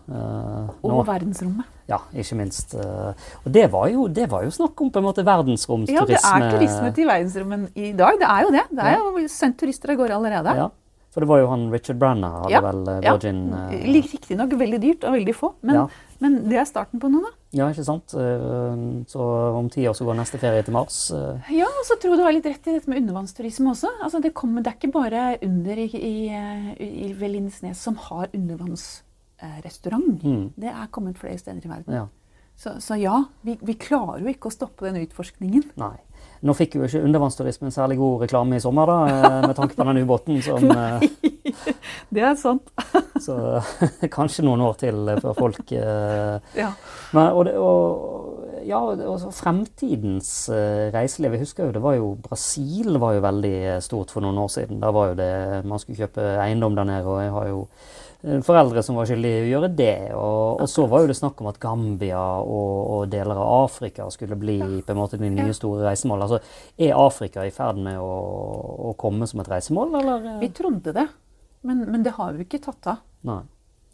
uh, 0.05 0.67
nå. 0.83 0.91
Og 0.91 0.99
verdensrommet. 1.07 1.65
Ja, 1.89 1.97
ikke 2.13 2.37
minst. 2.37 2.75
Uh, 2.77 3.17
og 3.41 3.49
det 3.55 3.65
var, 3.73 3.87
jo, 3.89 4.05
det 4.07 4.27
var 4.29 4.45
jo 4.45 4.53
snakk 4.53 4.83
om 4.85 4.91
på 4.93 5.01
en 5.01 5.07
måte 5.07 5.25
verdensromsturisme. 5.25 5.97
Ja, 5.97 6.05
det 6.05 6.21
er 6.21 6.53
turisme 6.53 6.91
til 6.93 7.09
verdensrommet 7.09 7.73
i 7.73 7.89
dag. 7.97 8.21
Det 8.21 8.29
er 8.29 8.45
jo 8.45 8.53
det. 8.53 8.63
Det 8.69 8.85
er 8.85 8.93
Ja. 8.93 9.01
jo 9.17 9.25
sendt 9.33 9.57
turister 9.63 9.95
av 9.95 9.97
gårde 10.03 10.19
allerede. 10.21 10.53
Ja, 10.61 10.69
for 11.13 11.25
det 11.25 11.29
var 11.29 11.41
jo 11.41 11.49
han 11.51 11.65
Richard 11.73 11.97
Branner 12.01 12.37
hadde 12.43 12.53
Ja, 12.53 12.61
vel 12.61 12.87
eh, 12.87 13.01
ja. 13.01 13.11
Virgin 13.17 13.41
eh, 13.53 13.73
Riktignok 13.97 14.55
veldig 14.61 14.79
dyrt 14.81 15.03
og 15.09 15.17
veldig 15.17 15.35
få, 15.37 15.53
men, 15.61 15.75
Ja. 15.75 15.87
Men 16.23 16.37
det 16.49 16.57
er 16.61 16.65
starten 16.69 17.01
på 17.03 17.09
noe, 17.11 17.27
da. 17.27 17.31
Ja, 17.59 17.67
ikke 17.69 17.83
sant? 17.85 18.13
Eh, 18.17 18.83
Så 19.11 19.21
om 19.59 19.67
ti 19.69 19.83
år 19.85 19.93
så 19.99 20.07
går 20.07 20.15
neste 20.17 20.39
ferie 20.41 20.63
til 20.65 20.73
Mars. 20.73 20.97
eh, 21.13 21.51
Ja, 21.59 21.67
og 21.67 21.83
så 21.85 21.99
tror 21.99 22.15
jeg 22.15 22.21
du 22.21 22.25
har 22.25 22.33
litt 22.33 22.47
rett 22.49 22.67
i 22.71 22.77
dette 22.79 22.89
med 22.89 23.03
undervannsturisme 23.03 23.69
også. 23.75 23.91
Altså, 24.01 24.21
det, 24.23 24.33
kommer, 24.33 24.63
det 24.63 24.71
er 24.73 24.79
ikke 24.79 24.93
bare 24.95 25.37
under 25.45 25.77
i, 25.83 25.89
i, 25.93 26.15
i, 26.79 26.89
i 27.09 27.13
ved 27.13 27.35
Lindesnes 27.35 27.77
som 27.83 27.95
har 28.09 28.31
undervannsrestaurant. 28.33 30.23
Mm. 30.23 30.53
Det 30.57 30.71
er 30.73 30.87
kommet 30.91 31.17
flere 31.21 31.37
steder 31.37 31.61
i 31.65 31.69
verden. 31.69 31.93
Ja, 31.93 32.07
Så, 32.55 32.75
så 32.79 32.95
ja, 33.01 33.23
vi, 33.43 33.57
vi 33.65 33.73
klarer 33.81 34.21
jo 34.21 34.29
ikke 34.29 34.49
å 34.49 34.53
stoppe 34.53 34.85
den 34.89 35.01
utforskningen. 35.05 35.71
nei. 35.77 35.95
Nå 36.43 36.55
fikk 36.57 36.75
jo 36.75 36.87
ikke 36.87 37.03
undervannsturismen 37.07 37.71
særlig 37.71 37.97
god 38.01 38.25
reklame 38.25 38.57
i 38.57 38.63
sommer, 38.63 38.89
da, 38.89 38.97
eh, 39.07 39.37
med 39.47 39.55
tanke 39.55 39.77
på 39.77 39.85
den 39.87 40.01
ubåten. 40.03 40.41
Som, 40.43 40.67
Nei, 40.73 41.09
Det 42.13 42.25
er 42.27 42.35
sant. 42.39 42.67
så 43.25 43.37
kanskje 44.17 44.45
noen 44.45 44.63
år 44.65 44.75
til 44.81 45.13
før 45.23 45.37
folk 45.37 45.71
eh, 45.77 46.37
Ja. 46.59 46.73
Men, 47.15 47.31
og, 47.31 47.45
det, 47.47 47.55
og, 47.55 48.61
ja, 48.67 48.81
og 48.83 49.25
fremtidens 49.35 50.31
eh, 50.51 50.89
reiseliv. 50.93 51.37
Jeg 51.37 51.45
husker 51.47 51.69
jo 51.69 51.75
det 51.77 51.83
var 51.83 51.97
jo 51.99 52.13
Brasil 52.27 52.99
var 52.99 53.17
jo 53.17 53.25
veldig 53.25 53.57
stort 53.85 54.11
for 54.11 54.25
noen 54.25 54.43
år 54.43 54.51
siden. 54.51 54.81
Der 54.83 54.95
var 54.95 55.11
jo 55.11 55.19
det 55.19 55.33
Man 55.69 55.79
skulle 55.79 56.03
kjøpe 56.03 56.27
eiendom 56.43 56.75
der 56.75 56.89
nede, 56.89 57.07
og 57.07 57.21
jeg 57.23 57.35
har 57.37 57.51
jo 57.53 57.61
eh, 57.63 58.02
foreldre 58.23 58.83
som 58.83 58.95
var 58.95 59.07
skyldige 59.09 59.41
i 59.41 59.47
å 59.47 59.51
gjøre 59.51 59.69
det. 59.75 59.95
Og, 60.15 60.61
og 60.63 60.69
så 60.71 60.85
var 60.87 61.03
jo 61.03 61.09
det 61.11 61.17
snakk 61.19 61.41
om 61.43 61.49
at 61.51 61.59
Gambia 61.63 62.21
og, 62.39 62.75
og 62.95 63.09
deler 63.11 63.39
av 63.39 63.65
Afrika 63.65 64.07
skulle 64.13 64.37
bli 64.39 64.59
på 64.83 64.93
en 64.93 64.99
måte 64.99 65.19
de 65.19 65.31
nye 65.33 65.55
store 65.55 65.83
reisemål. 65.89 66.23
Altså, 66.27 66.39
er 66.79 66.95
Afrika 66.95 67.43
i 67.43 67.51
ferd 67.55 67.81
med 67.83 67.99
å, 67.99 68.13
å 68.91 68.93
komme 68.99 69.27
som 69.29 69.43
et 69.43 69.51
reisemål, 69.51 69.97
eller? 69.99 70.29
Vi 70.43 70.53
trodde 70.55 70.95
det, 70.95 71.07
men, 71.67 71.83
men 71.89 72.05
det 72.05 72.15
har 72.15 72.37
vi 72.37 72.47
ikke 72.47 72.63
tatt 72.63 72.93
av. 72.93 73.03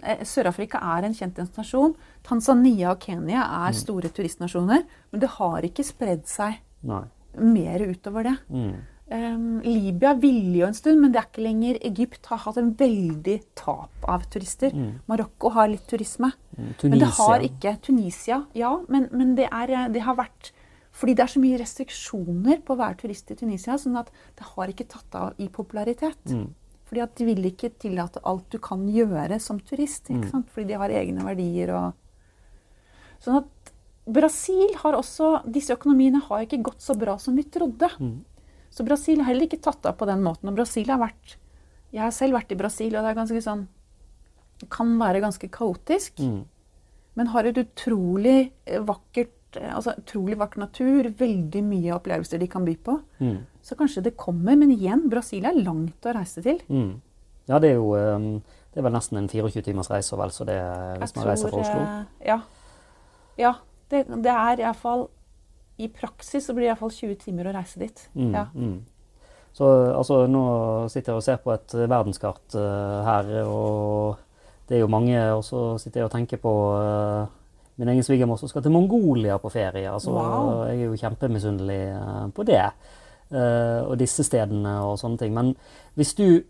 Eh, 0.04 0.22
Sør-Afrika 0.28 0.80
er 0.96 1.08
en 1.08 1.15
kjent 1.15 1.42
nasjon. 1.58 1.96
Tanzania 2.26 2.94
og 2.94 3.04
Kenya 3.04 3.44
er 3.65 3.76
store 3.78 4.12
turistnasjoner. 4.13 4.86
Men 5.12 5.24
det 5.24 5.34
har 5.39 5.65
ikke 5.68 5.86
spredd 5.88 6.28
seg 6.30 6.62
Nei. 6.88 7.04
mer 7.42 7.84
utover 7.89 8.30
det. 8.30 8.38
Mm. 8.54 8.78
Um, 9.10 9.62
Libya 9.65 10.13
ville 10.22 10.60
jo 10.60 10.67
en 10.67 10.76
stund, 10.78 11.00
men 11.02 11.13
det 11.13 11.24
er 11.24 11.28
ikke 11.32 11.45
lenger. 11.45 11.80
Egypt 11.89 12.30
har 12.30 12.43
hatt 12.43 12.60
en 12.62 12.72
veldig 12.78 13.39
tap 13.58 14.06
av 14.06 14.28
turister. 14.30 14.76
Marokko 15.10 15.50
har 15.56 15.72
litt 15.72 15.88
turisme. 15.89 16.30
Mm. 16.54 16.69
Men 16.84 17.02
det 17.02 17.12
har 17.17 17.45
ikke 17.48 17.76
Tunisia, 17.88 18.43
ja. 18.54 18.76
Men, 18.88 19.10
men 19.15 19.34
det, 19.39 19.50
er, 19.50 19.74
eh, 19.74 19.91
det 19.95 20.06
har 20.06 20.19
vært 20.19 20.54
fordi 21.00 21.13
det 21.15 21.24
er 21.24 21.32
så 21.32 21.39
mye 21.39 21.58
restriksjoner 21.62 22.63
på 22.65 22.76
å 22.76 22.80
være 22.80 22.98
turist 23.04 23.30
i 23.32 23.38
Tunisia, 23.39 23.78
sånn 23.80 23.95
at 24.02 24.10
det 24.36 24.48
har 24.52 24.72
ikke 24.72 24.88
tatt 24.89 25.15
av 25.15 25.38
i 25.39 25.48
popularitet. 25.54 26.19
Mm. 26.28 26.50
Fordi 26.89 27.04
at 27.06 27.13
de 27.15 27.28
vil 27.28 27.45
ikke 27.52 27.69
tillate 27.80 28.24
alt 28.28 28.50
du 28.52 28.58
kan 28.62 28.84
gjøre 28.89 29.38
som 29.39 29.62
turist. 29.63 30.10
Ikke 30.10 30.32
sant? 30.32 30.50
Fordi 30.52 30.72
de 30.72 30.80
har 30.82 30.95
egne 31.02 31.26
verdier 31.26 31.74
og 31.78 32.06
Sånn 33.19 33.41
at 33.41 33.72
Brasil 34.08 34.69
har 34.80 34.95
også 34.95 35.41
Disse 35.43 35.76
økonomiene 35.76 36.22
har 36.30 36.45
ikke 36.45 36.62
gått 36.69 36.80
så 36.80 36.95
bra 36.95 37.17
som 37.19 37.36
vi 37.36 37.43
trodde. 37.52 37.89
Så 38.69 38.86
Brasil 38.86 39.19
har 39.21 39.32
heller 39.32 39.47
ikke 39.47 39.62
tatt 39.65 39.86
av 39.89 39.97
på 39.97 40.08
den 40.10 40.21
måten. 40.23 40.49
Og 40.51 40.55
Brasil 40.60 40.89
har 40.91 41.01
vært 41.01 41.38
Jeg 41.91 42.03
har 42.03 42.12
selv 42.13 42.38
vært 42.38 42.51
i 42.53 42.58
Brasil, 42.60 42.93
og 42.95 43.01
det 43.01 43.10
er 43.10 43.17
ganske 43.17 43.41
sånn 43.41 43.67
Kan 44.69 44.97
være 44.99 45.21
ganske 45.23 45.49
kaotisk. 45.49 46.19
Mm. 46.19 46.43
Men 47.15 47.27
har 47.34 47.47
et 47.49 47.58
utrolig 47.58 48.51
eh, 48.65 48.79
vakkert 48.86 49.58
eh, 49.58 49.71
altså 49.75 49.95
utrolig 49.97 50.38
vakker 50.39 50.62
natur, 50.62 51.10
veldig 51.19 51.63
mye 51.65 51.95
opplevelser 51.95 52.39
de 52.39 52.47
kan 52.47 52.67
by 52.67 52.75
på. 52.86 52.99
Mm. 53.19 53.38
Så 53.65 53.75
kanskje 53.79 54.03
det 54.05 54.17
kommer. 54.19 54.55
Men 54.60 54.71
igjen, 54.75 55.08
Brasil 55.10 55.47
er 55.47 55.58
langt 55.58 56.05
å 56.05 56.13
reise 56.15 56.43
til. 56.45 56.62
Mm. 56.69 56.99
Ja, 57.49 57.58
det 57.60 57.71
er 57.71 57.79
jo 57.79 57.95
um, 57.97 58.43
Det 58.69 58.77
er 58.77 58.86
vel 58.86 58.93
nesten 58.93 59.17
en 59.17 59.27
24 59.32 59.63
timers 59.65 59.89
reise, 59.89 60.15
vel, 60.19 60.29
så 60.32 60.45
det 60.45 60.60
hvis 61.01 61.15
man 61.15 61.25
reiser 61.32 61.49
fra 61.49 61.63
Oslo. 61.63 61.79
eh, 61.82 62.27
Ja. 62.29 62.41
ja 63.39 63.53
det, 63.89 64.03
det 64.21 64.36
er 64.36 64.62
iallfall 64.62 65.08
I 65.80 65.89
praksis 65.94 66.46
så 66.46 66.54
blir 66.56 66.68
det 66.68 66.74
iallfall 66.74 66.92
20 66.92 67.20
timer 67.24 67.50
å 67.50 67.56
reise 67.56 67.80
dit. 67.80 68.10
Mm, 68.15 68.32
Ja. 68.34 68.48
mm. 68.54 68.80
Så 69.54 69.65
altså, 69.98 70.28
nå 70.30 70.44
sitter 70.94 71.12
jeg 71.12 71.18
og 71.18 71.26
ser 71.26 71.39
på 71.44 71.52
et 71.52 71.74
eh, 71.74 71.89
verdenskart 71.89 72.56
uh, 72.56 73.00
her, 73.04 73.32
og 73.50 74.20
det 74.70 74.78
er 74.78 74.84
jo 74.84 74.92
mange 74.94 75.18
Og 75.34 75.42
så 75.44 75.62
sitter 75.82 76.04
jeg 76.04 76.06
og 76.06 76.13
tenker 76.13 76.38
på 76.38 76.52
uh, 76.78 77.26
min 77.82 77.89
egen 77.89 78.06
svigermor 78.06 78.38
som 78.38 78.52
skal 78.52 78.62
til 78.62 78.72
Mongolia 78.72 79.39
på 79.42 79.50
ferie. 79.50 79.89
Altså, 79.89 80.13
Wow. 80.13 80.68
Jeg 80.68 80.78
er 80.78 80.86
jo 80.86 81.00
kjempemisunnelig 81.02 81.82
uh, 81.96 82.30
på 82.36 82.44
det. 82.44 82.63
og 83.30 84.00
disse 84.00 84.24
stedene 84.26 84.72
og 84.82 84.96
sånne 84.98 85.18
ting. 85.22 85.34
Men 85.34 85.52
hvis 85.94 86.15
du 86.18 86.42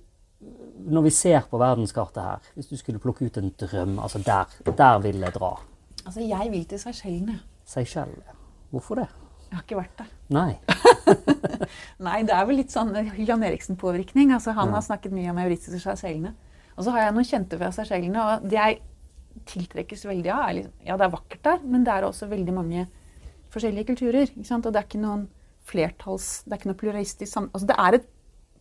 når 0.87 1.01
vi 1.01 1.09
ser 1.11 1.43
på 1.51 1.59
verdenskartet 1.59 2.23
her, 2.23 2.51
hvis 2.55 2.69
du 2.69 2.77
skulle 2.79 3.01
plukke 3.03 3.25
ut 3.25 3.37
en 3.37 3.51
drøm, 3.59 3.99
altså 3.99 4.21
der, 4.23 4.47
der 4.77 4.99
vil 5.03 5.19
jeg 5.19 5.33
dra. 5.35 5.57
Altså, 6.05 6.21
jeg 6.21 6.51
vil 6.51 6.65
til 6.65 6.79
Seychellene. 6.79 7.39
Seychelles. 7.65 8.38
Hvorfor 8.71 9.01
det? 9.01 9.07
Jeg 9.49 9.57
har 9.57 9.63
ikke 9.65 9.79
vært 9.79 9.97
der. 9.97 10.09
Nei. 10.29 10.59
Nei, 12.05 12.19
det 12.27 12.35
er 12.35 12.45
vel 12.45 12.59
litt 12.61 12.73
sånn 12.73 12.91
Jan 13.17 13.43
Eriksen-påvirkning. 13.47 14.33
Altså, 14.35 14.53
han 14.53 14.69
Ja. 14.69 14.75
har 14.77 14.85
snakket 14.85 15.11
mye 15.15 15.31
om 15.31 15.39
Mauritius 15.41 15.73
og 15.79 15.97
Seychellene. 15.97 16.35
Og 16.77 16.85
så 16.85 16.91
har 16.93 17.07
jeg 17.07 17.15
noen 17.15 17.25
kjente 17.27 17.57
fra 17.57 17.71
Seychellene, 17.75 18.21
og 18.35 18.45
det 18.49 18.59
jeg 18.59 18.79
tiltrekkes 19.49 20.05
veldig 20.05 20.29
av, 20.31 20.43
er 20.49 20.53
liksom, 20.59 20.73
ja, 20.85 20.97
det 20.97 21.05
er 21.07 21.15
vakkert 21.15 21.43
der, 21.43 21.59
men 21.65 21.83
det 21.87 21.93
er 21.93 22.05
også 22.07 22.29
veldig 22.29 22.53
mange 22.53 22.85
forskjellige 23.53 23.89
kulturer. 23.89 24.29
Ikke 24.29 24.45
sant? 24.47 24.65
Og 24.69 24.73
det 24.75 24.79
er 24.83 24.87
ikke 24.87 25.01
noen 25.01 25.25
flertalls... 25.69 26.29
Det 26.45 26.53
er 26.53 26.61
ikke 26.61 26.69
noe 26.71 26.79
pluralistisk 26.83 27.31
samfunn. 27.33 27.51
Altså, 27.57 27.67
det 27.71 27.77
er 27.79 27.97
et 27.99 28.07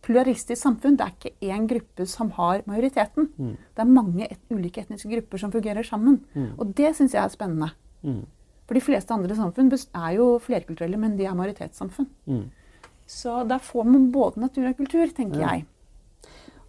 pluralistisk 0.08 0.62
samfunn. 0.62 0.96
Det 0.96 1.04
er 1.04 1.14
ikke 1.16 1.52
én 1.52 1.68
gruppe 1.68 2.06
som 2.08 2.30
har 2.38 2.62
majoriteten. 2.66 3.28
Det 3.36 3.84
er 3.84 3.92
mange 3.92 4.24
et, 4.30 4.40
ulike 4.50 4.80
etniske 4.86 5.10
grupper 5.12 5.38
som 5.44 5.52
fungerer 5.52 5.84
sammen. 5.84 6.20
Og 6.56 6.72
det 6.78 6.94
syns 6.96 7.12
jeg 7.16 7.22
er 7.24 7.28
spennende. 7.34 7.70
Mm. 8.02 8.24
For 8.68 8.76
de 8.76 8.82
fleste 8.84 9.14
andre 9.16 9.34
samfunn 9.38 9.70
er 9.72 10.10
jo 10.18 10.26
flerkulturelle, 10.44 10.98
men 11.00 11.16
de 11.16 11.24
er 11.24 11.34
majoritetssamfunn. 11.38 12.06
Mm. 12.28 12.44
Så 13.08 13.38
der 13.48 13.62
får 13.64 13.86
man 13.88 14.10
både 14.12 14.42
natur 14.44 14.68
og 14.68 14.76
kultur, 14.76 15.06
tenker 15.16 15.40
Ja. 15.40 15.54
jeg. 15.56 15.64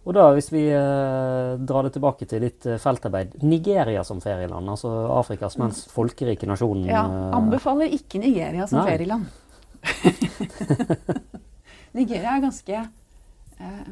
Og 0.08 0.14
da, 0.16 0.30
hvis 0.32 0.48
vi 0.50 0.62
eh, 0.72 1.58
drar 1.68 1.84
det 1.84 1.92
tilbake 1.92 2.24
til 2.26 2.40
ditt 2.40 2.64
eh, 2.66 2.78
feltarbeid 2.80 3.34
Nigeria 3.44 4.00
som 4.02 4.18
ferieland, 4.24 4.64
altså 4.72 4.88
Afrikas 5.18 5.58
mest 5.60 5.90
folkerike 5.92 6.48
nasjon. 6.48 6.86
Ja, 6.88 7.02
eh, 7.04 7.36
anbefaler 7.36 7.92
ikke 7.92 8.18
Nigeria 8.22 8.64
som 8.66 8.80
Nei. 8.80 8.86
ferieland. 8.94 9.28
Nigeria 11.98 12.36
er 12.36 12.42
ganske 12.46 12.76
eh, 12.80 13.86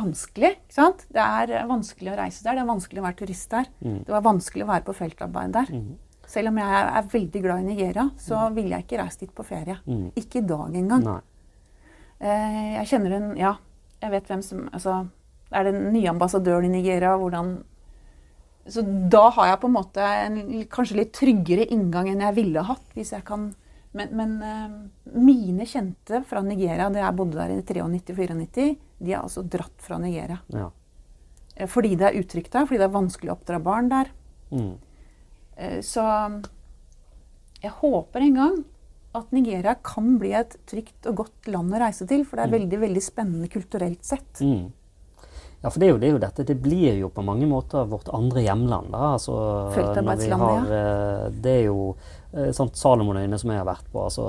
vanskelig. 0.00 0.54
ikke 0.62 0.76
sant? 0.80 1.04
Det 1.12 1.20
er 1.24 1.52
eh, 1.58 1.66
vanskelig 1.68 2.12
å 2.14 2.18
reise 2.22 2.44
der, 2.46 2.56
det 2.56 2.64
er 2.64 2.70
vanskelig 2.72 3.02
å 3.02 3.06
være 3.10 3.20
turist 3.20 3.50
der. 3.52 3.68
Mm. 3.84 3.98
Det 4.06 4.14
var 4.16 4.24
vanskelig 4.26 4.64
å 4.64 4.70
være 4.72 4.86
på 4.88 4.96
feltarbeid 5.02 5.52
der. 5.60 5.74
Mhm. 5.76 5.98
Selv 6.30 6.52
om 6.52 6.60
jeg 6.60 6.80
er, 6.80 7.08
veldig 7.10 7.42
glad 7.42 7.62
i 7.62 7.66
Nigeria, 7.72 8.06
så 8.20 8.44
ville 8.54 8.76
jeg 8.76 8.86
ikke 8.86 9.00
reist 9.00 9.22
dit 9.24 9.32
på 9.34 9.46
ferie. 9.46 9.80
Mm. 9.86 10.10
Ikke 10.20 10.38
i 10.38 10.46
dag 10.46 10.76
engang. 10.78 11.08
Eh, 12.20 12.76
jeg 12.76 12.90
kjenner 12.92 13.16
en 13.16 13.30
Ja, 13.38 13.54
jeg 14.02 14.12
vet 14.12 14.28
hvem 14.28 14.42
som 14.44 14.66
altså, 14.68 15.06
Er 15.50 15.64
den 15.64 15.86
nye 15.94 16.10
ambassadøren 16.10 16.68
i 16.68 16.74
Nigeria? 16.74 17.14
Hvordan 17.16 17.62
Så 18.68 18.84
da 19.10 19.30
har 19.30 19.46
jeg 19.48 19.60
på 19.62 19.70
en 19.70 19.74
måte 19.78 20.04
en 20.04 20.36
kanskje 20.68 20.98
litt 21.00 21.14
tryggere 21.16 21.64
inngang 21.72 22.10
enn 22.12 22.20
jeg 22.20 22.36
ville 22.36 22.62
hatt, 22.68 22.84
hvis 22.94 23.14
jeg 23.16 23.24
kan 23.24 23.54
Men, 23.96 24.12
men 24.14 24.36
eh, 24.46 24.74
mine 25.18 25.64
kjente 25.66 26.20
fra 26.22 26.44
Nigeria, 26.46 26.86
da 26.94 27.00
jeg 27.00 27.16
bodde 27.18 27.40
der 27.40 27.56
i 27.56 27.62
93-94, 27.66 28.76
de 29.00 29.10
er 29.10 29.18
altså 29.18 29.42
dratt 29.42 29.82
fra 29.82 29.98
Nigeria. 29.98 30.36
Ja. 30.54 30.68
Eh, 31.56 31.66
Fordi 31.66 31.96
det 31.96 32.06
er 32.06 32.20
utrygt 32.20 32.52
der, 32.52 32.68
fordi 32.68 32.78
det 32.78 32.86
er 32.86 32.94
vanskelig 32.94 33.32
å 33.32 33.34
oppdra 33.34 33.58
barn 33.58 33.90
der. 33.90 34.12
Mm. 34.54 34.76
Eh, 35.60 35.78
Så 35.84 36.02
jeg 37.60 37.72
håper 37.82 38.24
en 38.24 38.36
gang 38.40 38.60
at 39.18 39.32
Nigeria 39.34 39.74
kan 39.84 40.14
bli 40.20 40.30
et 40.38 40.54
trygt 40.70 41.08
og 41.10 41.24
godt 41.24 41.48
land 41.50 41.74
å 41.74 41.80
reise 41.82 42.06
til. 42.08 42.22
For 42.24 42.38
det 42.38 42.46
er 42.46 42.54
veldig 42.58 42.78
veldig 42.86 43.02
spennende 43.04 43.50
kulturelt 43.52 44.04
sett. 44.06 44.40
Mm. 44.40 44.70
Ja, 45.60 45.68
for 45.68 45.76
det 45.82 45.88
er, 45.88 45.90
jo, 45.90 45.98
det 46.00 46.08
er 46.08 46.14
jo 46.14 46.20
dette. 46.22 46.44
Det 46.48 46.56
blir 46.62 46.94
jo 47.02 47.10
på 47.12 47.24
mange 47.26 47.44
måter 47.50 47.84
vårt 47.90 48.08
andre 48.16 48.40
hjemland. 48.46 48.88
da. 48.94 49.10
Altså, 49.18 49.34
Feltarbeidslandet, 49.74 50.54
ja. 50.54 50.62
vi 50.70 50.78
eh, 50.78 51.40
Det 51.44 51.52
er 51.58 51.66
jo 51.66 51.82
eh, 52.32 52.48
sant, 52.56 52.78
Salomonøyene 52.80 53.36
som 53.42 53.52
jeg 53.52 53.60
har 53.60 53.68
vært 53.68 53.90
på. 53.92 54.06
altså, 54.06 54.24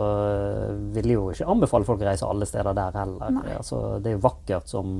Vil 0.97 1.13
jo 1.13 1.29
ikke 1.31 1.47
anbefale 1.53 1.87
folk 1.87 2.03
å 2.03 2.09
reise 2.09 2.27
alle 2.27 2.49
steder 2.49 2.75
der 2.75 2.99
heller. 2.99 3.39
Altså, 3.61 3.79
det 4.03 4.11
er 4.11 4.17
jo 4.17 4.25
vakkert 4.27 4.67
som, 4.73 4.97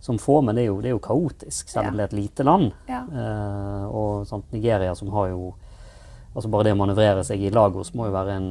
som 0.00 0.18
få, 0.22 0.40
men 0.46 0.54
det 0.56 0.64
er 0.64 0.70
jo, 0.70 0.78
det 0.82 0.92
er 0.92 0.94
jo 0.96 1.02
kaotisk, 1.02 1.68
selv 1.72 1.90
om 1.90 1.98
det 1.98 2.04
er 2.04 2.10
et 2.12 2.18
lite 2.18 2.46
land. 2.46 2.70
Ja. 2.88 3.02
Eh, 3.08 3.84
og 3.88 4.26
sant, 4.30 4.46
Nigeria 4.54 4.94
som 4.98 5.10
har 5.16 5.32
jo 5.32 5.54
altså 6.34 6.50
Bare 6.52 6.68
det 6.68 6.74
å 6.76 6.78
manøvrere 6.78 7.22
seg 7.26 7.40
i 7.42 7.50
Lagos 7.50 7.88
må 7.98 8.04
jo 8.06 8.12
være 8.14 8.34
en 8.38 8.50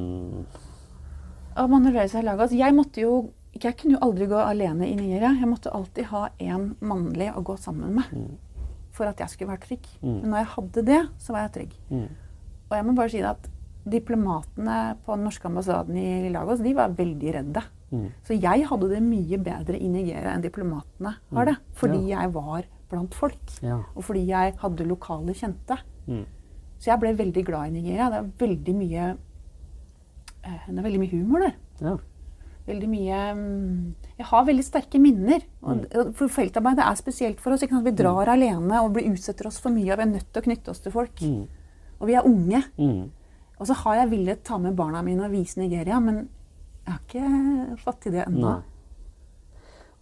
Å 1.55 1.67
manøvrere 1.71 2.09
seg 2.11 2.25
i 2.25 2.27
Lagos. 2.27 2.55
Jeg 2.57 2.75
måtte 2.75 3.03
jo 3.05 3.29
jeg 3.57 3.77
kunne 3.79 3.95
jo 3.95 4.03
aldri 4.05 4.27
gå 4.29 4.37
alene 4.37 4.85
i 4.85 4.95
Nigeria. 4.97 5.31
Jeg 5.33 5.49
måtte 5.49 5.71
alltid 5.73 6.09
ha 6.11 6.27
en 6.43 6.75
mannlig 6.83 7.31
å 7.33 7.41
gå 7.45 7.55
sammen 7.57 7.95
med 7.97 8.11
for 8.97 9.09
at 9.09 9.21
jeg 9.21 9.33
skulle 9.33 9.53
være 9.53 9.65
trygg. 9.65 9.87
Mm. 10.01 10.17
Men 10.21 10.27
når 10.31 10.39
jeg 10.41 10.51
hadde 10.55 10.83
det, 10.89 10.99
så 11.21 11.33
var 11.33 11.45
jeg 11.45 11.53
trygg. 11.57 11.77
mm, 11.89 12.07
Og 12.67 12.75
jeg 12.77 12.85
må 12.87 12.95
bare 12.97 13.13
si 13.13 13.21
at 13.25 13.49
diplomatene 13.87 14.77
på 15.05 15.15
den 15.15 15.27
norske 15.27 15.47
ambassaden 15.47 15.97
i 16.01 16.31
Lagos 16.33 16.63
de 16.65 16.73
var 16.75 16.95
veldig 16.97 17.33
redde. 17.37 17.63
Mm, 17.91 18.07
Så 18.23 18.33
jeg 18.41 18.65
hadde 18.69 18.89
det 18.89 19.01
mye 19.03 19.37
bedre 19.43 19.79
i 19.79 19.87
Nigeria 19.87 20.33
enn 20.33 20.41
diplomatene 20.43 21.15
har 21.33 21.45
det. 21.45 21.57
Fordi 21.73 22.07
jeg 22.09 22.33
var 22.33 22.63
blant 22.89 23.13
folk. 23.15 23.53
ja. 23.61 23.79
Og 23.95 24.03
fordi 24.03 24.25
jeg 24.27 24.53
hadde 24.61 24.87
lokale 24.87 25.33
kjente. 25.33 25.77
Mm, 26.07 26.25
Så 26.79 26.91
jeg 26.91 26.99
ble 26.99 27.13
veldig 27.17 27.45
glad 27.45 27.67
i 27.67 27.71
Nigeria. 27.81 28.09
Det 28.09 28.17
er 28.19 28.47
veldig 28.47 28.75
mye, 28.75 29.17
eh, 30.43 30.59
det 30.69 30.77
er 30.79 30.83
veldig 30.83 30.99
mye 31.01 31.11
humor 31.15 31.39
der. 31.47 31.55
ja. 31.81 31.97
Veldig 32.67 32.87
mye 32.91 33.17
mm, 33.33 33.93
Jeg 34.17 34.25
har 34.27 34.43
veldig 34.45 34.63
sterke 34.65 34.99
minner. 34.99 35.39
For 36.13 36.27
feltarbeidet 36.27 36.83
er 36.83 36.95
spesielt 36.99 37.39
for 37.39 37.53
oss. 37.55 37.61
Vi 37.63 37.91
drar 37.95 38.27
alene 38.27 38.81
og 38.83 38.91
blir 38.97 39.07
utsetter 39.13 39.47
oss 39.47 39.59
for 39.63 39.69
mye. 39.71 39.93
Og 39.93 39.97
vi 39.97 40.03
er 40.03 40.11
nødt 40.11 40.33
til 40.33 40.41
å 40.41 40.45
knytte 40.49 40.69
oss 40.73 40.81
til 40.83 40.91
folk. 40.91 41.15
Mm, 41.21 41.47
Og 42.01 42.07
vi 42.07 42.13
er 42.13 42.25
unge. 42.27 42.63
mm. 42.77 43.09
Og 43.59 43.65
så 43.67 43.73
har 43.73 43.95
jeg 43.95 44.09
villet 44.11 44.43
ta 44.43 44.57
med 44.57 44.75
barna 44.75 45.01
mine 45.01 45.23
og 45.25 45.31
vise 45.31 45.57
Nigeria, 45.57 45.99
men 45.99 46.27
jeg 46.87 46.95
har 46.95 47.03
ikke 47.03 47.77
fått 47.83 48.05
til 48.05 48.13
det 48.15 48.23
ennå. 48.23 48.55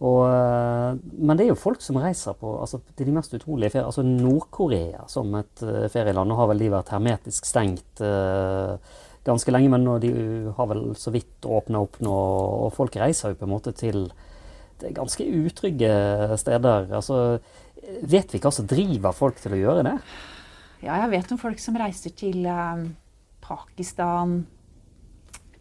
Og, 0.04 0.20
eh, 0.28 0.98
men 1.24 1.38
det 1.38 1.46
er 1.46 1.50
jo 1.50 1.58
folk 1.58 1.80
som 1.82 1.96
reiser 1.98 2.36
på 2.36 2.52
altså, 2.60 2.82
til 2.94 3.08
de 3.08 3.16
mest 3.16 3.32
utrolige 3.34 3.72
ferier. 3.72 3.88
Altså 3.88 4.04
Nord-Korea 4.06 5.06
som 5.10 5.32
et 5.38 5.64
uh, 5.64 5.86
ferieland. 5.92 6.28
Nå 6.30 6.36
har 6.38 6.50
vel 6.52 6.62
de 6.62 6.70
vært 6.74 6.92
hermetisk 6.92 7.48
stengt 7.48 8.02
uh, 8.04 8.76
ganske 9.26 9.54
lenge, 9.54 9.72
men 9.72 9.88
de 10.04 10.12
har 10.54 10.70
vel 10.70 10.90
så 11.00 11.10
vidt 11.14 11.48
åpna 11.48 11.82
opp 11.86 11.98
nå. 12.04 12.16
Og 12.68 12.74
folk 12.76 12.98
reiser 13.00 13.32
jo 13.32 13.40
på 13.40 13.48
en 13.48 13.54
måte 13.56 13.72
til 13.76 14.04
det 14.82 14.92
ganske 14.94 15.24
utrygge 15.24 15.90
steder. 16.38 16.92
Altså, 16.94 17.40
vet 18.04 18.36
vi 18.36 18.42
hva 18.44 18.52
som 18.52 18.68
driver 18.68 19.16
folk 19.16 19.40
til 19.40 19.56
å 19.56 19.62
gjøre 19.62 19.86
det? 19.88 19.96
Ja, 20.84 21.00
jeg 21.00 21.14
vet 21.16 21.32
om 21.32 21.40
folk 21.40 21.58
som 21.62 21.80
reiser 21.80 22.12
til 22.14 22.44
uh, 22.44 22.84
Pakistan 23.42 24.42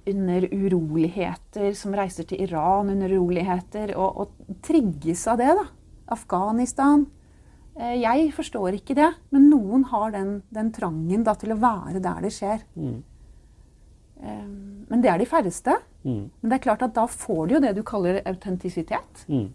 under 0.08 0.46
uroligheter, 0.54 1.74
som 1.78 1.96
reiser 1.98 2.28
til 2.30 2.44
Iran 2.46 2.92
under 2.94 3.12
uroligheter, 3.16 3.96
og, 3.98 4.22
og 4.22 4.56
trigges 4.66 5.26
av 5.32 5.42
det. 5.42 5.52
da. 5.58 5.66
Afghanistan. 6.16 7.08
Eh, 7.80 7.98
jeg 8.04 8.30
forstår 8.36 8.78
ikke 8.78 8.96
det, 8.98 9.10
men 9.34 9.50
noen 9.52 9.84
har 9.92 10.14
den, 10.14 10.38
den 10.54 10.72
trangen 10.76 11.26
da, 11.26 11.36
til 11.40 11.56
å 11.56 11.60
være 11.60 12.00
der 12.04 12.24
det 12.24 12.32
skjer. 12.36 12.64
Mm. 12.78 13.04
Eh, 14.22 14.48
men 14.90 15.04
det 15.04 15.12
er 15.12 15.22
de 15.22 15.30
færreste. 15.30 15.76
Mm. 16.06 16.26
Men 16.30 16.50
det 16.52 16.60
er 16.60 16.66
klart 16.70 16.86
at 16.86 16.96
da 16.96 17.08
får 17.10 17.48
du 17.48 17.58
jo 17.58 17.64
det 17.66 17.76
du 17.76 17.84
kaller 17.88 18.22
autentisitet. 18.30 19.26
Mm. 19.28 19.50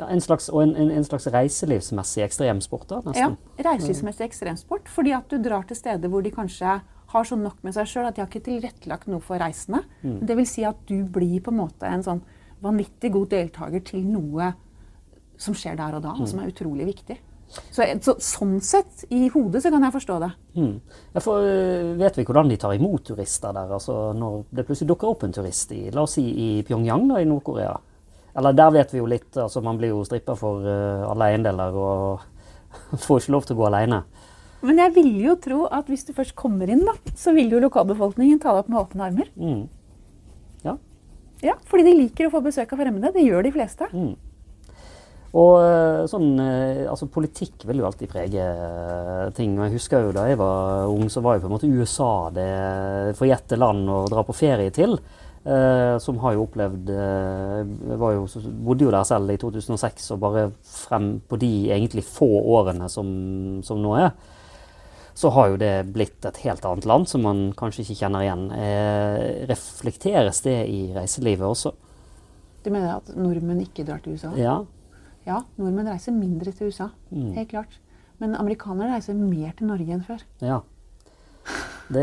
Ja, 0.00 0.08
en 0.08 0.22
slags, 0.22 0.48
og 0.48 0.62
en, 0.64 0.74
en, 0.78 0.90
en 0.96 1.04
slags 1.04 1.26
reiselivsmessig 1.30 2.24
ekstremsport, 2.24 2.88
da, 2.88 3.14
Ja. 3.18 3.30
Reiselivsmessig 3.60 4.24
ekstremsport. 4.26 4.88
Fordi 4.88 5.12
at 5.16 5.28
du 5.30 5.40
drar 5.42 5.66
til 5.68 5.76
steder 5.76 6.08
hvor 6.08 6.24
de 6.24 6.32
kanskje 6.34 6.80
har 7.12 7.24
så 7.26 7.36
nok 7.38 7.62
med 7.66 7.74
seg 7.76 7.88
sjøl 7.90 8.08
at 8.08 8.16
de 8.16 8.22
har 8.22 8.28
ikke 8.30 8.44
tilrettelagt 8.46 9.08
noe 9.10 9.22
for 9.24 9.40
reisende. 9.42 9.82
Mm. 10.02 10.18
Det 10.26 10.36
vil 10.38 10.46
si 10.48 10.64
at 10.68 10.78
du 10.88 11.00
blir 11.04 11.40
på 11.42 11.50
en 11.52 11.60
måte 11.62 11.88
en 11.88 12.04
sånn 12.06 12.20
vanvittig 12.62 13.10
god 13.14 13.30
deltaker 13.32 13.82
til 13.88 14.04
noe 14.06 14.52
som 15.40 15.56
skjer 15.56 15.76
der 15.80 15.96
og 15.96 16.02
da, 16.04 16.12
Mm. 16.14 16.20
og 16.22 16.28
som 16.28 16.40
er 16.42 16.50
utrolig 16.52 16.86
viktig. 16.90 17.16
Så, 17.50 17.82
så 18.04 18.14
sånn 18.22 18.60
sett, 18.62 19.04
i 19.10 19.24
hodet, 19.32 19.62
så 19.64 19.70
kan 19.74 19.82
jeg 19.82 19.94
forstå 19.96 20.18
det. 20.22 20.28
Mm. 20.54 20.74
Ja, 21.16 21.20
for, 21.24 21.42
øh, 21.42 21.96
vet 21.98 22.18
vi 22.20 22.24
hvordan 22.28 22.48
de 22.48 22.56
tar 22.62 22.76
imot 22.76 23.02
turister 23.08 23.52
der? 23.56 23.72
Altså, 23.74 24.12
når 24.14 24.44
det 24.54 24.66
plutselig 24.68 24.88
dukker 24.92 25.08
opp 25.10 25.24
en 25.26 25.32
turist 25.34 25.72
i 25.74 25.88
la 25.90 26.04
oss 26.04 26.14
si 26.14 26.22
i 26.30 26.62
Pyongyang 26.62 27.08
da, 27.08 27.18
i 27.18 27.26
Nord-Korea. 27.26 27.72
Eller 28.36 28.54
der 28.54 28.70
vet 28.70 28.92
vi 28.94 29.00
jo 29.00 29.08
litt. 29.10 29.32
altså 29.36 29.60
Man 29.66 29.78
blir 29.80 29.90
jo 29.90 30.04
strippa 30.06 30.36
for 30.38 30.62
uh, 30.62 31.10
alle 31.10 31.32
eiendeler 31.32 31.74
og 31.74 32.20
får 33.08 33.24
ikke 33.24 33.34
lov 33.34 33.48
til 33.48 33.56
å 33.56 33.58
gå 33.58 33.66
alene. 33.66 34.04
Men 34.66 34.80
jeg 34.82 34.94
ville 34.96 35.26
jo 35.30 35.36
tro 35.40 35.60
at 35.72 35.88
hvis 35.90 36.04
du 36.08 36.14
først 36.16 36.36
kommer 36.38 36.70
inn, 36.70 36.82
da, 36.86 36.94
så 37.16 37.34
vil 37.36 37.52
jo 37.52 37.62
lokalbefolkningen 37.64 38.40
ta 38.42 38.52
deg 38.52 38.64
opp 38.64 38.72
med 38.72 38.80
åpne 38.82 39.06
armer. 39.08 39.30
Mm. 39.36 39.62
Ja. 40.66 40.74
Ja, 41.44 41.54
Fordi 41.68 41.86
de 41.88 41.94
liker 42.02 42.28
å 42.28 42.34
få 42.34 42.42
besøk 42.44 42.74
av 42.74 42.82
fremmede. 42.82 43.14
Det 43.14 43.24
gjør 43.24 43.46
de 43.46 43.54
fleste. 43.54 43.88
Mm. 43.94 44.12
Og 45.30 45.62
øh, 45.62 46.04
sånn, 46.10 46.32
øh, 46.42 46.84
altså 46.90 47.06
Politikk 47.12 47.62
vil 47.68 47.80
jo 47.80 47.86
alltid 47.86 48.10
prege 48.10 48.44
øh, 48.44 49.30
ting. 49.36 49.54
og 49.56 49.68
Jeg 49.68 49.76
husker 49.78 50.08
jo 50.08 50.14
da 50.16 50.26
jeg 50.28 50.40
var 50.40 50.90
ung, 50.90 51.06
så 51.12 51.22
var 51.24 51.36
jo 51.36 51.44
på 51.44 51.50
en 51.50 51.54
måte 51.54 51.70
USA 51.70 52.12
det 52.34 53.16
forjette 53.18 53.58
land 53.60 53.86
å 53.88 54.02
dra 54.10 54.26
på 54.26 54.36
ferie 54.36 54.74
til. 54.74 54.98
Eh, 55.40 55.94
som 56.04 56.18
har 56.20 56.34
jo 56.36 56.42
opplevd 56.44 56.90
eh, 56.92 57.94
var 57.96 58.12
jo, 58.12 58.26
Bodde 58.60 58.84
jo 58.84 58.90
der 58.92 59.06
selv 59.08 59.32
i 59.32 59.38
2006, 59.40 60.10
og 60.12 60.20
bare 60.20 60.42
frem 60.68 61.14
på 61.24 61.38
de 61.40 61.70
egentlig 61.72 62.04
få 62.04 62.28
årene 62.58 62.90
som, 62.92 63.08
som 63.64 63.80
nå 63.80 63.94
er, 63.96 64.10
så 65.20 65.28
har 65.36 65.50
jo 65.52 65.58
det 65.60 65.70
blitt 65.92 66.24
et 66.24 66.38
helt 66.46 66.64
annet 66.64 66.86
land 66.88 67.08
som 67.10 67.20
man 67.26 67.40
kanskje 67.58 67.82
ikke 67.84 67.98
kjenner 68.00 68.24
igjen. 68.24 68.44
Eh, 68.56 69.46
reflekteres 69.50 70.40
det 70.46 70.56
i 70.72 70.80
reiselivet 70.96 71.44
også? 71.44 71.74
Du 72.64 72.70
mener 72.72 72.96
at 72.98 73.10
nordmenn 73.16 73.60
ikke 73.66 73.84
drar 73.88 74.00
til 74.04 74.16
USA? 74.16 74.32
Ja. 74.40 74.58
Ja, 75.28 75.42
nordmenn 75.60 75.90
reiser 75.92 76.16
mindre 76.16 76.52
til 76.56 76.70
USA. 76.72 76.88
Mm. 77.12 77.32
Helt 77.36 77.52
klart. 77.52 77.76
Men 78.20 78.34
amerikanere 78.36 78.94
reiser 78.96 79.16
mer 79.16 79.52
til 79.58 79.68
Norge 79.68 79.92
enn 79.98 80.04
før. 80.08 80.24
ja. 80.44 80.60
Det, 81.90 82.02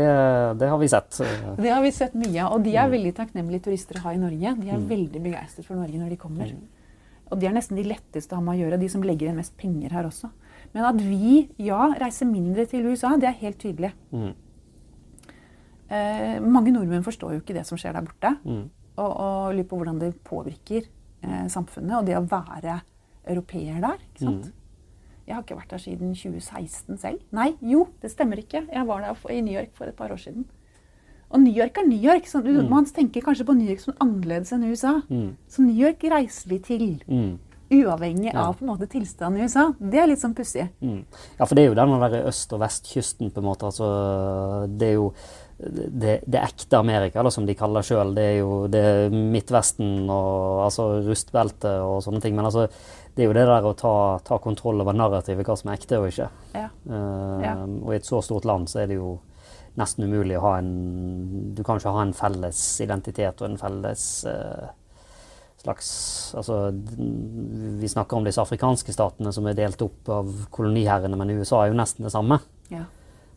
det 0.60 0.66
har 0.68 0.76
vi 0.82 0.88
sett. 0.92 1.16
Det 1.62 1.70
har 1.72 1.80
vi 1.80 1.90
sett 1.96 2.12
mye 2.18 2.42
av. 2.44 2.58
Og 2.58 2.64
de 2.66 2.74
Mm. 2.74 2.80
er 2.82 2.90
veldig 2.92 3.12
takknemlige 3.16 3.62
turister 3.64 3.96
å 3.96 4.02
ha 4.02 4.10
i 4.12 4.18
Norge. 4.20 4.50
De 4.60 4.68
er 4.74 4.82
veldig 4.90 5.22
begeistret 5.24 5.64
for 5.64 5.78
Norge 5.80 5.96
når 5.96 6.10
de 6.12 6.18
kommer. 6.20 6.50
Mm. 6.52 6.66
Og 7.32 7.40
de 7.40 7.46
er 7.48 7.54
nesten 7.56 7.76
de 7.78 7.84
letteste 7.88 8.34
å 8.34 8.40
ha 8.40 8.44
med 8.44 8.58
å 8.58 8.60
gjøre, 8.66 8.78
de 8.82 8.88
som 8.92 9.02
legger 9.02 9.28
igjen 9.28 9.38
mest 9.40 9.56
penger 9.56 9.94
her 9.96 10.04
også. 10.10 10.28
Men 10.74 10.84
at 10.90 11.00
vi, 11.00 11.48
ja, 11.64 11.88
reiser 11.98 12.28
mindre 12.28 12.66
til 12.68 12.86
USA, 12.90 13.14
det 13.16 13.30
er 13.30 13.40
helt 13.40 13.58
tydelig. 13.62 13.92
Mm. 14.12 14.34
Eh, 15.88 16.36
mange 16.44 16.74
nordmenn 16.74 17.06
forstår 17.06 17.34
jo 17.34 17.40
ikke 17.42 17.56
det 17.56 17.64
som 17.68 17.80
skjer 17.80 17.96
der 17.96 18.04
borte. 18.04 18.34
Mm. 18.44 18.66
Og, 18.98 19.08
og 19.08 19.56
lurer 19.56 19.68
på 19.70 19.80
hvordan 19.80 20.00
det 20.02 20.12
påvirker 20.26 20.84
eh, 20.84 21.46
samfunnet 21.52 22.00
og 22.00 22.08
det 22.08 22.18
å 22.18 22.26
være 22.28 22.80
europeer 23.28 23.80
der. 23.84 24.00
ikke 24.10 24.26
sant? 24.26 24.52
Jeg 25.28 25.36
har 25.36 25.44
ikke 25.44 25.58
vært 25.58 25.72
der 25.74 25.82
siden 25.82 26.14
2016 26.16 27.00
selv. 27.00 27.24
Nei, 27.36 27.50
jo, 27.60 27.82
det 28.00 28.12
stemmer 28.12 28.40
ikke. 28.40 28.62
Jeg 28.64 28.88
var 28.88 29.04
der 29.04 29.34
i 29.34 29.42
New 29.44 29.52
York 29.52 29.74
for 29.76 29.88
et 29.90 29.96
par 29.96 30.12
år 30.12 30.20
siden. 30.20 30.46
Og 31.28 31.42
New 31.42 31.52
York 31.52 31.76
er 31.76 31.84
New 31.84 32.00
York. 32.00 32.26
Så 32.26 32.40
mm. 32.40 32.62
Man 32.70 32.88
tenker 32.88 33.24
kanskje 33.24 33.44
på 33.44 33.56
New 33.56 33.68
York 33.68 33.82
som 33.82 33.96
annerledes 34.00 34.54
enn 34.56 34.64
USA. 34.70 34.94
Mm. 35.08 35.34
Så 35.48 35.64
New 35.64 35.76
York 35.76 36.04
reiser 36.08 36.48
vi 36.48 36.58
til, 36.64 36.88
Mm. 37.08 37.36
Uavhengig 37.70 38.32
Ja. 38.32 38.46
av 38.48 38.56
på 38.58 38.64
en 38.64 38.70
måte 38.72 38.86
tilstanden 38.88 39.40
i 39.40 39.44
USA. 39.44 39.72
Det 39.78 39.98
er 40.00 40.06
litt 40.06 40.20
sånn 40.22 40.34
pussig. 40.34 40.68
Mm. 40.82 41.04
Ja, 41.38 41.44
for 41.44 41.54
det 41.54 41.64
er 41.64 41.68
jo 41.68 41.74
den 41.74 42.00
der 42.00 42.24
øst- 42.28 42.52
og 42.52 42.60
vestkysten, 42.60 43.30
på 43.32 43.38
en 43.38 43.44
måte. 43.44 43.66
Altså, 43.68 44.66
det 44.78 44.88
er 44.88 44.94
jo 44.94 45.12
det, 45.58 46.20
det 46.24 46.40
ekte 46.40 46.78
Amerika, 46.78 47.22
da, 47.22 47.30
som 47.30 47.44
de 47.46 47.54
kaller 47.54 47.82
sjøl. 47.82 48.14
Det 48.14 48.22
er 48.22 48.36
jo 48.38 48.68
det 48.70 48.78
er 48.84 49.10
Midtvesten 49.10 50.04
og 50.08 50.64
altså, 50.68 51.02
rustbelte 51.04 51.72
og 51.82 52.02
sånne 52.04 52.20
ting. 52.22 52.36
Men 52.36 52.44
altså, 52.46 52.68
det 53.16 53.24
er 53.24 53.26
jo 53.26 53.32
det 53.34 53.46
der 53.46 53.66
å 53.66 53.74
ta, 53.76 53.94
ta 54.24 54.38
kontroll 54.38 54.80
over 54.80 54.94
narrativet, 54.94 55.44
hva 55.44 55.56
som 55.58 55.70
er 55.72 55.76
ekte 55.80 55.98
og 55.98 56.08
ikke. 56.12 56.28
Ja. 56.54 56.68
Uh, 56.88 57.42
Ja. 57.42 57.54
Og 57.64 57.92
i 57.92 57.96
et 57.96 58.06
så 58.06 58.22
stort 58.22 58.44
land 58.44 58.68
så 58.70 58.84
er 58.84 58.86
det 58.86 58.96
jo 59.00 59.18
nesten 59.78 60.04
umulig 60.04 60.36
å 60.38 60.42
ha 60.42 60.58
en 60.58 61.54
Du 61.54 61.62
kan 61.62 61.78
ikke 61.78 61.92
ha 61.92 62.02
en 62.02 62.12
felles 62.12 62.80
identitet 62.80 63.42
og 63.42 63.50
en 63.50 63.56
felles 63.58 64.24
eh, 64.26 64.68
slags 65.68 65.88
Altså, 66.38 66.58
vi 67.78 67.88
snakker 67.88 68.16
om 68.18 68.24
disse 68.26 68.40
afrikanske 68.42 68.92
statene 68.96 69.32
som 69.32 69.46
er 69.48 69.56
delt 69.58 69.82
opp 69.84 70.08
av 70.12 70.30
koloniherrene, 70.54 71.16
men 71.20 71.36
USA 71.38 71.62
er 71.66 71.72
jo 71.72 71.78
nesten 71.78 72.04
det 72.08 72.12
samme. 72.14 72.40
Ja. 72.72 72.84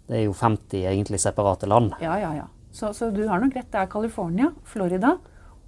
Det 0.08 0.18
er 0.18 0.26
jo 0.26 0.34
50 0.36 0.88
egentlig 0.90 1.20
separate 1.24 1.70
land. 1.70 1.94
ja, 2.02 2.18
ja, 2.20 2.34
ja. 2.42 2.48
Så, 2.72 2.94
så 2.96 3.10
du 3.12 3.26
har 3.28 3.42
nok 3.44 3.56
rett. 3.58 3.68
Det 3.72 3.80
er 3.82 3.88
California, 3.92 4.48
Florida 4.64 5.18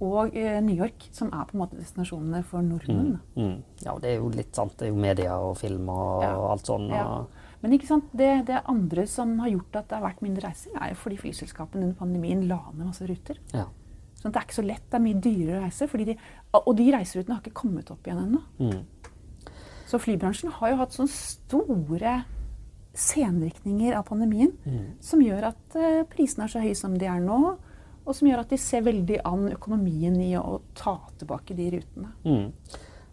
og 0.03 0.35
eh, 0.39 0.61
New 0.63 0.75
York 0.75 1.03
som 1.11 1.27
er 1.35 1.43
på 1.49 1.57
en 1.57 1.61
måte 1.65 1.75
destinasjonene 1.79 2.39
for 2.47 2.63
nordmenn. 2.63 3.17
Mm, 3.35 3.43
mm. 3.43 3.57
Ja, 3.83 3.97
det 3.99 4.13
er 4.13 4.21
jo 4.21 4.29
litt 4.31 4.55
sant. 4.55 4.77
Det 4.79 4.87
er 4.87 4.93
jo 4.93 4.99
media 5.03 5.35
og 5.35 5.57
film 5.59 5.89
og, 5.91 6.23
Ja. 6.23 6.31
og 6.39 6.45
alt 6.53 6.67
sånn. 6.71 6.87
Ja. 6.95 7.05
Men 7.63 7.75
ikke 7.75 7.87
sant? 7.91 8.07
Det, 8.15 8.29
det 8.47 8.61
andre 8.71 9.05
som 9.07 9.35
har 9.43 9.51
gjort 9.51 9.75
at 9.81 9.89
det 9.91 9.97
har 9.99 10.05
vært 10.07 10.23
mindre 10.23 10.47
reising, 10.47 10.73
er 10.79 10.91
jo 10.93 10.99
fordi 11.03 11.19
flyselskapene 11.25 11.89
under 11.89 11.99
pandemien 11.99 12.47
la 12.47 12.61
ned 12.73 12.87
masse 12.87 13.07
ruter. 13.07 13.39
ja. 13.53 13.67
Så 14.23 14.31
det 14.31 14.39
er 14.39 14.45
ikke 14.47 14.55
så 14.55 14.63
lett. 14.65 14.85
Det 14.87 14.95
er 14.95 15.03
mye 15.03 15.19
dyrere 15.19 15.57
å 15.59 15.63
reise. 15.65 15.87
Fordi 15.91 16.05
de, 16.07 16.13
og 16.61 16.69
de 16.79 16.85
reiserutene 16.95 17.35
har 17.35 17.43
ikke 17.43 17.59
kommet 17.59 17.91
opp 17.91 18.07
igjen 18.07 18.21
ennå. 18.23 18.39
Mm. 18.63 19.57
Så 19.91 19.99
flybransjen 19.99 20.53
har 20.55 20.71
jo 20.71 20.77
hatt 20.79 20.95
sånne 20.95 21.11
store 21.11 22.13
senvirkninger 22.93 23.95
av 23.97 24.05
pandemien 24.07 24.51
Mm. 24.65 24.95
som 25.01 25.21
gjør 25.21 25.47
at 25.49 25.75
eh, 25.75 26.03
prisene 26.09 26.45
er 26.45 26.53
så 26.53 26.61
høye 26.63 26.75
som 26.77 26.95
de 26.97 27.05
er 27.09 27.19
nå. 27.19 27.57
Og 28.05 28.15
som 28.15 28.27
gjør 28.27 28.41
at 28.43 28.49
de 28.51 28.57
ser 28.59 28.81
veldig 28.83 29.21
an 29.25 29.45
økonomien 29.53 30.15
i 30.21 30.33
å 30.35 30.61
ta 30.75 30.97
tilbake 31.19 31.55
de 31.55 31.69
rutene. 31.77 32.09
Mm. 32.25 32.49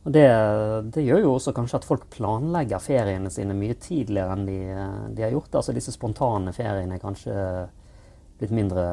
Og 0.00 0.12
det, 0.16 0.24
det 0.94 1.04
gjør 1.04 1.20
jo 1.22 1.34
også 1.36 1.52
kanskje 1.54 1.76
at 1.78 1.86
folk 1.86 2.08
planlegger 2.10 2.80
feriene 2.82 3.30
sine 3.30 3.54
mye 3.54 3.76
tidligere 3.78 4.32
enn 4.34 4.46
de, 4.48 4.58
de 5.14 5.22
har 5.26 5.34
gjort. 5.34 5.54
Altså 5.60 5.74
disse 5.76 5.92
spontane 5.94 6.54
feriene 6.56 6.96
er 6.96 7.02
kanskje 7.02 7.34
blitt 8.40 8.54
mindre 8.56 8.84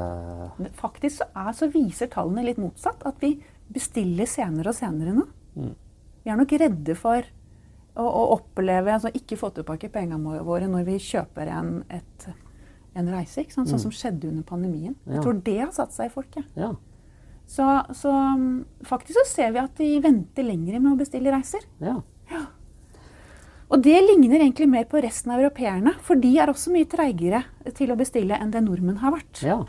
faktisk 0.77 1.21
så, 1.21 1.27
er, 1.31 1.53
så 1.55 1.69
viser 1.71 2.11
tallene 2.11 2.45
litt 2.45 2.59
motsatt. 2.61 3.05
At 3.07 3.21
vi 3.23 3.37
bestiller 3.73 4.29
senere 4.29 4.73
og 4.73 4.77
senere 4.77 5.15
nå. 5.15 5.25
Mm. 5.57 5.73
Vi 6.23 6.33
er 6.33 6.39
nok 6.39 6.57
redde 6.59 6.95
for 6.99 7.23
å, 7.97 8.03
å 8.05 8.25
oppleve, 8.35 8.93
altså 8.93 9.11
ikke 9.15 9.39
få 9.39 9.51
tilbake 9.55 9.89
pengene 9.93 10.41
våre 10.45 10.67
når 10.69 10.85
vi 10.89 10.97
kjøper 11.07 11.51
en, 11.55 11.71
et, 11.93 12.27
en 12.97 13.13
reise. 13.13 13.41
Ikke 13.41 13.55
sant? 13.55 13.71
Sånn 13.71 13.87
som 13.87 13.95
skjedde 13.95 14.29
under 14.29 14.45
pandemien. 14.47 14.93
Mm. 14.99 15.07
Ja. 15.07 15.15
Jeg 15.17 15.25
tror 15.25 15.41
det 15.47 15.57
har 15.63 15.73
satt 15.75 15.95
seg 15.95 16.11
i 16.11 16.13
folket. 16.13 16.51
Ja. 16.59 16.73
Så, 17.47 17.63
så 17.95 18.11
um, 18.11 18.65
faktisk 18.83 19.21
så 19.21 19.25
ser 19.29 19.53
vi 19.55 19.63
at 19.63 19.79
de 19.79 19.87
venter 20.03 20.43
lenger 20.43 20.81
med 20.81 20.91
å 20.93 20.99
bestille 20.99 21.31
reiser. 21.33 21.63
ja. 21.83 22.01
Og 23.77 23.83
det 23.85 23.97
ligner 24.01 24.41
egentlig 24.41 24.65
mer 24.71 24.85
på 24.89 24.97
resten 25.05 25.29
av 25.35 25.41
europeerne, 25.43 25.91
for 26.01 26.17
de 26.17 26.31
er 26.41 26.49
også 26.49 26.71
mye 26.73 26.87
treigere 26.89 27.43
til 27.77 27.91
å 27.93 27.97
bestille 27.99 28.39
enn 28.41 28.49
det 28.49 28.63
nordmenn 28.65 28.97
har 29.03 29.13
vært. 29.13 29.41
Ja. 29.45 29.59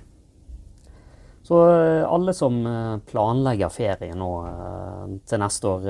Så 1.44 1.58
eh, 1.68 2.06
alle 2.08 2.32
som 2.36 2.56
eh, 2.64 2.94
planlegger 3.10 3.68
ferie 3.72 4.16
nå 4.16 4.30
eh, 4.48 5.04
til 5.28 5.42
neste 5.42 5.68
år, 5.74 5.84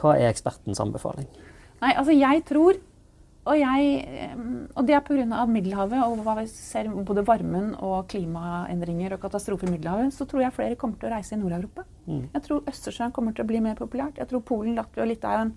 hva 0.00 0.12
er 0.18 0.28
ekspertens 0.28 0.80
anbefaling? 0.84 1.24
Nei, 1.80 1.94
altså 1.94 2.12
jeg 2.12 2.44
tror, 2.48 2.76
og, 3.48 3.56
jeg, 3.56 4.28
og 4.76 4.84
det 4.84 4.98
er 4.98 5.02
pga. 5.08 5.40
Middelhavet 5.48 6.04
og 6.04 6.20
hva 6.26 6.36
vi 6.42 6.46
ser 6.52 6.92
både 6.92 7.24
varmen 7.24 7.72
og 7.80 8.12
klimaendringer 8.12 9.16
og 9.16 9.24
katastrofer 9.24 9.72
i 9.72 9.78
Middelhavet, 9.78 10.12
så 10.12 10.28
tror 10.28 10.44
jeg 10.44 10.56
flere 10.58 10.76
kommer 10.80 11.00
til 11.00 11.08
å 11.08 11.16
reise 11.16 11.32
i 11.32 11.40
Nord-Europa. 11.40 11.88
Mm. 12.04 12.26
Jeg 12.36 12.44
tror 12.44 12.68
Østersjøen 12.68 13.16
kommer 13.16 13.32
til 13.32 13.48
å 13.48 13.52
bli 13.54 13.64
mer 13.64 13.80
populært. 13.80 14.20
Jeg 14.20 14.28
tror 14.28 14.44
Polen, 14.44 14.76
Latvia, 14.76 15.08
Litauen, 15.08 15.56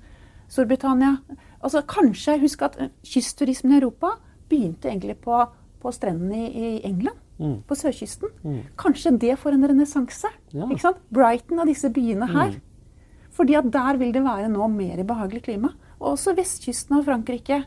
Storbritannia 0.51 1.17
altså 1.63 1.83
Kanskje 1.87 2.39
husk 2.41 2.63
at 2.65 2.77
eh, 2.81 2.91
kystturismen 3.07 3.73
i 3.73 3.79
Europa 3.79 4.15
begynte 4.49 4.89
egentlig 4.91 5.17
på, 5.23 5.39
på 5.81 5.93
strendene 5.95 6.47
i, 6.47 6.65
i 6.77 6.81
England. 6.87 7.19
Mm. 7.39 7.55
På 7.67 7.75
sørkysten. 7.75 8.29
Mm. 8.43 8.59
Kanskje 8.79 9.15
det 9.19 9.37
får 9.41 9.55
en 9.55 9.67
renessanse. 9.71 10.29
Ja. 10.53 10.67
Ikke 10.67 10.83
sant? 10.85 11.01
Brighton 11.13 11.63
og 11.63 11.69
disse 11.69 11.89
byene 11.93 12.27
her. 12.29 12.53
Mm. 12.53 13.29
Fordi 13.33 13.55
at 13.57 13.69
der 13.73 13.97
vil 13.97 14.13
det 14.13 14.21
være 14.23 14.51
nå 14.53 14.67
mer 14.69 15.01
behagelig 15.07 15.41
klima. 15.47 15.73
Og 15.99 16.13
også 16.13 16.35
vestkysten 16.37 16.99
av 16.99 17.07
Frankrike. 17.07 17.63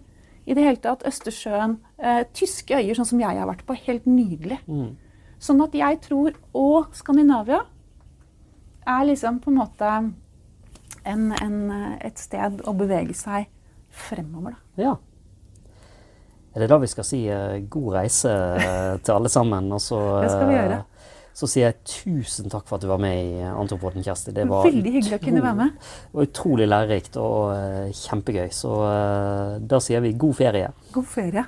I 0.47 0.55
det 0.55 0.63
hele 0.63 0.79
tatt 0.79 1.03
Østersjøen. 1.09 1.81
Eh, 1.99 2.23
tyske 2.37 2.79
øyer, 2.79 2.95
sånn 2.95 3.11
som 3.11 3.23
jeg 3.23 3.41
har 3.41 3.51
vært 3.51 3.67
på. 3.67 3.75
Helt 3.89 4.07
nydelig. 4.07 4.61
Mm. 4.71 4.95
Sånn 5.43 5.61
at 5.61 5.75
jeg 5.77 5.99
tror 6.01 6.33
Og 6.57 6.95
Skandinavia 6.97 7.59
er 8.87 9.03
liksom 9.05 9.41
på 9.43 9.51
en 9.51 9.59
måte 9.59 9.91
en, 11.07 11.29
en, 11.33 11.59
eh, 11.71 11.93
et 12.09 12.19
sted 12.21 12.63
å 12.67 12.75
bevege 12.77 13.15
seg 13.17 13.47
fremover, 14.07 14.57
da. 14.57 14.83
Ja. 14.83 14.97
Er 16.57 16.65
det 16.65 16.71
da 16.73 16.79
vi 16.81 16.89
skal 16.89 17.05
si 17.05 17.23
eh, 17.29 17.59
god 17.69 17.89
reise 17.99 18.33
eh, 18.33 18.93
til 19.05 19.17
alle 19.17 19.33
sammen? 19.33 19.69
Og 19.77 19.83
så, 19.85 20.01
Det 20.25 20.33
skal 20.33 20.49
vi 20.51 20.57
gjøre. 20.57 20.79
så 21.37 21.49
sier 21.53 21.67
jeg 21.69 21.79
tusen 21.93 22.53
takk 22.53 22.65
for 22.69 22.79
at 22.79 22.87
du 22.87 22.89
var 22.89 23.01
med 23.03 23.17
i 23.21 23.45
Antropoden, 23.51 24.05
Kjersti. 24.05 24.33
Det 24.37 24.47
var 24.49 24.65
Veldig 24.69 24.95
hyggelig 24.99 25.19
å 25.19 25.23
kunne 25.27 25.45
være 25.45 25.61
med. 25.61 25.93
Var 26.17 26.29
utrolig 26.31 26.69
lærerikt 26.71 27.21
og 27.21 27.93
kjempegøy. 28.01 28.49
Så 28.57 28.73
da 29.61 29.81
sier 29.85 30.05
vi 30.05 30.15
god 30.17 30.39
ferie. 30.41 30.73
God 30.97 31.11
ferie. 31.13 31.45